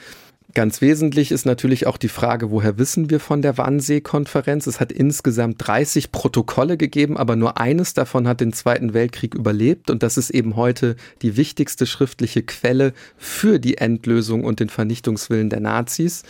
Ganz 0.55 0.81
wesentlich 0.81 1.33
ist 1.33 1.47
natürlich 1.47 1.89
auch 1.89 1.97
die 1.97 2.09
Frage, 2.09 2.53
woher 2.53 2.79
wissen 2.79 3.11
wir 3.11 3.19
von 3.19 3.43
der 3.43 3.59
Wannsee-Konferenz? 3.59 4.69
Es 4.69 4.79
hat 4.79 4.93
insgesamt 4.93 5.57
30 5.59 6.13
Protokolle 6.13 6.77
gegeben, 6.77 7.17
aber 7.17 7.35
nur 7.35 7.59
eines 7.59 7.93
davon 7.93 8.29
hat 8.29 8.41
den 8.41 8.53
Zweiten 8.53 8.95
Weltkrieg 8.95 9.35
überlebt 9.35 9.91
und 9.91 10.05
das 10.05 10.17
ist 10.17 10.31
eben 10.31 10.55
heute 10.55 10.95
die 11.23 11.37
wichtigste 11.37 11.87
schriftliche 11.87 12.45
Quelle 12.45 12.93
für 13.17 13.59
die 13.59 13.79
Endlösung 13.79 14.45
und 14.45 14.61
den 14.61 14.69
Vernichtungswillen 14.69 15.51
der 15.51 15.59
Nazis. 15.59 16.23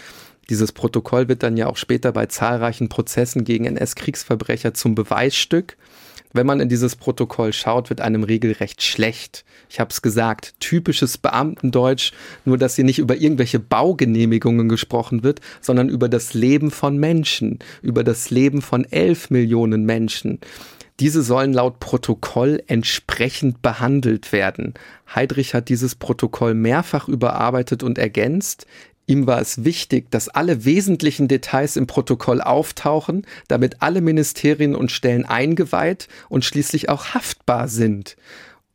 Dieses 0.48 0.72
Protokoll 0.72 1.28
wird 1.28 1.42
dann 1.42 1.58
ja 1.58 1.66
auch 1.66 1.76
später 1.76 2.10
bei 2.10 2.24
zahlreichen 2.24 2.88
Prozessen 2.88 3.44
gegen 3.44 3.66
NS-Kriegsverbrecher 3.66 4.72
zum 4.72 4.94
Beweisstück. 4.94 5.76
Wenn 6.34 6.48
man 6.48 6.58
in 6.58 6.68
dieses 6.68 6.96
Protokoll 6.96 7.52
schaut, 7.52 7.90
wird 7.90 8.00
einem 8.00 8.24
regelrecht 8.24 8.82
schlecht. 8.82 9.44
Ich 9.70 9.78
habe 9.78 9.90
es 9.90 10.02
gesagt, 10.02 10.54
typisches 10.58 11.16
Beamtendeutsch, 11.16 12.12
nur 12.44 12.58
dass 12.58 12.74
hier 12.74 12.84
nicht 12.84 12.98
über 12.98 13.16
irgendwelche 13.16 13.60
Baugenehmigungen 13.60 14.68
gesprochen 14.68 15.22
wird, 15.22 15.40
sondern 15.60 15.88
über 15.88 16.08
das 16.08 16.34
Leben 16.34 16.72
von 16.72 16.98
Menschen, 16.98 17.60
über 17.82 18.02
das 18.02 18.30
Leben 18.30 18.62
von 18.62 18.84
elf 18.84 19.30
Millionen 19.30 19.84
Menschen. 19.84 20.40
Diese 20.98 21.22
sollen 21.22 21.52
laut 21.52 21.78
Protokoll 21.78 22.62
entsprechend 22.66 23.62
behandelt 23.62 24.32
werden. 24.32 24.74
Heidrich 25.12 25.54
hat 25.54 25.68
dieses 25.68 25.94
Protokoll 25.94 26.54
mehrfach 26.54 27.08
überarbeitet 27.08 27.84
und 27.84 27.96
ergänzt. 27.96 28.66
Ihm 29.06 29.26
war 29.26 29.40
es 29.40 29.64
wichtig, 29.64 30.10
dass 30.10 30.28
alle 30.28 30.64
wesentlichen 30.64 31.28
Details 31.28 31.76
im 31.76 31.86
Protokoll 31.86 32.40
auftauchen, 32.40 33.26
damit 33.48 33.82
alle 33.82 34.00
Ministerien 34.00 34.74
und 34.74 34.90
Stellen 34.90 35.26
eingeweiht 35.26 36.08
und 36.28 36.44
schließlich 36.44 36.88
auch 36.88 37.14
haftbar 37.14 37.68
sind. 37.68 38.16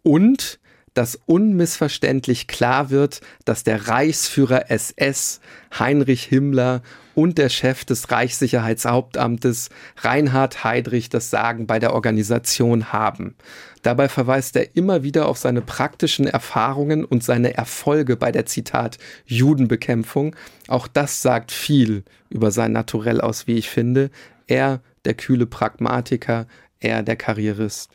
Und 0.03 0.59
dass 0.93 1.19
unmissverständlich 1.25 2.47
klar 2.47 2.89
wird, 2.89 3.21
dass 3.45 3.63
der 3.63 3.87
Reichsführer 3.87 4.69
SS 4.69 5.39
Heinrich 5.77 6.23
Himmler 6.23 6.81
und 7.15 7.37
der 7.37 7.49
Chef 7.49 7.85
des 7.85 8.11
Reichssicherheitshauptamtes 8.11 9.69
Reinhard 9.97 10.63
Heydrich 10.63 11.09
das 11.09 11.29
Sagen 11.29 11.67
bei 11.67 11.79
der 11.79 11.93
Organisation 11.93 12.91
haben. 12.91 13.35
Dabei 13.81 14.09
verweist 14.09 14.55
er 14.55 14.75
immer 14.75 15.03
wieder 15.03 15.27
auf 15.27 15.37
seine 15.37 15.61
praktischen 15.61 16.27
Erfahrungen 16.27 17.05
und 17.05 17.23
seine 17.23 17.55
Erfolge 17.55 18.17
bei 18.17 18.31
der 18.31 18.45
Zitat 18.45 18.97
Judenbekämpfung. 19.25 20.35
Auch 20.67 20.87
das 20.87 21.21
sagt 21.21 21.51
viel 21.51 22.03
über 22.29 22.51
sein 22.51 22.73
Naturell 22.73 23.21
aus, 23.21 23.47
wie 23.47 23.55
ich 23.55 23.69
finde. 23.69 24.09
Er, 24.47 24.81
der 25.05 25.13
kühle 25.13 25.45
Pragmatiker, 25.45 26.47
er, 26.79 27.03
der 27.03 27.15
Karrierist. 27.15 27.91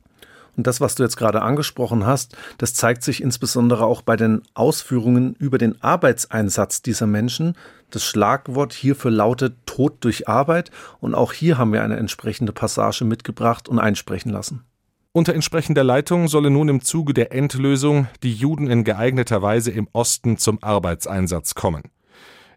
Und 0.57 0.67
das, 0.67 0.81
was 0.81 0.95
du 0.95 1.03
jetzt 1.03 1.17
gerade 1.17 1.43
angesprochen 1.43 2.07
hast, 2.07 2.37
das 2.59 2.75
zeigt 2.75 3.03
sich 3.03 3.23
insbesondere 3.23 3.85
auch 3.85 4.03
bei 4.03 4.17
den 4.17 4.43
Ausführungen 4.55 5.35
über 5.35 5.59
den 5.59 5.83
Arbeitseinsatz 5.83 6.81
dieser 6.81 7.07
Menschen. 7.07 7.57
Das 7.91 8.05
Schlagwort 8.05 8.73
hierfür 8.73 9.11
lautet 9.11 9.57
Tod 9.67 9.97
durch 10.05 10.29
Arbeit. 10.29 10.71
Und 11.01 11.15
auch 11.15 11.33
hier 11.33 11.59
haben 11.59 11.73
wir 11.73 11.83
eine 11.83 11.97
entsprechende 11.97 12.53
Passage 12.53 13.05
mitgebracht 13.05 13.69
und 13.69 13.81
einsprechen 13.81 14.31
lassen. 14.31 14.65
Unter 15.17 15.33
entsprechender 15.33 15.85
Leitung 15.85 16.27
solle 16.27 16.51
nun 16.51 16.69
im 16.69 16.81
Zuge 16.81 17.15
der 17.15 17.33
Endlösung 17.33 18.09
die 18.25 18.35
Juden 18.35 18.69
in 18.69 18.83
geeigneter 18.83 19.43
Weise 19.43 19.71
im 19.71 19.87
Osten 19.93 20.39
zum 20.39 20.61
Arbeitseinsatz 20.61 21.55
kommen. 21.55 21.85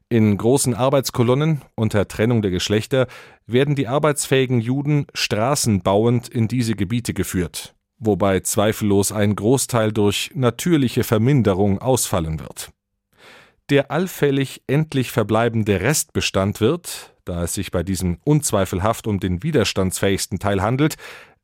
In 0.09 0.35
großen 0.35 0.73
Arbeitskolonnen 0.73 1.61
unter 1.75 2.07
Trennung 2.07 2.41
der 2.41 2.49
Geschlechter 2.49 3.05
werden 3.45 3.75
die 3.75 3.87
arbeitsfähigen 3.87 4.59
Juden 4.59 5.05
straßenbauend 5.13 6.29
in 6.29 6.47
diese 6.47 6.73
Gebiete 6.73 7.13
geführt, 7.13 7.75
wobei 7.99 8.39
zweifellos 8.39 9.11
ein 9.11 9.35
Großteil 9.35 9.91
durch 9.91 10.31
natürliche 10.33 11.03
Verminderung 11.03 11.77
ausfallen 11.77 12.39
wird. 12.39 12.71
Der 13.69 13.91
allfällig 13.91 14.63
endlich 14.65 15.11
verbleibende 15.11 15.79
Restbestand 15.81 16.59
wird, 16.59 17.13
da 17.23 17.43
es 17.43 17.53
sich 17.53 17.69
bei 17.69 17.83
diesem 17.83 18.17
unzweifelhaft 18.23 19.05
um 19.05 19.19
den 19.19 19.43
widerstandsfähigsten 19.43 20.39
Teil 20.39 20.61
handelt, 20.61 20.95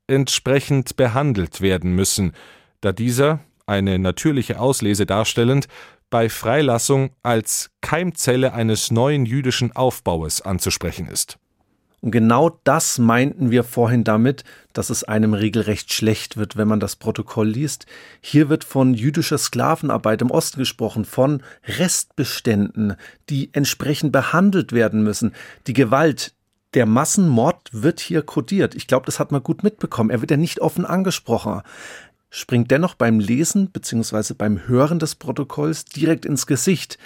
entsprechend 0.06 0.96
behandelt 0.96 1.60
werden 1.60 1.94
müssen, 1.94 2.32
da 2.80 2.92
dieser, 2.92 3.40
eine 3.66 3.98
natürliche 3.98 4.60
Auslese 4.60 5.06
darstellend, 5.06 5.68
bei 6.10 6.28
Freilassung 6.28 7.10
als 7.22 7.70
Keimzelle 7.80 8.52
eines 8.52 8.90
neuen 8.90 9.26
jüdischen 9.26 9.74
Aufbaues 9.74 10.42
anzusprechen 10.42 11.08
ist. 11.08 11.38
Und 12.04 12.10
genau 12.10 12.60
das 12.64 12.98
meinten 12.98 13.50
wir 13.50 13.64
vorhin 13.64 14.04
damit, 14.04 14.44
dass 14.74 14.90
es 14.90 15.04
einem 15.04 15.32
regelrecht 15.32 15.90
schlecht 15.90 16.36
wird, 16.36 16.54
wenn 16.54 16.68
man 16.68 16.78
das 16.78 16.96
Protokoll 16.96 17.48
liest. 17.48 17.86
Hier 18.20 18.50
wird 18.50 18.62
von 18.62 18.92
jüdischer 18.92 19.38
Sklavenarbeit 19.38 20.20
im 20.20 20.30
Osten 20.30 20.58
gesprochen, 20.58 21.06
von 21.06 21.42
Restbeständen, 21.66 22.96
die 23.30 23.48
entsprechend 23.54 24.12
behandelt 24.12 24.72
werden 24.72 25.02
müssen. 25.02 25.32
Die 25.66 25.72
Gewalt, 25.72 26.33
der 26.74 26.86
Massenmord 26.86 27.70
wird 27.72 28.00
hier 28.00 28.22
kodiert. 28.22 28.74
Ich 28.74 28.86
glaube, 28.86 29.06
das 29.06 29.18
hat 29.18 29.32
man 29.32 29.42
gut 29.42 29.62
mitbekommen. 29.62 30.10
Er 30.10 30.20
wird 30.20 30.30
ja 30.30 30.36
nicht 30.36 30.60
offen 30.60 30.84
angesprochen. 30.84 31.62
Springt 32.30 32.70
dennoch 32.70 32.94
beim 32.94 33.20
Lesen 33.20 33.70
bzw. 33.70 34.34
beim 34.34 34.66
Hören 34.66 34.98
des 34.98 35.14
Protokolls 35.14 35.84
direkt 35.84 36.26
ins 36.26 36.46
Gesicht. 36.46 36.98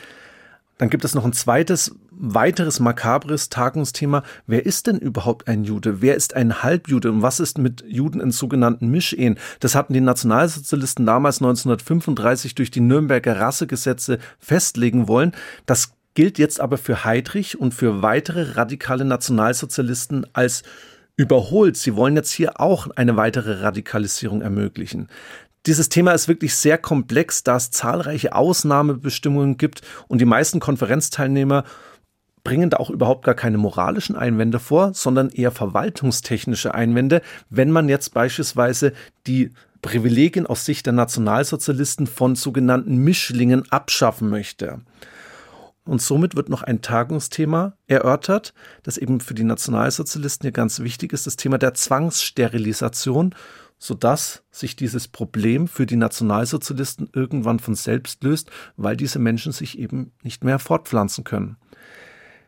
Dann 0.78 0.90
gibt 0.90 1.04
es 1.04 1.14
noch 1.14 1.24
ein 1.24 1.32
zweites, 1.32 1.94
weiteres 2.10 2.80
makabres 2.80 3.48
Tagungsthema. 3.50 4.22
Wer 4.46 4.64
ist 4.64 4.86
denn 4.86 4.96
überhaupt 4.96 5.48
ein 5.48 5.64
Jude? 5.64 6.00
Wer 6.00 6.14
ist 6.14 6.34
ein 6.34 6.62
Halbjude? 6.62 7.10
Und 7.10 7.20
was 7.20 7.40
ist 7.40 7.58
mit 7.58 7.84
Juden 7.86 8.20
in 8.20 8.30
sogenannten 8.30 8.88
Mischehen? 8.88 9.38
Das 9.60 9.74
hatten 9.74 9.92
die 9.92 10.00
Nationalsozialisten 10.00 11.04
damals 11.04 11.38
1935 11.42 12.54
durch 12.54 12.70
die 12.70 12.80
Nürnberger 12.80 13.38
Rassegesetze 13.38 14.18
festlegen 14.38 15.08
wollen. 15.08 15.32
Das 15.66 15.92
gilt 16.18 16.36
jetzt 16.40 16.58
aber 16.60 16.78
für 16.78 17.04
Heydrich 17.04 17.60
und 17.60 17.74
für 17.74 18.02
weitere 18.02 18.56
radikale 18.56 19.04
Nationalsozialisten 19.04 20.26
als 20.32 20.64
überholt. 21.14 21.76
Sie 21.76 21.94
wollen 21.94 22.16
jetzt 22.16 22.32
hier 22.32 22.60
auch 22.60 22.88
eine 22.96 23.16
weitere 23.16 23.62
Radikalisierung 23.62 24.42
ermöglichen. 24.42 25.06
Dieses 25.64 25.90
Thema 25.90 26.10
ist 26.10 26.26
wirklich 26.26 26.56
sehr 26.56 26.76
komplex, 26.76 27.44
da 27.44 27.54
es 27.54 27.70
zahlreiche 27.70 28.34
Ausnahmebestimmungen 28.34 29.58
gibt 29.58 29.82
und 30.08 30.20
die 30.20 30.24
meisten 30.24 30.58
Konferenzteilnehmer 30.58 31.62
bringen 32.42 32.70
da 32.70 32.78
auch 32.78 32.90
überhaupt 32.90 33.24
gar 33.24 33.36
keine 33.36 33.58
moralischen 33.58 34.16
Einwände 34.16 34.58
vor, 34.58 34.94
sondern 34.94 35.28
eher 35.28 35.52
verwaltungstechnische 35.52 36.74
Einwände, 36.74 37.22
wenn 37.48 37.70
man 37.70 37.88
jetzt 37.88 38.12
beispielsweise 38.12 38.92
die 39.28 39.52
Privilegien 39.82 40.48
aus 40.48 40.64
Sicht 40.64 40.86
der 40.86 40.94
Nationalsozialisten 40.94 42.08
von 42.08 42.34
sogenannten 42.34 42.96
Mischlingen 42.96 43.70
abschaffen 43.70 44.30
möchte. 44.30 44.80
Und 45.88 46.02
somit 46.02 46.36
wird 46.36 46.50
noch 46.50 46.62
ein 46.62 46.82
Tagungsthema 46.82 47.72
erörtert, 47.86 48.52
das 48.82 48.98
eben 48.98 49.20
für 49.20 49.32
die 49.32 49.42
Nationalsozialisten 49.42 50.44
hier 50.44 50.52
ganz 50.52 50.80
wichtig 50.80 51.14
ist, 51.14 51.26
das 51.26 51.36
Thema 51.36 51.56
der 51.56 51.72
Zwangssterilisation, 51.72 53.34
sodass 53.78 54.42
sich 54.50 54.76
dieses 54.76 55.08
Problem 55.08 55.66
für 55.66 55.86
die 55.86 55.96
Nationalsozialisten 55.96 57.08
irgendwann 57.14 57.58
von 57.58 57.74
selbst 57.74 58.22
löst, 58.22 58.50
weil 58.76 58.98
diese 58.98 59.18
Menschen 59.18 59.52
sich 59.52 59.78
eben 59.78 60.12
nicht 60.22 60.44
mehr 60.44 60.58
fortpflanzen 60.58 61.24
können. 61.24 61.56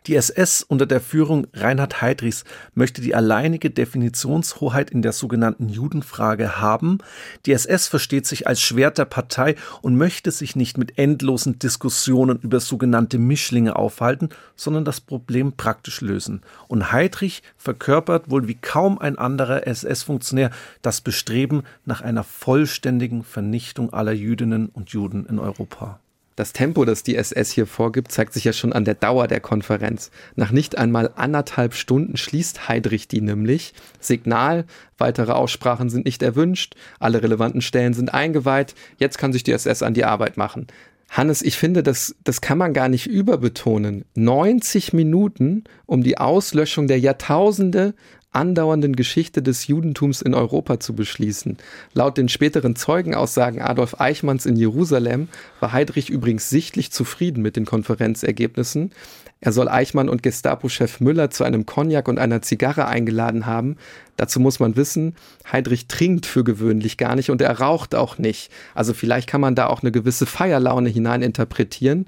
Die 0.07 0.17
SS 0.17 0.63
unter 0.63 0.87
der 0.87 1.01
Führung 1.01 1.47
Reinhard 1.53 2.01
Heydrichs 2.01 2.45
möchte 2.75 3.03
die 3.03 3.15
alleinige 3.15 3.69
Definitionshoheit 3.69 4.91
in 4.91 5.03
der 5.03 5.13
sogenannten 5.13 5.69
Judenfrage 5.69 6.59
haben. 6.59 6.99
Die 7.45 7.53
SS 7.53 7.87
versteht 7.87 8.27
sich 8.27 8.47
als 8.47 8.63
Schwert 8.63 8.97
der 8.97 9.05
Partei 9.05 9.57
und 9.83 9.97
möchte 9.97 10.31
sich 10.31 10.57
nicht 10.57 10.79
mit 10.79 10.97
endlosen 10.97 11.59
Diskussionen 11.59 12.39
über 12.39 12.61
sogenannte 12.61 13.19
Mischlinge 13.19 13.77
aufhalten, 13.77 14.31
sondern 14.57 14.87
das 14.87 15.03
Problem 15.03 15.53
praktisch 15.53 16.01
lösen. 16.01 16.41
Und 16.67 16.93
Heydrich 16.93 17.43
verkörpert 17.59 18.31
wohl 18.31 18.49
wie 18.49 18.55
kaum 18.57 18.99
ein 18.99 19.19
anderer 19.19 19.67
SS-Funktionär 19.67 20.51
das 20.81 21.03
Bestreben 21.03 21.65
nach 21.85 22.01
einer 22.01 22.25
vollständigen 22.25 23.23
Vernichtung 23.23 23.93
aller 23.93 24.13
Jüdinnen 24.13 24.71
und 24.71 24.91
Juden 24.91 25.27
in 25.27 25.39
Europa. 25.39 26.01
Das 26.41 26.55
Tempo, 26.55 26.87
das 26.87 27.03
die 27.03 27.17
SS 27.17 27.51
hier 27.51 27.67
vorgibt, 27.67 28.11
zeigt 28.11 28.33
sich 28.33 28.45
ja 28.45 28.55
schon 28.55 28.73
an 28.73 28.87
der 28.87 28.95
Dauer 28.95 29.29
der 29.29 29.41
Konferenz. 29.41 30.11
Nach 30.37 30.53
nicht 30.53 30.79
einmal 30.79 31.11
anderthalb 31.15 31.75
Stunden 31.75 32.17
schließt 32.17 32.67
Heydrich 32.67 33.09
die 33.09 33.21
nämlich. 33.21 33.75
Signal, 34.01 34.65
weitere 34.97 35.33
Aussprachen 35.33 35.91
sind 35.91 36.07
nicht 36.07 36.23
erwünscht, 36.23 36.77
alle 36.99 37.23
relevanten 37.23 37.61
Stellen 37.61 37.93
sind 37.93 38.15
eingeweiht, 38.15 38.75
jetzt 38.97 39.19
kann 39.19 39.35
sich 39.35 39.43
die 39.43 39.53
SS 39.53 39.83
an 39.83 39.93
die 39.93 40.07
Arbeit 40.07 40.39
machen. 40.39 40.69
Hannes, 41.11 41.43
ich 41.43 41.59
finde, 41.59 41.83
das, 41.83 42.17
das 42.25 42.41
kann 42.41 42.57
man 42.57 42.73
gar 42.73 42.89
nicht 42.89 43.07
überbetonen. 43.07 44.07
90 44.15 44.95
Minuten, 44.95 45.65
um 45.85 46.03
die 46.03 46.17
Auslöschung 46.17 46.87
der 46.87 47.01
Jahrtausende 47.01 47.93
andauernden 48.33 48.95
Geschichte 48.95 49.43
des 49.43 49.67
Judentums 49.67 50.23
in 50.23 50.35
Europa 50.35 50.79
zu 50.79 50.95
beschließen. 50.95 51.59
Laut 51.95 52.17
den 52.17 52.29
späteren 52.29 52.77
Zeugenaussagen 52.77 53.61
Adolf 53.61 54.01
Eichmanns 54.01 54.47
in 54.47 54.57
Jerusalem 54.57 55.29
war 55.59 55.73
Heydrich 55.73 56.11
übrigens 56.11 56.49
sichtlich 56.49 56.93
zufrieden 56.93 57.43
mit 57.43 57.57
den 57.57 57.67
Konferenzergebnissen. 57.67 58.93
Er 59.41 59.53
soll 59.53 59.69
Eichmann 59.69 60.11
und 60.11 60.23
Gestapo-Chef 60.23 61.01
Müller 61.01 61.31
zu 61.31 61.45
einem 61.45 61.65
Cognac 61.65 62.09
und 62.09 62.19
einer 62.19 62.43
Zigarre 62.43 62.87
eingeladen 62.87 63.47
haben. 63.47 63.77
Dazu 64.17 64.39
muss 64.39 64.61
man 64.61 64.77
wissen, 64.77 65.15
Heydrich 65.51 65.87
trinkt 65.87 66.27
für 66.27 66.45
gewöhnlich 66.45 66.99
gar 66.99 67.17
nicht 67.17 67.31
und 67.31 67.41
er 67.41 67.59
raucht 67.59 67.95
auch 67.95 68.19
nicht. 68.19 68.53
Also 68.75 68.93
vielleicht 68.93 69.29
kann 69.29 69.41
man 69.41 69.55
da 69.55 69.67
auch 69.69 69.81
eine 69.81 69.93
gewisse 69.93 70.27
Feierlaune 70.27 70.91
hineininterpretieren. 70.91 72.07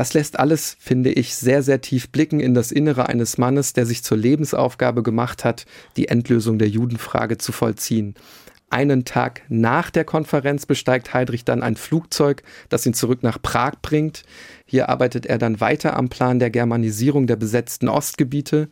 Das 0.00 0.14
lässt 0.14 0.38
alles, 0.38 0.78
finde 0.80 1.12
ich, 1.12 1.36
sehr, 1.36 1.62
sehr 1.62 1.82
tief 1.82 2.08
blicken 2.08 2.40
in 2.40 2.54
das 2.54 2.72
Innere 2.72 3.10
eines 3.10 3.36
Mannes, 3.36 3.74
der 3.74 3.84
sich 3.84 4.02
zur 4.02 4.16
Lebensaufgabe 4.16 5.02
gemacht 5.02 5.44
hat, 5.44 5.66
die 5.98 6.08
Endlösung 6.08 6.58
der 6.58 6.70
Judenfrage 6.70 7.36
zu 7.36 7.52
vollziehen. 7.52 8.14
Einen 8.70 9.04
Tag 9.04 9.42
nach 9.50 9.90
der 9.90 10.06
Konferenz 10.06 10.64
besteigt 10.64 11.12
Heydrich 11.12 11.44
dann 11.44 11.62
ein 11.62 11.76
Flugzeug, 11.76 12.42
das 12.70 12.86
ihn 12.86 12.94
zurück 12.94 13.22
nach 13.22 13.42
Prag 13.42 13.74
bringt. 13.82 14.22
Hier 14.64 14.88
arbeitet 14.88 15.26
er 15.26 15.36
dann 15.36 15.60
weiter 15.60 15.94
am 15.98 16.08
Plan 16.08 16.38
der 16.38 16.48
Germanisierung 16.48 17.26
der 17.26 17.36
besetzten 17.36 17.90
Ostgebiete. 17.90 18.70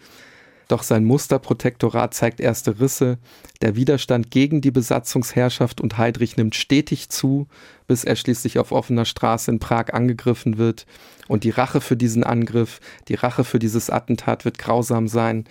Doch 0.69 0.83
sein 0.83 1.05
Musterprotektorat 1.05 2.13
zeigt 2.13 2.41
erste 2.41 2.79
Risse. 2.79 3.19
Der 3.63 3.75
Widerstand 3.75 4.31
gegen 4.31 4.61
die 4.61 4.71
Besatzungsherrschaft 4.71 5.81
und 5.81 5.97
Heydrich 5.97 6.37
nimmt 6.37 6.55
stetig 6.55 7.09
zu, 7.09 7.49
bis 7.87 8.05
er 8.05 8.17
schließlich 8.17 8.59
auf 8.59 8.71
offener 8.71 9.07
Straße 9.07 9.51
in 9.51 9.61
Prag 9.61 9.95
angegriffen 9.95 10.59
wird. 10.59 10.87
Und 11.27 11.45
die 11.45 11.51
Rache 11.51 11.81
für 11.81 11.97
diesen 11.97 12.23
Angriff, 12.23 12.81
die 13.09 13.15
Rache 13.15 13.45
für 13.45 13.59
dieses 13.59 13.89
Attentat 13.89 14.45
wird 14.45 14.59
grausam 14.59 15.09
sein, 15.09 15.45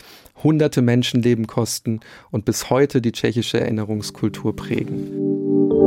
hunderte 0.44 0.84
Menschenleben 0.84 1.48
kosten 1.48 2.00
und 2.30 2.46
bis 2.46 2.70
heute 2.70 3.02
die 3.02 3.12
tschechische 3.12 3.60
Erinnerungskultur 3.60 4.56
prägen. 4.56 5.87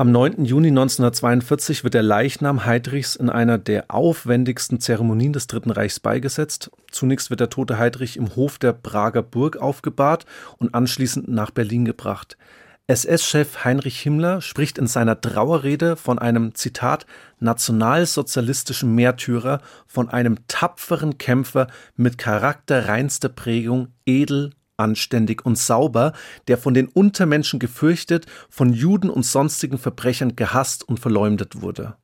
Am 0.00 0.12
9. 0.12 0.44
Juni 0.44 0.68
1942 0.68 1.82
wird 1.82 1.94
der 1.94 2.04
Leichnam 2.04 2.64
Heydrichs 2.64 3.16
in 3.16 3.28
einer 3.28 3.58
der 3.58 3.86
aufwendigsten 3.88 4.78
Zeremonien 4.78 5.32
des 5.32 5.48
Dritten 5.48 5.72
Reichs 5.72 5.98
beigesetzt. 5.98 6.70
Zunächst 6.92 7.30
wird 7.30 7.40
der 7.40 7.50
tote 7.50 7.78
Heydrich 7.80 8.16
im 8.16 8.36
Hof 8.36 8.60
der 8.60 8.74
Prager 8.74 9.24
Burg 9.24 9.56
aufgebahrt 9.56 10.24
und 10.58 10.72
anschließend 10.72 11.26
nach 11.26 11.50
Berlin 11.50 11.84
gebracht. 11.84 12.38
SS-Chef 12.86 13.64
Heinrich 13.64 13.98
Himmler 13.98 14.40
spricht 14.40 14.78
in 14.78 14.86
seiner 14.86 15.20
Trauerrede 15.20 15.96
von 15.96 16.20
einem 16.20 16.54
Zitat 16.54 17.04
nationalsozialistischen 17.40 18.94
Märtyrer, 18.94 19.60
von 19.88 20.08
einem 20.08 20.38
tapferen 20.46 21.18
Kämpfer 21.18 21.66
mit 21.96 22.18
Charakter 22.18 22.86
reinster 22.86 23.30
Prägung, 23.30 23.88
edel, 24.06 24.52
anständig 24.78 25.44
und 25.44 25.58
sauber, 25.58 26.12
der 26.46 26.56
von 26.56 26.74
den 26.74 26.88
Untermenschen 26.88 27.58
gefürchtet, 27.58 28.26
von 28.48 28.72
Juden 28.72 29.10
und 29.10 29.24
sonstigen 29.24 29.78
Verbrechern 29.78 30.36
gehasst 30.36 30.88
und 30.88 31.00
verleumdet 31.00 31.60
wurde. 31.60 31.96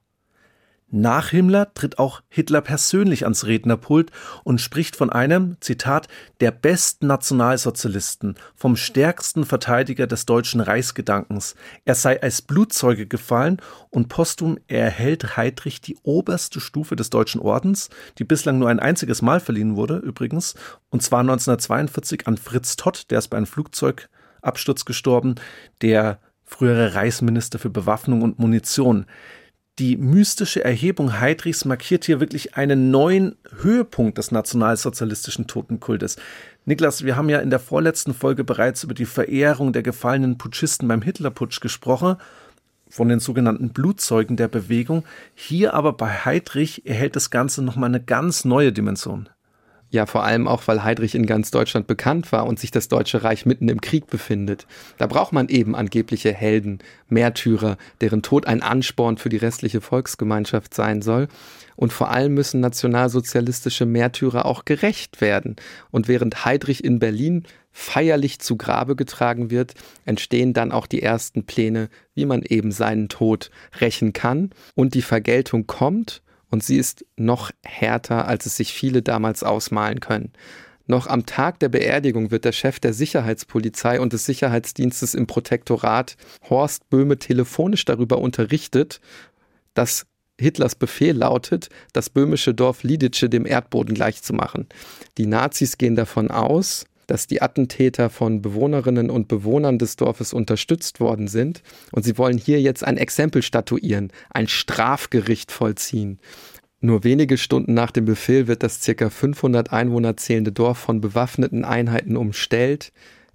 Nach 0.96 1.30
Himmler 1.30 1.74
tritt 1.74 1.98
auch 1.98 2.22
Hitler 2.28 2.60
persönlich 2.60 3.24
ans 3.24 3.46
Rednerpult 3.46 4.12
und 4.44 4.60
spricht 4.60 4.94
von 4.94 5.10
einem, 5.10 5.56
Zitat, 5.58 6.06
der 6.38 6.52
besten 6.52 7.08
Nationalsozialisten, 7.08 8.36
vom 8.54 8.76
stärksten 8.76 9.44
Verteidiger 9.44 10.06
des 10.06 10.24
deutschen 10.24 10.60
Reichsgedankens. 10.60 11.56
Er 11.84 11.96
sei 11.96 12.22
als 12.22 12.42
Blutzeuge 12.42 13.08
gefallen 13.08 13.60
und 13.90 14.06
postum 14.06 14.56
erhält 14.68 15.36
Heydrich 15.36 15.80
die 15.80 15.98
oberste 16.04 16.60
Stufe 16.60 16.94
des 16.94 17.10
Deutschen 17.10 17.40
Ordens, 17.40 17.90
die 18.18 18.24
bislang 18.24 18.60
nur 18.60 18.68
ein 18.68 18.78
einziges 18.78 19.20
Mal 19.20 19.40
verliehen 19.40 19.74
wurde, 19.74 19.96
übrigens, 19.96 20.54
und 20.90 21.02
zwar 21.02 21.22
1942 21.22 22.28
an 22.28 22.36
Fritz 22.36 22.76
Todt, 22.76 23.10
der 23.10 23.18
ist 23.18 23.30
bei 23.30 23.36
einem 23.36 23.46
Flugzeugabsturz 23.46 24.84
gestorben, 24.84 25.34
der 25.82 26.20
frühere 26.44 26.94
Reichsminister 26.94 27.58
für 27.58 27.70
Bewaffnung 27.70 28.22
und 28.22 28.38
Munition. 28.38 29.06
Die 29.80 29.96
mystische 29.96 30.62
Erhebung 30.62 31.20
Heydrichs 31.20 31.64
markiert 31.64 32.04
hier 32.04 32.20
wirklich 32.20 32.54
einen 32.54 32.92
neuen 32.92 33.34
Höhepunkt 33.60 34.18
des 34.18 34.30
nationalsozialistischen 34.30 35.48
Totenkultes. 35.48 36.16
Niklas, 36.64 37.02
wir 37.02 37.16
haben 37.16 37.28
ja 37.28 37.40
in 37.40 37.50
der 37.50 37.58
vorletzten 37.58 38.14
Folge 38.14 38.44
bereits 38.44 38.84
über 38.84 38.94
die 38.94 39.04
Verehrung 39.04 39.72
der 39.72 39.82
gefallenen 39.82 40.38
Putschisten 40.38 40.86
beim 40.86 41.02
Hitlerputsch 41.02 41.60
gesprochen, 41.60 42.18
von 42.88 43.08
den 43.08 43.18
sogenannten 43.18 43.70
Blutzeugen 43.70 44.36
der 44.36 44.46
Bewegung. 44.46 45.04
Hier 45.34 45.74
aber 45.74 45.92
bei 45.92 46.24
Heydrich 46.24 46.86
erhält 46.86 47.16
das 47.16 47.30
Ganze 47.30 47.60
nochmal 47.60 47.88
eine 47.88 48.00
ganz 48.00 48.44
neue 48.44 48.72
Dimension. 48.72 49.28
Ja, 49.94 50.06
vor 50.06 50.24
allem 50.24 50.48
auch, 50.48 50.66
weil 50.66 50.82
Heydrich 50.82 51.14
in 51.14 51.24
ganz 51.24 51.52
Deutschland 51.52 51.86
bekannt 51.86 52.32
war 52.32 52.46
und 52.46 52.58
sich 52.58 52.72
das 52.72 52.88
Deutsche 52.88 53.22
Reich 53.22 53.46
mitten 53.46 53.68
im 53.68 53.80
Krieg 53.80 54.08
befindet. 54.08 54.66
Da 54.98 55.06
braucht 55.06 55.32
man 55.32 55.48
eben 55.48 55.76
angebliche 55.76 56.32
Helden, 56.32 56.80
Märtyrer, 57.08 57.76
deren 58.00 58.20
Tod 58.20 58.48
ein 58.48 58.60
Ansporn 58.60 59.18
für 59.18 59.28
die 59.28 59.36
restliche 59.36 59.80
Volksgemeinschaft 59.80 60.74
sein 60.74 61.00
soll. 61.00 61.28
Und 61.76 61.92
vor 61.92 62.10
allem 62.10 62.34
müssen 62.34 62.58
nationalsozialistische 62.58 63.86
Märtyrer 63.86 64.46
auch 64.46 64.64
gerecht 64.64 65.20
werden. 65.20 65.54
Und 65.92 66.08
während 66.08 66.44
Heydrich 66.44 66.82
in 66.82 66.98
Berlin 66.98 67.44
feierlich 67.70 68.40
zu 68.40 68.56
Grabe 68.56 68.96
getragen 68.96 69.52
wird, 69.52 69.74
entstehen 70.06 70.54
dann 70.54 70.72
auch 70.72 70.88
die 70.88 71.02
ersten 71.02 71.46
Pläne, 71.46 71.88
wie 72.16 72.26
man 72.26 72.42
eben 72.42 72.72
seinen 72.72 73.08
Tod 73.08 73.52
rächen 73.80 74.12
kann. 74.12 74.50
Und 74.74 74.94
die 74.94 75.02
Vergeltung 75.02 75.68
kommt 75.68 76.20
und 76.54 76.62
sie 76.62 76.76
ist 76.76 77.04
noch 77.16 77.50
härter, 77.64 78.28
als 78.28 78.46
es 78.46 78.56
sich 78.56 78.72
viele 78.72 79.02
damals 79.02 79.42
ausmalen 79.42 79.98
können. 79.98 80.32
Noch 80.86 81.08
am 81.08 81.26
Tag 81.26 81.58
der 81.58 81.68
Beerdigung 81.68 82.30
wird 82.30 82.44
der 82.44 82.52
Chef 82.52 82.78
der 82.78 82.92
Sicherheitspolizei 82.92 84.00
und 84.00 84.12
des 84.12 84.24
Sicherheitsdienstes 84.24 85.14
im 85.14 85.26
Protektorat 85.26 86.16
Horst 86.48 86.88
Böhme 86.90 87.18
telefonisch 87.18 87.84
darüber 87.84 88.18
unterrichtet, 88.18 89.00
dass 89.74 90.06
Hitlers 90.40 90.76
Befehl 90.76 91.16
lautet, 91.16 91.70
das 91.92 92.08
böhmische 92.08 92.54
Dorf 92.54 92.84
Lidice 92.84 93.28
dem 93.28 93.46
Erdboden 93.46 93.96
gleichzumachen. 93.96 94.68
Die 95.18 95.26
Nazis 95.26 95.76
gehen 95.76 95.96
davon 95.96 96.30
aus, 96.30 96.84
dass 97.06 97.26
die 97.26 97.42
Attentäter 97.42 98.10
von 98.10 98.42
Bewohnerinnen 98.42 99.10
und 99.10 99.28
Bewohnern 99.28 99.78
des 99.78 99.96
Dorfes 99.96 100.32
unterstützt 100.32 101.00
worden 101.00 101.28
sind 101.28 101.62
und 101.92 102.04
sie 102.04 102.18
wollen 102.18 102.38
hier 102.38 102.60
jetzt 102.60 102.84
ein 102.84 102.96
Exempel 102.96 103.42
statuieren, 103.42 104.12
ein 104.30 104.48
Strafgericht 104.48 105.52
vollziehen. 105.52 106.18
Nur 106.80 107.02
wenige 107.02 107.38
Stunden 107.38 107.72
nach 107.72 107.90
dem 107.90 108.04
Befehl 108.04 108.46
wird 108.46 108.62
das 108.62 108.80
ca. 108.84 109.08
500 109.08 109.72
Einwohner 109.72 110.18
zählende 110.18 110.52
Dorf 110.52 110.76
von 110.76 111.00
bewaffneten 111.00 111.64
Einheiten 111.64 112.14
umstellt. 112.16 112.92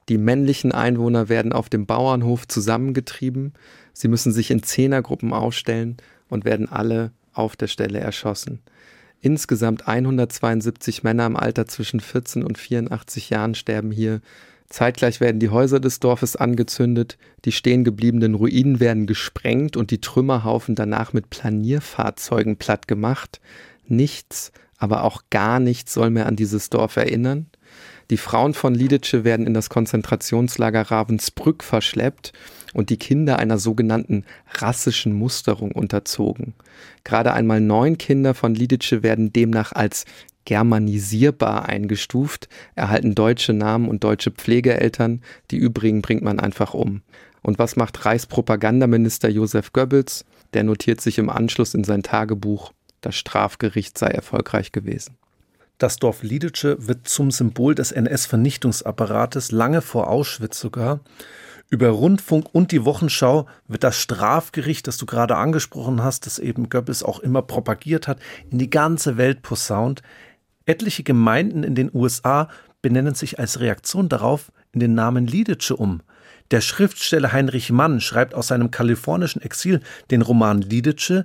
Die 0.08 0.20
männlichen 0.20 0.72
Einwohner 0.72 1.30
werden 1.30 1.52
auf 1.52 1.68
dem 1.68 1.88
Bauernhof 1.88 2.48
zusammengetrieben. 2.48 3.54
Sie 3.92 4.08
müssen 4.08 4.32
sich 4.32 4.52
in 4.52 4.62
Zehnergruppen 4.62 5.34
aufstellen 5.34 5.98
und 6.28 6.46
werden 6.46 6.70
alle 6.70 7.12
auf 7.34 7.56
der 7.56 7.68
Stelle 7.68 8.00
erschossen. 8.00 8.60
Insgesamt 9.22 9.88
172 9.88 11.04
Männer 11.04 11.26
im 11.26 11.36
Alter 11.36 11.68
zwischen 11.68 12.00
14 12.00 12.44
und 12.44 12.58
84 12.58 13.30
Jahren 13.30 13.54
sterben 13.54 13.92
hier. 13.92 14.22
Zeitgleich 14.70 15.20
werden 15.20 15.40
die 15.40 15.50
Häuser 15.50 15.80
des 15.80 16.00
Dorfes 16.00 16.36
angezündet, 16.36 17.18
die 17.44 17.52
stehen 17.52 17.84
gebliebenen 17.84 18.36
Ruinen 18.36 18.80
werden 18.80 19.08
gesprengt 19.08 19.76
und 19.76 19.92
die 19.92 20.00
Trümmerhaufen 20.00 20.76
danach 20.76 21.12
mit 21.12 21.30
Planierfahrzeugen 21.30 22.58
plattgemacht. 22.58 23.42
Nichts, 23.88 24.52
aber 24.78 25.04
auch 25.04 25.24
gar 25.32 25.60
nichts 25.60 25.94
soll 25.94 26.12
mehr 26.12 26.28
an 26.28 26.36
dieses 26.36 26.70
Dorf 26.70 26.96
erinnern. 26.96 27.48
Die 28.10 28.18
Frauen 28.18 28.56
von 28.56 28.74
Lidice 28.74 29.24
werden 29.24 29.46
in 29.46 29.54
das 29.54 29.70
Konzentrationslager 29.70 30.82
Ravensbrück 30.82 31.64
verschleppt 31.64 32.34
und 32.74 32.90
die 32.90 32.98
Kinder 32.98 33.38
einer 33.38 33.60
sogenannten 33.60 34.26
rassischen 34.56 35.14
Musterung 35.14 35.72
unterzogen. 35.72 36.56
Gerade 37.04 37.34
einmal 37.34 37.62
neun 37.62 38.00
Kinder 38.00 38.34
von 38.34 38.56
Lidice 38.56 39.04
werden 39.04 39.32
demnach 39.32 39.74
als 39.74 40.06
germanisierbar 40.46 41.70
eingestuft, 41.70 42.50
erhalten 42.74 43.14
deutsche 43.14 43.54
Namen 43.54 43.88
und 43.88 44.04
deutsche 44.04 44.32
Pflegeeltern, 44.32 45.22
die 45.52 45.58
übrigen 45.58 46.02
bringt 46.02 46.24
man 46.24 46.40
einfach 46.40 46.74
um. 46.74 47.04
Und 47.44 47.60
was 47.60 47.76
macht 47.76 48.06
Reichspropagandaminister 48.06 49.30
Josef 49.30 49.72
Goebbels? 49.72 50.26
Der 50.54 50.64
notiert 50.64 51.02
sich 51.02 51.20
im 51.20 51.30
Anschluss 51.30 51.76
in 51.76 51.84
sein 51.84 52.02
Tagebuch, 52.02 52.74
das 53.02 53.16
Strafgericht 53.16 54.00
sei 54.00 54.08
erfolgreich 54.08 54.72
gewesen. 54.72 55.19
Das 55.80 55.96
Dorf 55.96 56.24
Lidice 56.24 56.76
wird 56.78 57.08
zum 57.08 57.32
Symbol 57.32 57.74
des 57.74 57.94
NS-Vernichtungsapparates, 57.94 59.54
lange 59.54 59.82
vor 59.82 60.10
Auschwitz 60.10 60.60
sogar. 60.60 61.00
Über 61.70 61.88
Rundfunk 61.88 62.48
und 62.52 62.74
die 62.74 62.84
Wochenschau 62.84 63.48
wird 63.70 63.86
das 63.86 63.98
Strafgericht, 63.98 64.88
das 64.88 64.98
du 64.98 65.06
gerade 65.06 65.38
angesprochen 65.38 66.04
hast, 66.04 66.26
das 66.26 66.38
eben 66.38 66.68
Goebbels 66.68 67.02
auch 67.02 67.22
immer 67.22 67.42
propagiert 67.42 68.10
hat, 68.10 68.20
in 68.50 68.58
die 68.58 68.70
ganze 68.70 69.16
Welt 69.16 69.42
posaunt. 69.42 70.02
Etliche 70.66 71.04
Gemeinden 71.04 71.64
in 71.64 71.76
den 71.76 71.90
USA 71.94 72.50
benennen 72.82 73.16
sich 73.16 73.40
als 73.40 73.62
Reaktion 73.62 74.10
darauf 74.10 74.52
in 74.74 74.82
den 74.82 74.96
Namen 74.96 75.28
Liedice 75.28 75.72
um. 75.72 76.02
Der 76.52 76.60
Schriftsteller 76.60 77.32
Heinrich 77.32 77.72
Mann 77.72 78.02
schreibt 78.02 78.34
aus 78.34 78.48
seinem 78.48 78.70
kalifornischen 78.70 79.42
Exil 79.42 79.80
den 80.12 80.24
Roman 80.24 80.62
Liedice 80.62 81.24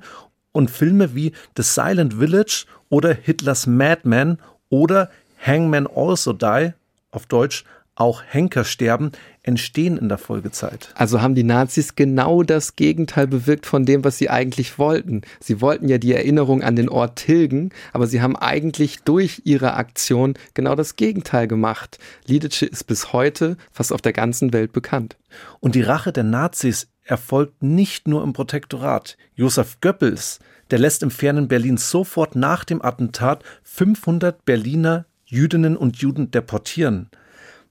und 0.54 0.70
Filme 0.70 1.14
wie 1.14 1.32
The 1.56 1.62
Silent 1.62 2.14
Village 2.14 2.64
oder 2.88 3.12
Hitlers 3.12 3.66
Madman 3.66 4.38
oder 4.70 5.10
Hangman 5.44 5.86
Also 5.86 6.32
Die 6.32 6.74
auf 7.10 7.26
Deutsch 7.26 7.64
auch 7.96 8.22
Henker 8.26 8.64
sterben, 8.64 9.12
entstehen 9.42 9.96
in 9.96 10.08
der 10.08 10.18
Folgezeit. 10.18 10.92
Also 10.96 11.22
haben 11.22 11.34
die 11.34 11.44
Nazis 11.44 11.94
genau 11.94 12.42
das 12.42 12.76
Gegenteil 12.76 13.28
bewirkt 13.28 13.66
von 13.66 13.84
dem, 13.84 14.04
was 14.04 14.18
sie 14.18 14.30
eigentlich 14.30 14.78
wollten. 14.78 15.22
Sie 15.38 15.60
wollten 15.60 15.88
ja 15.88 15.98
die 15.98 16.12
Erinnerung 16.12 16.62
an 16.62 16.76
den 16.76 16.88
Ort 16.88 17.16
tilgen, 17.16 17.70
aber 17.92 18.06
sie 18.06 18.20
haben 18.20 18.36
eigentlich 18.36 19.02
durch 19.02 19.42
ihre 19.44 19.74
Aktion 19.74 20.34
genau 20.54 20.74
das 20.74 20.96
Gegenteil 20.96 21.46
gemacht. 21.46 21.98
Lidice 22.26 22.66
ist 22.66 22.84
bis 22.84 23.12
heute 23.12 23.56
fast 23.70 23.92
auf 23.92 24.02
der 24.02 24.12
ganzen 24.12 24.52
Welt 24.52 24.72
bekannt. 24.72 25.16
Und 25.60 25.74
die 25.74 25.82
Rache 25.82 26.12
der 26.12 26.24
Nazis 26.24 26.88
erfolgt 27.04 27.62
nicht 27.62 28.08
nur 28.08 28.22
im 28.24 28.32
Protektorat. 28.32 29.16
Josef 29.34 29.80
Goebbels, 29.80 30.40
der 30.70 30.78
lässt 30.78 31.02
im 31.02 31.10
fernen 31.10 31.48
Berlin 31.48 31.76
sofort 31.76 32.34
nach 32.34 32.64
dem 32.64 32.82
Attentat 32.82 33.44
500 33.62 34.44
Berliner 34.44 35.06
Jüdinnen 35.24 35.76
und 35.76 35.96
Juden 35.96 36.30
deportieren. 36.30 37.10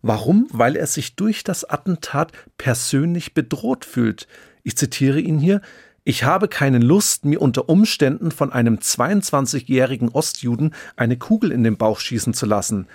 Warum? 0.01 0.47
Weil 0.51 0.75
er 0.75 0.87
sich 0.87 1.15
durch 1.15 1.43
das 1.43 1.63
Attentat 1.63 2.31
persönlich 2.57 3.33
bedroht 3.33 3.85
fühlt. 3.85 4.27
Ich 4.63 4.77
zitiere 4.77 5.19
ihn 5.19 5.39
hier. 5.39 5.61
Ich 6.03 6.25
habe 6.25 6.49
keine 6.49 6.79
Lust, 6.79 7.23
mir 7.23 7.41
unter 7.41 7.69
Umständen 7.69 8.31
von 8.31 8.51
einem 8.51 8.75
22-jährigen 8.75 10.09
Ostjuden 10.09 10.75
eine 10.97 11.17
Kugel 11.17 11.51
in 11.51 11.63
den 11.63 11.77
Bauch 11.77 11.99
schießen 11.99 12.33
zu 12.33 12.45
lassen. 12.45 12.87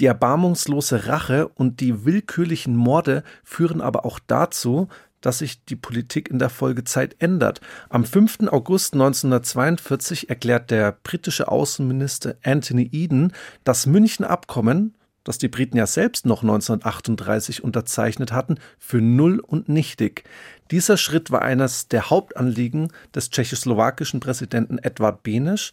Die 0.00 0.06
erbarmungslose 0.06 1.06
Rache 1.06 1.46
und 1.46 1.80
die 1.80 2.04
willkürlichen 2.04 2.74
Morde 2.74 3.22
führen 3.44 3.80
aber 3.80 4.04
auch 4.04 4.18
dazu, 4.26 4.88
dass 5.20 5.38
sich 5.38 5.64
die 5.64 5.76
Politik 5.76 6.30
in 6.30 6.38
der 6.38 6.50
Folgezeit 6.50 7.16
ändert. 7.18 7.60
Am 7.88 8.04
5. 8.04 8.48
August 8.48 8.94
1942 8.94 10.28
erklärt 10.30 10.70
der 10.70 10.92
britische 11.02 11.48
Außenminister 11.48 12.36
Anthony 12.42 12.88
Eden 12.92 13.32
das 13.64 13.86
München 13.86 14.24
Abkommen, 14.24 14.94
das 15.24 15.38
die 15.38 15.48
Briten 15.48 15.76
ja 15.76 15.86
selbst 15.86 16.26
noch 16.26 16.42
1938 16.42 17.62
unterzeichnet 17.62 18.32
hatten, 18.32 18.56
für 18.78 19.00
null 19.00 19.38
und 19.40 19.68
nichtig. 19.68 20.24
Dieser 20.70 20.96
Schritt 20.96 21.30
war 21.30 21.42
eines 21.42 21.88
der 21.88 22.10
Hauptanliegen 22.10 22.92
des 23.14 23.30
tschechoslowakischen 23.30 24.20
Präsidenten 24.20 24.78
Edward 24.78 25.22
Beneš. 25.22 25.72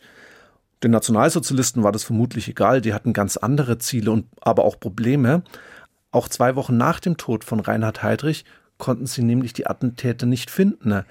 Den 0.83 0.91
Nationalsozialisten 0.91 1.83
war 1.83 1.91
das 1.91 2.03
vermutlich 2.03 2.47
egal, 2.47 2.81
die 2.81 2.93
hatten 2.93 3.13
ganz 3.13 3.37
andere 3.37 3.77
Ziele 3.77 4.11
und 4.11 4.25
aber 4.41 4.65
auch 4.65 4.79
Probleme. 4.79 5.43
Auch 6.11 6.27
zwei 6.27 6.55
Wochen 6.55 6.77
nach 6.77 6.99
dem 6.99 7.17
Tod 7.17 7.43
von 7.43 7.59
Reinhard 7.59 8.03
Heydrich 8.03 8.45
konnten 8.77 9.07
sie 9.07 9.23
nämlich 9.23 9.53
die 9.53 9.67
Attentäter 9.67 10.25
nicht 10.25 10.51
finden. 10.51 11.03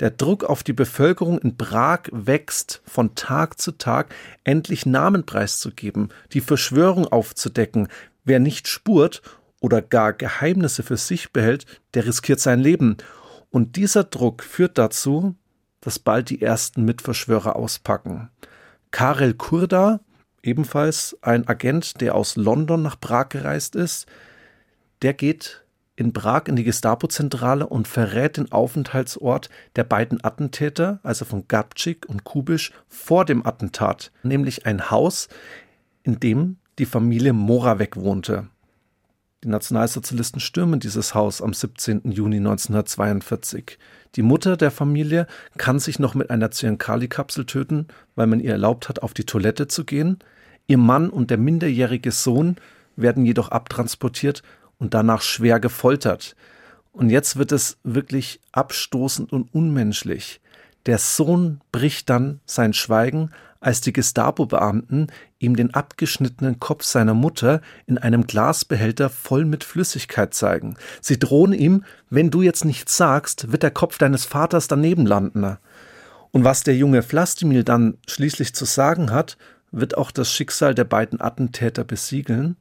Der 0.00 0.10
Druck 0.10 0.44
auf 0.44 0.62
die 0.62 0.72
Bevölkerung 0.72 1.38
in 1.38 1.56
Prag 1.56 2.02
wächst 2.10 2.82
von 2.84 3.14
Tag 3.14 3.60
zu 3.60 3.72
Tag, 3.72 4.14
endlich 4.42 4.86
Namen 4.86 5.24
preiszugeben, 5.24 6.08
die 6.32 6.40
Verschwörung 6.40 7.06
aufzudecken. 7.06 7.88
Wer 8.24 8.40
nicht 8.40 8.68
spurt 8.68 9.22
oder 9.60 9.80
gar 9.80 10.12
Geheimnisse 10.12 10.82
für 10.82 10.96
sich 10.96 11.32
behält, 11.32 11.66
der 11.94 12.06
riskiert 12.06 12.40
sein 12.40 12.58
Leben. 12.58 12.96
Und 13.50 13.76
dieser 13.76 14.04
Druck 14.04 14.42
führt 14.42 14.78
dazu, 14.78 15.36
dass 15.80 15.98
bald 15.98 16.30
die 16.30 16.42
ersten 16.42 16.84
Mitverschwörer 16.84 17.54
auspacken. 17.54 18.30
Karel 18.90 19.34
Kurda, 19.34 20.00
ebenfalls 20.42 21.16
ein 21.22 21.46
Agent, 21.46 22.00
der 22.00 22.14
aus 22.14 22.36
London 22.36 22.82
nach 22.82 22.98
Prag 22.98 23.28
gereist 23.28 23.76
ist, 23.76 24.06
der 25.02 25.14
geht 25.14 25.61
in 25.96 26.12
Prag 26.12 26.44
in 26.46 26.56
die 26.56 26.64
Gestapo-Zentrale 26.64 27.66
und 27.66 27.86
verrät 27.86 28.36
den 28.36 28.50
Aufenthaltsort 28.50 29.50
der 29.76 29.84
beiden 29.84 30.24
Attentäter, 30.24 31.00
also 31.02 31.24
von 31.24 31.46
Gabčík 31.46 32.06
und 32.06 32.24
Kubisch, 32.24 32.72
vor 32.88 33.24
dem 33.24 33.46
Attentat, 33.46 34.10
nämlich 34.22 34.66
ein 34.66 34.90
Haus, 34.90 35.28
in 36.02 36.18
dem 36.18 36.56
die 36.78 36.86
Familie 36.86 37.32
Moravec 37.32 37.96
wohnte. 37.96 38.48
Die 39.44 39.48
Nationalsozialisten 39.48 40.40
stürmen 40.40 40.78
dieses 40.78 41.14
Haus 41.14 41.42
am 41.42 41.52
17. 41.52 42.12
Juni 42.12 42.36
1942. 42.36 43.76
Die 44.14 44.22
Mutter 44.22 44.56
der 44.56 44.70
Familie 44.70 45.26
kann 45.58 45.80
sich 45.80 45.98
noch 45.98 46.14
mit 46.14 46.30
einer 46.30 46.52
Zyankali-Kapsel 46.52 47.44
töten, 47.44 47.88
weil 48.14 48.28
man 48.28 48.38
ihr 48.38 48.52
erlaubt 48.52 48.88
hat, 48.88 49.02
auf 49.02 49.14
die 49.14 49.24
Toilette 49.24 49.66
zu 49.66 49.84
gehen. 49.84 50.18
Ihr 50.68 50.78
Mann 50.78 51.10
und 51.10 51.30
der 51.30 51.38
minderjährige 51.38 52.12
Sohn 52.12 52.56
werden 52.94 53.26
jedoch 53.26 53.50
abtransportiert 53.50 54.42
und 54.82 54.94
danach 54.94 55.22
schwer 55.22 55.60
gefoltert. 55.60 56.34
Und 56.90 57.08
jetzt 57.08 57.36
wird 57.36 57.52
es 57.52 57.78
wirklich 57.84 58.40
abstoßend 58.50 59.32
und 59.32 59.54
unmenschlich. 59.54 60.40
Der 60.86 60.98
Sohn 60.98 61.60
bricht 61.70 62.10
dann 62.10 62.40
sein 62.46 62.72
Schweigen, 62.72 63.30
als 63.60 63.80
die 63.80 63.92
Gestapo-Beamten 63.92 65.06
ihm 65.38 65.54
den 65.54 65.72
abgeschnittenen 65.72 66.58
Kopf 66.58 66.82
seiner 66.82 67.14
Mutter 67.14 67.60
in 67.86 67.96
einem 67.96 68.26
Glasbehälter 68.26 69.08
voll 69.08 69.44
mit 69.44 69.62
Flüssigkeit 69.62 70.34
zeigen. 70.34 70.74
Sie 71.00 71.16
drohen 71.16 71.52
ihm, 71.52 71.84
wenn 72.10 72.32
du 72.32 72.42
jetzt 72.42 72.64
nichts 72.64 72.96
sagst, 72.96 73.52
wird 73.52 73.62
der 73.62 73.70
Kopf 73.70 73.98
deines 73.98 74.24
Vaters 74.24 74.66
daneben 74.66 75.06
landen. 75.06 75.58
Und 76.32 76.42
was 76.42 76.64
der 76.64 76.74
junge 76.74 77.04
Vlastimil 77.04 77.62
dann 77.62 77.98
schließlich 78.08 78.52
zu 78.52 78.64
sagen 78.64 79.12
hat, 79.12 79.38
wird 79.70 79.96
auch 79.96 80.10
das 80.10 80.32
Schicksal 80.32 80.74
der 80.74 80.84
beiden 80.84 81.20
Attentäter 81.20 81.84
besiegeln. 81.84 82.56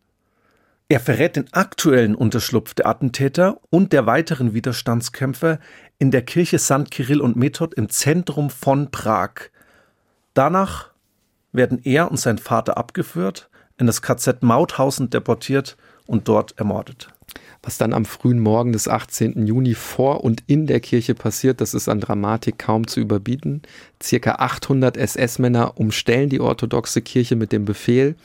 Er 0.92 1.00
verrät 1.00 1.38
den 1.38 1.54
aktuellen 1.54 2.16
Unterschlupf 2.16 2.74
der 2.74 2.86
Attentäter 2.86 3.62
und 3.70 3.94
der 3.94 4.08
weiteren 4.08 4.54
Widerstandskämpfer 4.54 5.58
in 6.00 6.12
der 6.12 6.22
Kirche 6.22 6.60
St. 6.60 6.92
Kirill 6.92 7.22
und 7.22 7.38
Method 7.38 7.74
im 7.78 7.88
Zentrum 7.88 8.50
von 8.50 8.92
Prag. 8.92 9.52
Danach 10.34 10.90
werden 11.54 11.80
er 11.86 12.12
und 12.12 12.18
sein 12.18 12.40
Vater 12.40 12.76
abgeführt, 12.76 13.50
in 13.78 13.88
das 13.88 14.02
KZ 14.02 14.44
Mauthausen 14.44 15.10
deportiert 15.10 15.78
und 16.08 16.28
dort 16.28 16.58
ermordet. 16.58 17.08
Was 17.64 17.78
dann 17.78 17.94
am 17.94 18.04
frühen 18.04 18.42
Morgen 18.42 18.74
des 18.74 18.90
18. 18.90 19.48
Juni 19.48 19.76
vor 19.76 20.26
und 20.26 20.44
in 20.48 20.68
der 20.68 20.82
Kirche 20.82 21.16
passiert, 21.16 21.62
das 21.62 21.74
ist 21.74 21.88
an 21.88 22.02
Dramatik 22.02 22.60
kaum 22.60 22.86
zu 22.86 23.00
überbieten. 23.00 23.62
Circa 24.04 24.36
800 24.40 24.98
SS-Männer 24.98 25.80
umstellen 25.80 26.28
die 26.28 26.42
orthodoxe 26.42 27.02
Kirche 27.02 27.38
mit 27.38 27.54
dem 27.54 27.64
Befehl, 27.64 28.18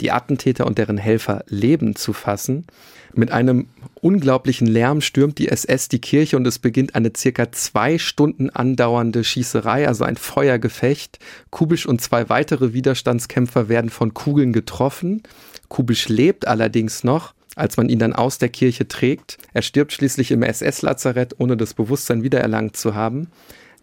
die 0.00 0.10
Attentäter 0.10 0.66
und 0.66 0.78
deren 0.78 0.98
Helfer 0.98 1.44
Leben 1.48 1.96
zu 1.96 2.12
fassen. 2.12 2.66
Mit 3.14 3.32
einem 3.32 3.68
unglaublichen 4.00 4.66
Lärm 4.66 5.00
stürmt 5.00 5.38
die 5.38 5.48
SS 5.48 5.88
die 5.88 6.00
Kirche 6.00 6.36
und 6.36 6.46
es 6.46 6.58
beginnt 6.58 6.94
eine 6.94 7.10
circa 7.16 7.50
zwei 7.52 7.98
Stunden 7.98 8.50
andauernde 8.50 9.24
Schießerei, 9.24 9.88
also 9.88 10.04
ein 10.04 10.16
Feuergefecht. 10.16 11.18
Kubisch 11.50 11.86
und 11.86 12.00
zwei 12.00 12.28
weitere 12.28 12.72
Widerstandskämpfer 12.72 13.68
werden 13.68 13.90
von 13.90 14.14
Kugeln 14.14 14.52
getroffen. 14.52 15.22
Kubisch 15.68 16.08
lebt 16.08 16.46
allerdings 16.46 17.04
noch 17.04 17.34
als 17.58 17.76
man 17.76 17.88
ihn 17.88 17.98
dann 17.98 18.12
aus 18.12 18.38
der 18.38 18.50
Kirche 18.50 18.86
trägt. 18.86 19.36
Er 19.52 19.62
stirbt 19.62 19.92
schließlich 19.92 20.30
im 20.30 20.44
SS-Lazarett, 20.44 21.34
ohne 21.38 21.56
das 21.56 21.74
Bewusstsein 21.74 22.22
wiedererlangt 22.22 22.76
zu 22.76 22.94
haben. 22.94 23.28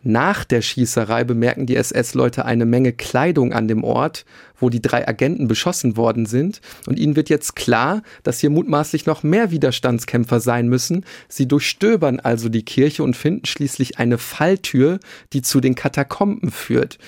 Nach 0.07 0.43
der 0.45 0.61
Schießerei 0.61 1.23
bemerken 1.23 1.65
die 1.65 1.75
SS-Leute 1.75 2.45
eine 2.45 2.67
Menge 2.67 2.93
Kleidung 2.93 3.53
an 3.53 3.67
dem 3.67 3.83
Ort, 3.83 4.23
wo 4.59 4.69
die 4.69 4.79
drei 4.79 5.07
Agenten 5.07 5.47
beschossen 5.47 5.97
worden 5.97 6.27
sind. 6.27 6.61
Und 6.85 6.99
ihnen 6.99 7.15
wird 7.15 7.27
jetzt 7.27 7.55
klar, 7.55 8.03
dass 8.21 8.39
hier 8.39 8.51
mutmaßlich 8.51 9.07
noch 9.07 9.23
mehr 9.23 9.49
Widerstandskämpfer 9.49 10.39
sein 10.39 10.67
müssen. 10.67 11.05
Sie 11.27 11.47
durchstöbern 11.47 12.19
also 12.19 12.49
die 12.49 12.63
Kirche 12.63 13.01
und 13.01 13.17
finden 13.17 13.47
schließlich 13.47 13.97
eine 13.97 14.19
Falltür, 14.19 14.99
die 15.33 15.41
zu 15.41 15.59
den 15.59 15.73
Katakomben 15.73 16.51
führt. 16.51 16.99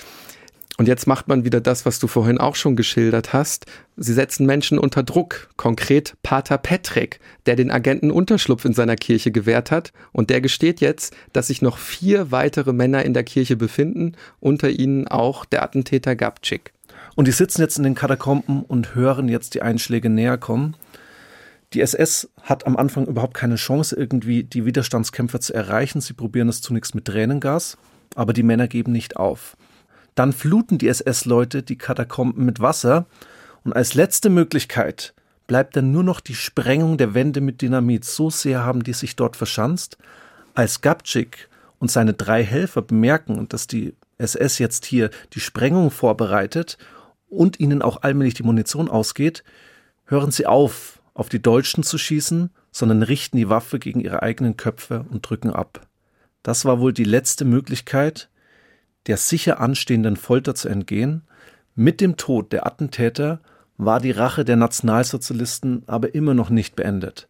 Und 0.78 0.86
jetzt 0.86 1.08
macht 1.08 1.26
man 1.26 1.44
wieder 1.44 1.60
das, 1.60 1.84
was 1.86 1.98
du 1.98 2.06
vorhin 2.06 2.38
auch 2.38 2.54
schon 2.54 2.76
geschildert 2.76 3.32
hast. 3.32 3.66
Sie 3.96 4.12
setzen 4.12 4.46
Menschen 4.46 4.78
unter 4.78 5.02
Druck, 5.02 5.50
konkret 5.56 6.14
Pater 6.22 6.56
Patrick, 6.56 7.18
der 7.46 7.56
den 7.56 7.72
Agenten 7.72 8.12
Unterschlupf 8.12 8.64
in 8.64 8.74
seiner 8.74 8.94
Kirche 8.94 9.32
gewährt 9.32 9.72
hat. 9.72 9.92
Und 10.12 10.30
der 10.30 10.40
gesteht 10.40 10.80
jetzt, 10.80 11.16
dass 11.32 11.48
sich 11.48 11.62
noch 11.62 11.78
vier 11.78 12.30
weitere 12.30 12.72
Männer 12.72 13.04
in 13.04 13.12
der 13.12 13.24
Kirche 13.24 13.56
befinden, 13.56 14.12
unter 14.38 14.70
ihnen 14.70 15.08
auch 15.08 15.44
der 15.44 15.64
Attentäter 15.64 16.12
Gabčík. 16.12 16.70
Und 17.16 17.26
die 17.26 17.32
sitzen 17.32 17.60
jetzt 17.60 17.76
in 17.76 17.82
den 17.82 17.96
Katakomben 17.96 18.62
und 18.62 18.94
hören 18.94 19.28
jetzt 19.28 19.54
die 19.54 19.62
Einschläge 19.62 20.08
näher 20.08 20.38
kommen. 20.38 20.76
Die 21.72 21.80
SS 21.80 22.30
hat 22.40 22.68
am 22.68 22.76
Anfang 22.76 23.06
überhaupt 23.06 23.34
keine 23.34 23.56
Chance, 23.56 23.96
irgendwie 23.96 24.44
die 24.44 24.64
Widerstandskämpfer 24.64 25.40
zu 25.40 25.54
erreichen. 25.54 26.00
Sie 26.00 26.12
probieren 26.12 26.48
es 26.48 26.60
zunächst 26.60 26.94
mit 26.94 27.06
Tränengas, 27.06 27.76
aber 28.14 28.32
die 28.32 28.44
Männer 28.44 28.68
geben 28.68 28.92
nicht 28.92 29.16
auf. 29.16 29.56
Dann 30.18 30.32
fluten 30.32 30.78
die 30.78 30.88
SS-Leute 30.88 31.62
die 31.62 31.78
Katakomben 31.78 32.44
mit 32.44 32.58
Wasser 32.58 33.06
und 33.62 33.72
als 33.72 33.94
letzte 33.94 34.30
Möglichkeit 34.30 35.14
bleibt 35.46 35.76
dann 35.76 35.92
nur 35.92 36.02
noch 36.02 36.18
die 36.18 36.34
Sprengung 36.34 36.98
der 36.98 37.14
Wände 37.14 37.40
mit 37.40 37.62
Dynamit. 37.62 38.04
So 38.04 38.28
sehr 38.28 38.64
haben 38.64 38.82
die 38.82 38.94
sich 38.94 39.14
dort 39.14 39.36
verschanzt. 39.36 39.96
Als 40.54 40.80
Gabczyk 40.80 41.48
und 41.78 41.92
seine 41.92 42.14
drei 42.14 42.42
Helfer 42.42 42.82
bemerken, 42.82 43.48
dass 43.48 43.68
die 43.68 43.94
SS 44.18 44.58
jetzt 44.58 44.86
hier 44.86 45.10
die 45.34 45.40
Sprengung 45.40 45.92
vorbereitet 45.92 46.78
und 47.28 47.60
ihnen 47.60 47.80
auch 47.80 48.02
allmählich 48.02 48.34
die 48.34 48.42
Munition 48.42 48.90
ausgeht, 48.90 49.44
hören 50.06 50.32
sie 50.32 50.46
auf, 50.46 51.00
auf 51.14 51.28
die 51.28 51.40
Deutschen 51.40 51.84
zu 51.84 51.96
schießen, 51.96 52.50
sondern 52.72 53.04
richten 53.04 53.36
die 53.36 53.50
Waffe 53.50 53.78
gegen 53.78 54.00
ihre 54.00 54.24
eigenen 54.24 54.56
Köpfe 54.56 55.06
und 55.10 55.22
drücken 55.22 55.52
ab. 55.52 55.86
Das 56.42 56.64
war 56.64 56.80
wohl 56.80 56.92
die 56.92 57.04
letzte 57.04 57.44
Möglichkeit, 57.44 58.28
der 59.08 59.16
sicher 59.16 59.60
anstehenden 59.60 60.16
Folter 60.16 60.54
zu 60.54 60.68
entgehen. 60.68 61.22
Mit 61.74 62.00
dem 62.00 62.16
Tod 62.16 62.52
der 62.52 62.66
Attentäter 62.66 63.40
war 63.76 64.00
die 64.00 64.10
Rache 64.10 64.44
der 64.44 64.56
Nationalsozialisten 64.56 65.82
aber 65.86 66.14
immer 66.14 66.34
noch 66.34 66.50
nicht 66.50 66.76
beendet. 66.76 67.28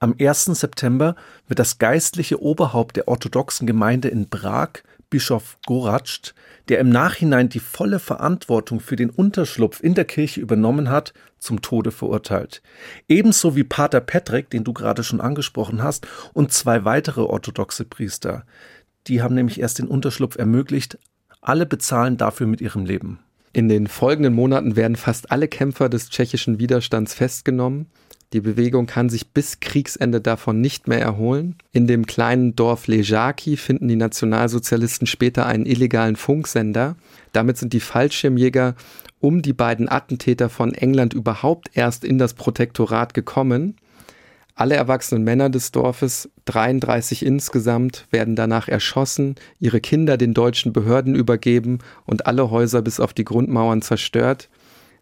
Am 0.00 0.14
1. 0.18 0.44
September 0.46 1.16
wird 1.48 1.58
das 1.58 1.78
geistliche 1.78 2.40
Oberhaupt 2.40 2.96
der 2.96 3.08
orthodoxen 3.08 3.66
Gemeinde 3.66 4.08
in 4.08 4.30
Prag, 4.30 4.82
Bischof 5.10 5.58
Goratsch, 5.66 6.34
der 6.68 6.78
im 6.78 6.90
Nachhinein 6.90 7.48
die 7.48 7.60
volle 7.60 7.98
Verantwortung 7.98 8.78
für 8.78 8.94
den 8.94 9.10
Unterschlupf 9.10 9.82
in 9.82 9.94
der 9.94 10.04
Kirche 10.04 10.40
übernommen 10.40 10.90
hat, 10.90 11.14
zum 11.38 11.62
Tode 11.62 11.90
verurteilt. 11.90 12.62
Ebenso 13.08 13.56
wie 13.56 13.64
Pater 13.64 14.00
Petrek, 14.00 14.50
den 14.50 14.64
du 14.64 14.72
gerade 14.72 15.02
schon 15.02 15.20
angesprochen 15.20 15.82
hast, 15.82 16.06
und 16.32 16.52
zwei 16.52 16.84
weitere 16.84 17.22
orthodoxe 17.22 17.84
Priester. 17.84 18.44
Die 19.06 19.22
haben 19.22 19.34
nämlich 19.34 19.60
erst 19.60 19.78
den 19.78 19.88
Unterschlupf 19.88 20.36
ermöglicht. 20.36 20.98
Alle 21.40 21.66
bezahlen 21.66 22.16
dafür 22.16 22.46
mit 22.46 22.60
ihrem 22.60 22.84
Leben. 22.84 23.20
In 23.52 23.68
den 23.68 23.86
folgenden 23.86 24.34
Monaten 24.34 24.76
werden 24.76 24.96
fast 24.96 25.30
alle 25.30 25.48
Kämpfer 25.48 25.88
des 25.88 26.10
tschechischen 26.10 26.58
Widerstands 26.58 27.14
festgenommen. 27.14 27.86
Die 28.34 28.40
Bewegung 28.40 28.86
kann 28.86 29.08
sich 29.08 29.30
bis 29.30 29.60
Kriegsende 29.60 30.20
davon 30.20 30.60
nicht 30.60 30.86
mehr 30.86 31.00
erholen. 31.00 31.56
In 31.72 31.86
dem 31.86 32.04
kleinen 32.04 32.54
Dorf 32.54 32.86
Lejaki 32.86 33.56
finden 33.56 33.88
die 33.88 33.96
Nationalsozialisten 33.96 35.06
später 35.06 35.46
einen 35.46 35.64
illegalen 35.64 36.16
Funksender. 36.16 36.96
Damit 37.32 37.56
sind 37.56 37.72
die 37.72 37.80
Fallschirmjäger 37.80 38.74
um 39.20 39.40
die 39.40 39.54
beiden 39.54 39.88
Attentäter 39.88 40.50
von 40.50 40.74
England 40.74 41.14
überhaupt 41.14 41.70
erst 41.72 42.04
in 42.04 42.18
das 42.18 42.34
Protektorat 42.34 43.14
gekommen. 43.14 43.76
Alle 44.58 44.74
erwachsenen 44.74 45.22
Männer 45.22 45.50
des 45.50 45.70
Dorfes, 45.70 46.28
33 46.46 47.24
insgesamt, 47.24 48.08
werden 48.10 48.34
danach 48.34 48.66
erschossen, 48.66 49.36
ihre 49.60 49.80
Kinder 49.80 50.16
den 50.16 50.34
deutschen 50.34 50.72
Behörden 50.72 51.14
übergeben 51.14 51.78
und 52.06 52.26
alle 52.26 52.50
Häuser 52.50 52.82
bis 52.82 52.98
auf 52.98 53.14
die 53.14 53.24
Grundmauern 53.24 53.82
zerstört. 53.82 54.48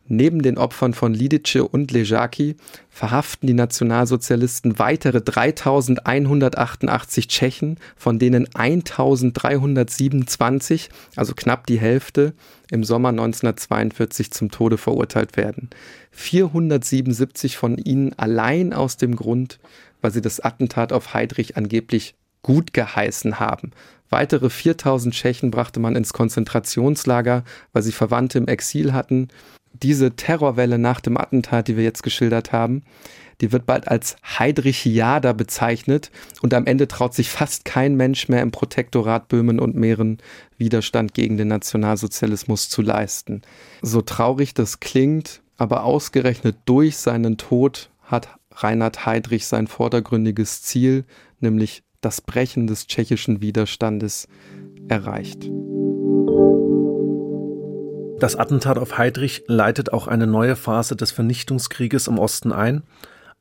Neben 0.08 0.40
den 0.40 0.56
Opfern 0.56 0.94
von 0.94 1.12
Lidice 1.12 1.64
und 1.64 1.90
Lejaki 1.90 2.54
verhaften 2.90 3.48
die 3.48 3.54
Nationalsozialisten 3.54 4.78
weitere 4.78 5.20
3188 5.20 7.26
Tschechen, 7.26 7.78
von 7.96 8.20
denen 8.20 8.46
1327, 8.54 10.90
also 11.16 11.34
knapp 11.34 11.66
die 11.66 11.80
Hälfte, 11.80 12.34
im 12.70 12.84
Sommer 12.84 13.08
1942 13.08 14.30
zum 14.30 14.52
Tode 14.52 14.78
verurteilt 14.78 15.36
werden. 15.36 15.70
477 16.12 17.56
von 17.56 17.76
ihnen 17.76 18.16
allein 18.16 18.72
aus 18.72 18.96
dem 18.96 19.16
Grund, 19.16 19.58
weil 20.00 20.12
sie 20.12 20.22
das 20.22 20.38
Attentat 20.38 20.92
auf 20.92 21.14
Heydrich 21.14 21.56
angeblich 21.56 22.14
gut 22.42 22.72
geheißen 22.72 23.40
haben. 23.40 23.72
Weitere 24.08 24.50
4000 24.50 25.12
Tschechen 25.12 25.50
brachte 25.50 25.80
man 25.80 25.96
ins 25.96 26.12
Konzentrationslager, 26.12 27.42
weil 27.72 27.82
sie 27.82 27.90
Verwandte 27.90 28.38
im 28.38 28.46
Exil 28.46 28.92
hatten 28.92 29.30
diese 29.82 30.16
Terrorwelle 30.16 30.78
nach 30.78 31.00
dem 31.00 31.16
Attentat, 31.16 31.68
die 31.68 31.76
wir 31.76 31.84
jetzt 31.84 32.02
geschildert 32.02 32.52
haben, 32.52 32.82
die 33.40 33.52
wird 33.52 33.66
bald 33.66 33.88
als 33.88 34.16
Heidrichiada 34.24 35.32
bezeichnet 35.32 36.10
und 36.40 36.54
am 36.54 36.66
Ende 36.66 36.88
traut 36.88 37.14
sich 37.14 37.28
fast 37.28 37.64
kein 37.64 37.94
Mensch 37.94 38.28
mehr 38.28 38.42
im 38.42 38.50
Protektorat 38.50 39.28
Böhmen 39.28 39.60
und 39.60 39.74
Mähren 39.74 40.18
Widerstand 40.56 41.12
gegen 41.12 41.36
den 41.36 41.48
Nationalsozialismus 41.48 42.68
zu 42.68 42.82
leisten. 42.82 43.42
So 43.82 44.00
traurig 44.00 44.54
das 44.54 44.80
klingt, 44.80 45.42
aber 45.58 45.84
ausgerechnet 45.84 46.56
durch 46.64 46.96
seinen 46.96 47.36
Tod 47.36 47.90
hat 48.02 48.28
Reinhard 48.52 49.04
Heydrich 49.04 49.46
sein 49.46 49.66
vordergründiges 49.66 50.62
Ziel, 50.62 51.04
nämlich 51.40 51.82
das 52.00 52.20
Brechen 52.20 52.66
des 52.66 52.86
tschechischen 52.86 53.42
Widerstandes, 53.42 54.28
erreicht. 54.88 55.50
Das 58.18 58.34
Attentat 58.34 58.78
auf 58.78 58.96
Heydrich 58.96 59.44
leitet 59.46 59.92
auch 59.92 60.06
eine 60.06 60.26
neue 60.26 60.56
Phase 60.56 60.96
des 60.96 61.12
Vernichtungskrieges 61.12 62.08
im 62.08 62.18
Osten 62.18 62.50
ein. 62.50 62.82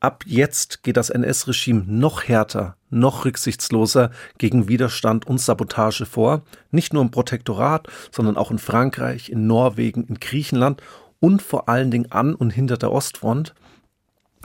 Ab 0.02 0.24
jetzt 0.28 0.84
geht 0.84 0.98
das 0.98 1.10
NS-Regime 1.10 1.86
noch 1.88 2.24
härter, 2.24 2.76
noch 2.90 3.24
rücksichtsloser 3.24 4.12
gegen 4.38 4.68
Widerstand 4.68 5.28
und 5.28 5.40
Sabotage 5.40 6.06
vor, 6.06 6.42
nicht 6.72 6.94
nur 6.94 7.02
im 7.04 7.10
Protektorat, 7.10 7.88
sondern 8.12 8.36
auch 8.36 8.52
in 8.52 8.60
Frankreich, 8.60 9.30
in 9.30 9.48
Norwegen, 9.48 10.04
in 10.04 10.20
Griechenland 10.20 10.84
und 11.22 11.42
vor 11.42 11.70
allen 11.70 11.90
Dingen 11.90 12.12
an 12.12 12.36
und 12.36 12.50
hinter 12.50 12.76
der 12.76 12.92
Ostfront. 12.92 13.56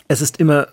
Es 0.07 0.21
ist 0.21 0.39
immer 0.39 0.69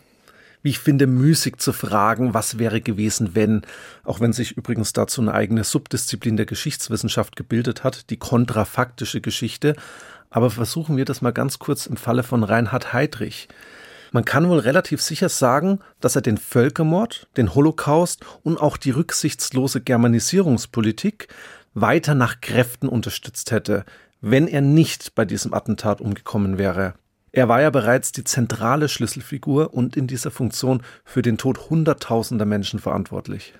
wie 0.68 0.72
ich 0.72 0.80
finde, 0.80 1.08
müßig 1.08 1.60
zu 1.60 1.72
fragen, 1.72 2.34
was 2.34 2.60
wäre 2.60 2.82
gewesen, 2.82 3.36
wenn, 3.36 3.62
auch 4.04 4.20
wenn 4.20 4.34
sich 4.34 4.58
übrigens 4.58 4.92
dazu 4.92 5.22
eine 5.22 5.34
eigene 5.34 5.64
Subdisziplin 5.64 6.36
der 6.36 6.46
Geschichtswissenschaft 6.46 7.38
gebildet 7.38 7.86
hat, 7.86 8.10
die 8.10 8.18
kontrafaktische 8.18 9.22
Geschichte. 9.22 9.78
Aber 10.30 10.50
versuchen 10.50 10.98
wir 10.98 11.06
das 11.06 11.22
mal 11.22 11.32
ganz 11.32 11.58
kurz 11.58 11.86
im 11.86 11.96
Falle 11.96 12.22
von 12.22 12.44
Reinhard 12.44 12.92
Heydrich. 12.92 13.48
Man 14.12 14.26
kann 14.26 14.50
wohl 14.50 14.60
relativ 14.60 15.02
sicher 15.02 15.30
sagen, 15.30 15.80
dass 16.02 16.18
er 16.18 16.22
den 16.22 16.38
Völkermord, 16.38 17.30
den 17.38 17.56
Holocaust 17.56 18.26
und 18.44 18.60
auch 18.60 18.76
die 18.76 18.92
rücksichtslose 18.92 19.80
Germanisierungspolitik 19.80 21.30
weiter 21.76 22.14
nach 22.14 22.42
Kräften 22.42 22.90
unterstützt 22.90 23.52
hätte, 23.52 23.86
wenn 24.20 24.50
er 24.50 24.60
nicht 24.60 25.16
bei 25.16 25.24
diesem 25.24 25.54
Attentat 25.54 26.02
umgekommen 26.02 26.58
wäre. 26.58 26.96
Er 27.38 27.48
war 27.48 27.62
ja 27.62 27.70
bereits 27.70 28.12
die 28.12 28.24
zentrale 28.24 28.90
Schlüsselfigur 28.90 29.72
und 29.72 29.96
in 29.96 30.08
dieser 30.08 30.32
Funktion 30.32 30.82
für 31.06 31.22
den 31.22 31.38
Tod 31.38 31.70
hunderttausender 31.70 32.46
Menschen 32.46 32.80
verantwortlich. 32.80 33.54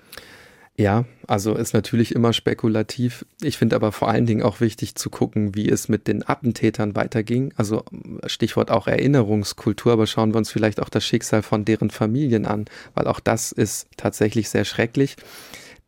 Ja, 0.76 1.04
also 1.28 1.54
ist 1.54 1.74
natürlich 1.74 2.12
immer 2.12 2.32
spekulativ. 2.32 3.24
Ich 3.40 3.56
finde 3.56 3.76
aber 3.76 3.92
vor 3.92 4.08
allen 4.08 4.26
Dingen 4.26 4.42
auch 4.42 4.60
wichtig 4.60 4.96
zu 4.96 5.10
gucken, 5.10 5.54
wie 5.54 5.68
es 5.68 5.88
mit 5.88 6.08
den 6.08 6.28
Attentätern 6.28 6.96
weiterging. 6.96 7.54
Also 7.56 7.84
Stichwort 8.26 8.72
auch 8.72 8.88
Erinnerungskultur, 8.88 9.92
aber 9.92 10.08
schauen 10.08 10.34
wir 10.34 10.38
uns 10.38 10.50
vielleicht 10.50 10.80
auch 10.82 10.88
das 10.88 11.04
Schicksal 11.04 11.42
von 11.42 11.64
deren 11.64 11.90
Familien 11.90 12.46
an, 12.46 12.64
weil 12.94 13.06
auch 13.06 13.20
das 13.20 13.52
ist 13.52 13.86
tatsächlich 13.96 14.48
sehr 14.48 14.64
schrecklich. 14.64 15.14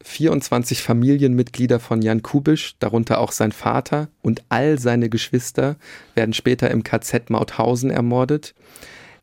24 0.02 0.82
Familienmitglieder 0.82 1.78
von 1.78 2.00
Jan 2.00 2.22
Kubisch, 2.22 2.74
darunter 2.78 3.18
auch 3.18 3.32
sein 3.32 3.52
Vater 3.52 4.08
und 4.22 4.42
all 4.48 4.78
seine 4.78 5.10
Geschwister, 5.10 5.76
werden 6.14 6.32
später 6.32 6.70
im 6.70 6.82
KZ 6.84 7.28
Mauthausen 7.30 7.90
ermordet. 7.90 8.54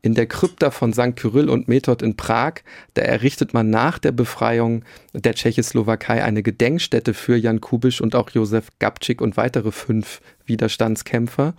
In 0.04 0.14
der 0.14 0.28
Krypta 0.28 0.70
von 0.70 0.94
St. 0.94 1.16
Kyrill 1.16 1.50
und 1.50 1.68
Method 1.68 2.06
in 2.06 2.16
Prag, 2.16 2.62
da 2.94 3.02
errichtet 3.02 3.54
man 3.54 3.72
nach 3.72 3.98
der 3.98 4.12
Befreiung 4.12 4.84
der 5.14 5.34
Tschechoslowakei 5.34 6.24
eine 6.24 6.44
Gedenkstätte 6.44 7.16
für 7.16 7.36
Jan 7.36 7.62
Kubisch 7.62 8.00
und 8.00 8.16
auch 8.16 8.30
Josef 8.30 8.70
Gabčík 8.80 9.22
und 9.22 9.36
weitere 9.36 9.72
fünf 9.72 10.22
Widerstandskämpfer. 10.46 11.56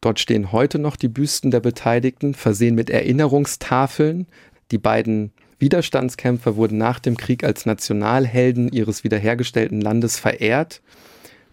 Dort 0.00 0.20
stehen 0.20 0.52
heute 0.52 0.78
noch 0.78 0.96
die 0.96 1.08
Büsten 1.08 1.50
der 1.50 1.60
Beteiligten, 1.60 2.34
versehen 2.34 2.74
mit 2.74 2.90
Erinnerungstafeln. 2.90 4.26
Die 4.70 4.78
beiden 4.78 5.32
Widerstandskämpfer 5.58 6.56
wurden 6.56 6.78
nach 6.78 7.00
dem 7.00 7.16
Krieg 7.16 7.42
als 7.44 7.66
Nationalhelden 7.66 8.68
ihres 8.68 9.04
wiederhergestellten 9.04 9.80
Landes 9.80 10.18
verehrt. 10.18 10.80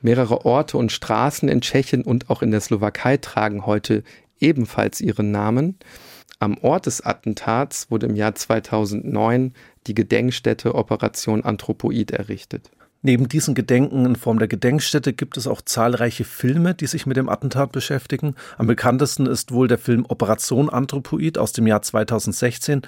Mehrere 0.01 0.45
Orte 0.45 0.77
und 0.77 0.91
Straßen 0.91 1.49
in 1.49 1.61
Tschechien 1.61 2.03
und 2.03 2.29
auch 2.29 2.41
in 2.41 2.51
der 2.51 2.61
Slowakei 2.61 3.17
tragen 3.17 3.65
heute 3.65 4.03
ebenfalls 4.39 5.01
ihren 5.01 5.31
Namen. 5.31 5.77
Am 6.37 6.57
Ort 6.59 6.85
des 6.85 7.01
Attentats 7.01 7.89
wurde 7.89 8.05
im 8.05 8.15
Jahr 8.15 8.35
2009 8.35 9.53
die 9.87 9.95
Gedenkstätte 9.95 10.75
Operation 10.75 11.43
Anthropoid 11.43 12.11
errichtet. 12.11 12.69
Neben 13.05 13.29
diesen 13.29 13.53
Gedenken 13.53 14.03
in 14.03 14.15
Form 14.15 14.39
der 14.39 14.47
Gedenkstätte 14.47 15.13
gibt 15.13 15.37
es 15.37 15.45
auch 15.45 15.61
zahlreiche 15.61 16.23
Filme, 16.23 16.73
die 16.73 16.87
sich 16.87 17.05
mit 17.05 17.17
dem 17.17 17.29
Attentat 17.29 17.71
beschäftigen. 17.71 18.33
Am 18.57 18.65
bekanntesten 18.65 19.27
ist 19.27 19.51
wohl 19.51 19.67
der 19.67 19.77
Film 19.77 20.07
Operation 20.09 20.71
Anthropoid 20.71 21.37
aus 21.37 21.51
dem 21.51 21.67
Jahr 21.67 21.83
2016. 21.83 22.81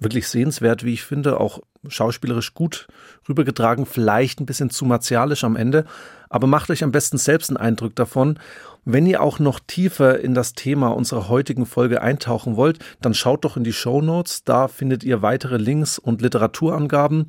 Wirklich 0.00 0.28
sehenswert, 0.28 0.84
wie 0.84 0.94
ich 0.94 1.02
finde, 1.02 1.40
auch 1.40 1.60
schauspielerisch 1.86 2.54
gut 2.54 2.86
rübergetragen, 3.28 3.86
vielleicht 3.86 4.40
ein 4.40 4.46
bisschen 4.46 4.70
zu 4.70 4.84
martialisch 4.84 5.44
am 5.44 5.56
Ende, 5.56 5.84
aber 6.28 6.46
macht 6.46 6.70
euch 6.70 6.84
am 6.84 6.92
besten 6.92 7.18
selbst 7.18 7.50
einen 7.50 7.56
Eindruck 7.56 7.94
davon. 7.96 8.38
Wenn 8.84 9.06
ihr 9.06 9.22
auch 9.22 9.38
noch 9.38 9.60
tiefer 9.60 10.18
in 10.20 10.34
das 10.34 10.54
Thema 10.54 10.88
unserer 10.88 11.28
heutigen 11.28 11.66
Folge 11.66 12.00
eintauchen 12.00 12.56
wollt, 12.56 12.78
dann 13.00 13.14
schaut 13.14 13.44
doch 13.44 13.56
in 13.56 13.64
die 13.64 13.72
Show 13.72 14.00
Notes. 14.00 14.44
Da 14.44 14.68
findet 14.68 15.04
ihr 15.04 15.20
weitere 15.20 15.58
Links 15.58 15.98
und 15.98 16.22
Literaturangaben. 16.22 17.28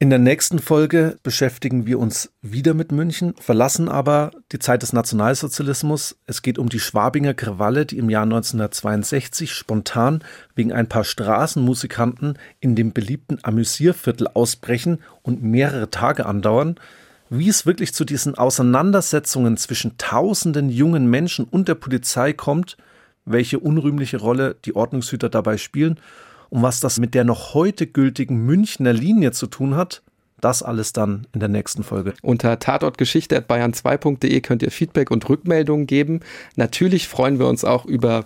In 0.00 0.10
der 0.10 0.20
nächsten 0.20 0.60
Folge 0.60 1.18
beschäftigen 1.24 1.84
wir 1.84 1.98
uns 1.98 2.30
wieder 2.40 2.72
mit 2.72 2.92
München, 2.92 3.34
verlassen 3.40 3.88
aber 3.88 4.30
die 4.52 4.60
Zeit 4.60 4.82
des 4.82 4.92
Nationalsozialismus. 4.92 6.16
Es 6.24 6.42
geht 6.42 6.56
um 6.60 6.68
die 6.68 6.78
Schwabinger 6.78 7.34
Krawalle, 7.34 7.84
die 7.84 7.98
im 7.98 8.08
Jahr 8.08 8.22
1962 8.22 9.50
spontan 9.50 10.22
wegen 10.54 10.72
ein 10.72 10.88
paar 10.88 11.02
Straßenmusikanten 11.02 12.38
in 12.60 12.76
dem 12.76 12.92
beliebten 12.92 13.40
Amüsierviertel 13.42 14.28
ausbrechen 14.28 15.00
und 15.22 15.42
mehrere 15.42 15.90
Tage 15.90 16.26
andauern. 16.26 16.76
Wie 17.28 17.48
es 17.48 17.66
wirklich 17.66 17.92
zu 17.92 18.04
diesen 18.04 18.36
Auseinandersetzungen 18.36 19.56
zwischen 19.56 19.98
tausenden 19.98 20.70
jungen 20.70 21.10
Menschen 21.10 21.44
und 21.44 21.66
der 21.66 21.74
Polizei 21.74 22.32
kommt, 22.32 22.76
welche 23.24 23.58
unrühmliche 23.58 24.18
Rolle 24.18 24.54
die 24.64 24.76
Ordnungshüter 24.76 25.28
dabei 25.28 25.56
spielen 25.56 25.98
und 26.50 26.62
was 26.62 26.80
das 26.80 26.98
mit 26.98 27.14
der 27.14 27.24
noch 27.24 27.54
heute 27.54 27.86
gültigen 27.86 28.44
Münchner 28.44 28.92
Linie 28.92 29.32
zu 29.32 29.46
tun 29.46 29.76
hat, 29.76 30.02
das 30.40 30.62
alles 30.62 30.92
dann 30.92 31.26
in 31.32 31.40
der 31.40 31.48
nächsten 31.48 31.82
Folge. 31.82 32.14
Unter 32.22 32.58
tatortgeschichte.bayern2.de 32.58 34.40
könnt 34.40 34.62
ihr 34.62 34.70
Feedback 34.70 35.10
und 35.10 35.28
Rückmeldungen 35.28 35.86
geben. 35.86 36.20
Natürlich 36.56 37.08
freuen 37.08 37.38
wir 37.38 37.46
uns 37.46 37.64
auch 37.64 37.84
über 37.84 38.24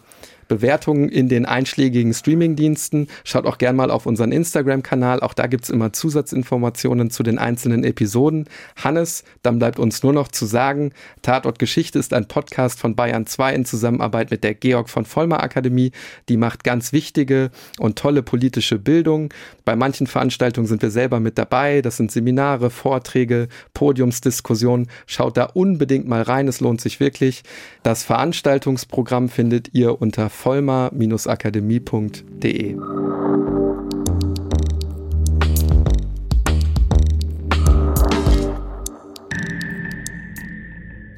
Bewertungen 0.53 1.09
in 1.09 1.31
den 1.31 1.47
einschlägigen 1.47 2.13
Streamingdiensten. 2.13 3.09
Schaut 3.25 3.47
auch 3.47 3.57
gern 3.57 3.75
mal 3.75 3.91
auf 3.91 4.05
unseren 4.05 4.33
Instagram-Kanal. 4.33 5.21
Auch 5.21 5.33
da 5.33 5.47
gibt 5.47 5.65
es 5.65 5.71
immer 5.71 5.95
Zusatzinformationen 5.95 7.11
zu 7.11 7.23
den 7.23 7.39
einzelnen 7.39 7.85
Episoden. 7.85 8.49
Hannes, 8.77 9.25
dann 9.43 9.59
bleibt 9.59 9.79
uns 9.79 10.03
nur 10.03 10.13
noch 10.13 10.29
zu 10.29 10.45
sagen, 10.45 10.93
Tatort 11.23 11.59
Geschichte 11.59 11.99
ist 11.99 12.13
ein 12.13 12.29
Podcast 12.29 12.79
von 12.79 12.95
Bayern 12.95 13.27
2 13.27 13.55
in 13.55 13.65
Zusammenarbeit 13.65 14.31
mit 14.31 14.45
der 14.45 14.55
Georg 14.55 14.91
von 14.91 15.07
Vollmer 15.07 15.43
Akademie. 15.43 15.93
Die 16.29 16.37
macht 16.37 16.65
ganz 16.65 16.93
wichtige 16.93 17.51
und 17.79 17.97
tolle 17.99 18.23
politische 18.23 18.79
Bildung. 18.79 19.33
Bei 19.65 19.77
manchen 19.77 20.07
Veranstaltungen 20.07 20.67
sind 20.67 20.83
wir 20.83 20.91
selber 20.91 21.21
mit 21.21 21.39
dabei. 21.39 21.81
Das 21.83 21.97
sind 21.97 22.11
Seminare, 22.11 22.69
Vorträge, 22.71 23.47
Podiumsdiskussionen. 23.75 24.89
Schaut 25.07 25.37
da 25.37 25.45
unbedingt 25.45 26.09
mal 26.09 26.23
rein. 26.23 26.49
Es 26.49 26.59
lohnt 26.61 26.81
sich 26.81 26.99
wirklich. 26.99 27.43
Das 27.83 28.03
Veranstaltungsprogramm 28.03 29.29
findet 29.29 29.75
ihr 29.75 30.01
unter 30.01 30.31
vollmer-akademie.de. 30.31 32.77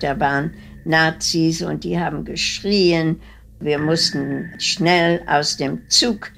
Da 0.00 0.18
waren 0.20 0.52
Nazis 0.84 1.62
und 1.62 1.84
die 1.84 1.98
haben 1.98 2.26
geschrien. 2.26 3.22
Wir 3.60 3.78
mussten 3.78 4.52
schnell 4.58 5.22
aus 5.26 5.56
dem 5.56 5.88
Zug 5.88 6.30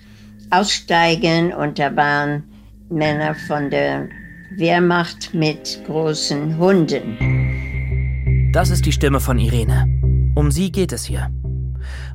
aussteigen 0.51 1.53
und 1.53 1.79
da 1.79 1.95
waren 1.97 2.45
Männer 2.89 3.35
von 3.35 3.71
der 3.71 4.09
Wehrmacht 4.57 5.35
mit 5.35 5.81
großen 5.87 6.57
Hunden. 6.59 8.51
Das 8.53 8.71
ist 8.71 8.87
die 8.87 8.93
Stimme 8.93 9.21
von 9.21 9.39
Irene. 9.39 9.87
Um 10.35 10.51
sie 10.51 10.71
geht 10.73 10.93
es 10.93 11.05
hier. 11.05 11.31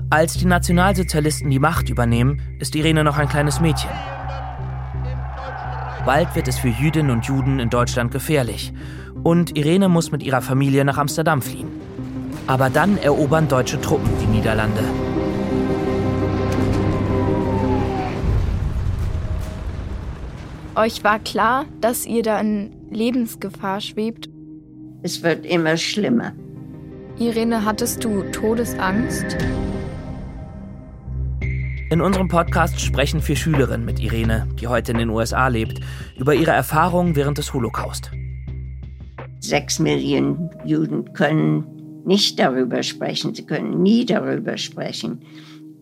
Als 0.10 0.34
die 0.34 0.46
Nationalsozialisten 0.46 1.50
die 1.50 1.60
Macht 1.60 1.90
übernehmen, 1.90 2.42
ist 2.60 2.76
Irene 2.76 3.04
noch 3.04 3.18
ein 3.18 3.30
kleines 3.30 3.60
Mädchen. 3.60 3.92
Bald 6.06 6.36
wird 6.36 6.48
es 6.48 6.58
für 6.58 6.70
Jüdinnen 6.70 7.12
und 7.12 7.26
Juden 7.26 7.60
in 7.60 7.70
Deutschland 7.70 8.12
gefährlich. 8.12 8.74
Und 9.24 9.56
Irene 9.56 9.88
muss 9.88 10.12
mit 10.12 10.24
ihrer 10.24 10.42
Familie 10.42 10.84
nach 10.84 10.98
Amsterdam 10.98 11.42
fliehen. 11.42 11.70
Aber 12.48 12.70
dann 12.70 12.98
erobern 12.98 13.48
deutsche 13.48 13.80
Truppen 13.80 14.10
die 14.20 14.26
Niederlande. 14.26 14.84
Euch 20.76 21.04
war 21.04 21.20
klar, 21.20 21.66
dass 21.82 22.06
ihr 22.06 22.24
da 22.24 22.40
in 22.40 22.72
Lebensgefahr 22.90 23.82
schwebt? 23.82 24.30
Es 25.04 25.22
wird 25.22 25.46
immer 25.46 25.76
schlimmer. 25.76 26.32
Irene, 27.20 27.66
hattest 27.66 28.06
du 28.06 28.24
Todesangst? 28.32 29.38
In 31.90 32.00
unserem 32.00 32.30
Podcast 32.30 32.80
sprechen 32.80 33.20
vier 33.20 33.36
Schülerinnen 33.36 33.86
mit 33.86 34.00
Irene, 34.00 34.48
die 34.62 34.68
heute 34.68 34.94
in 34.94 35.00
den 35.00 35.10
USA 35.10 35.50
lebt, 35.50 35.82
über 36.18 36.36
ihre 36.36 36.52
Erfahrungen 36.52 37.18
während 37.18 37.38
des 37.38 37.54
Holocaust. 37.54 38.10
Sechs 39.42 39.78
Millionen 39.78 40.52
Juden 40.64 41.12
können 41.12 41.66
nicht 42.06 42.40
darüber 42.40 42.82
sprechen, 42.82 43.36
sie 43.36 43.46
können 43.46 43.84
nie 43.84 44.06
darüber 44.06 44.58
sprechen. 44.58 45.20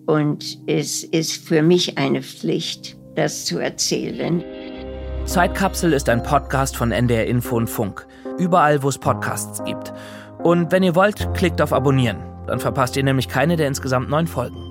Und 0.07 0.57
es 0.65 1.03
ist 1.03 1.47
für 1.47 1.61
mich 1.61 1.99
eine 1.99 2.23
Pflicht, 2.23 2.97
das 3.13 3.45
zu 3.45 3.59
erzählen. 3.59 4.43
Zeitkapsel 5.25 5.93
ist 5.93 6.09
ein 6.09 6.23
Podcast 6.23 6.75
von 6.75 6.91
NDR 6.91 7.27
Info 7.27 7.55
und 7.55 7.67
Funk. 7.67 8.07
Überall, 8.37 8.81
wo 8.83 8.89
es 8.89 8.97
Podcasts 8.97 9.63
gibt. 9.63 9.93
Und 10.39 10.71
wenn 10.71 10.83
ihr 10.83 10.95
wollt, 10.95 11.33
klickt 11.33 11.61
auf 11.61 11.73
Abonnieren. 11.73 12.17
Dann 12.47 12.59
verpasst 12.59 12.97
ihr 12.97 13.03
nämlich 13.03 13.27
keine 13.27 13.55
der 13.55 13.67
insgesamt 13.67 14.09
neun 14.09 14.27
Folgen. 14.27 14.68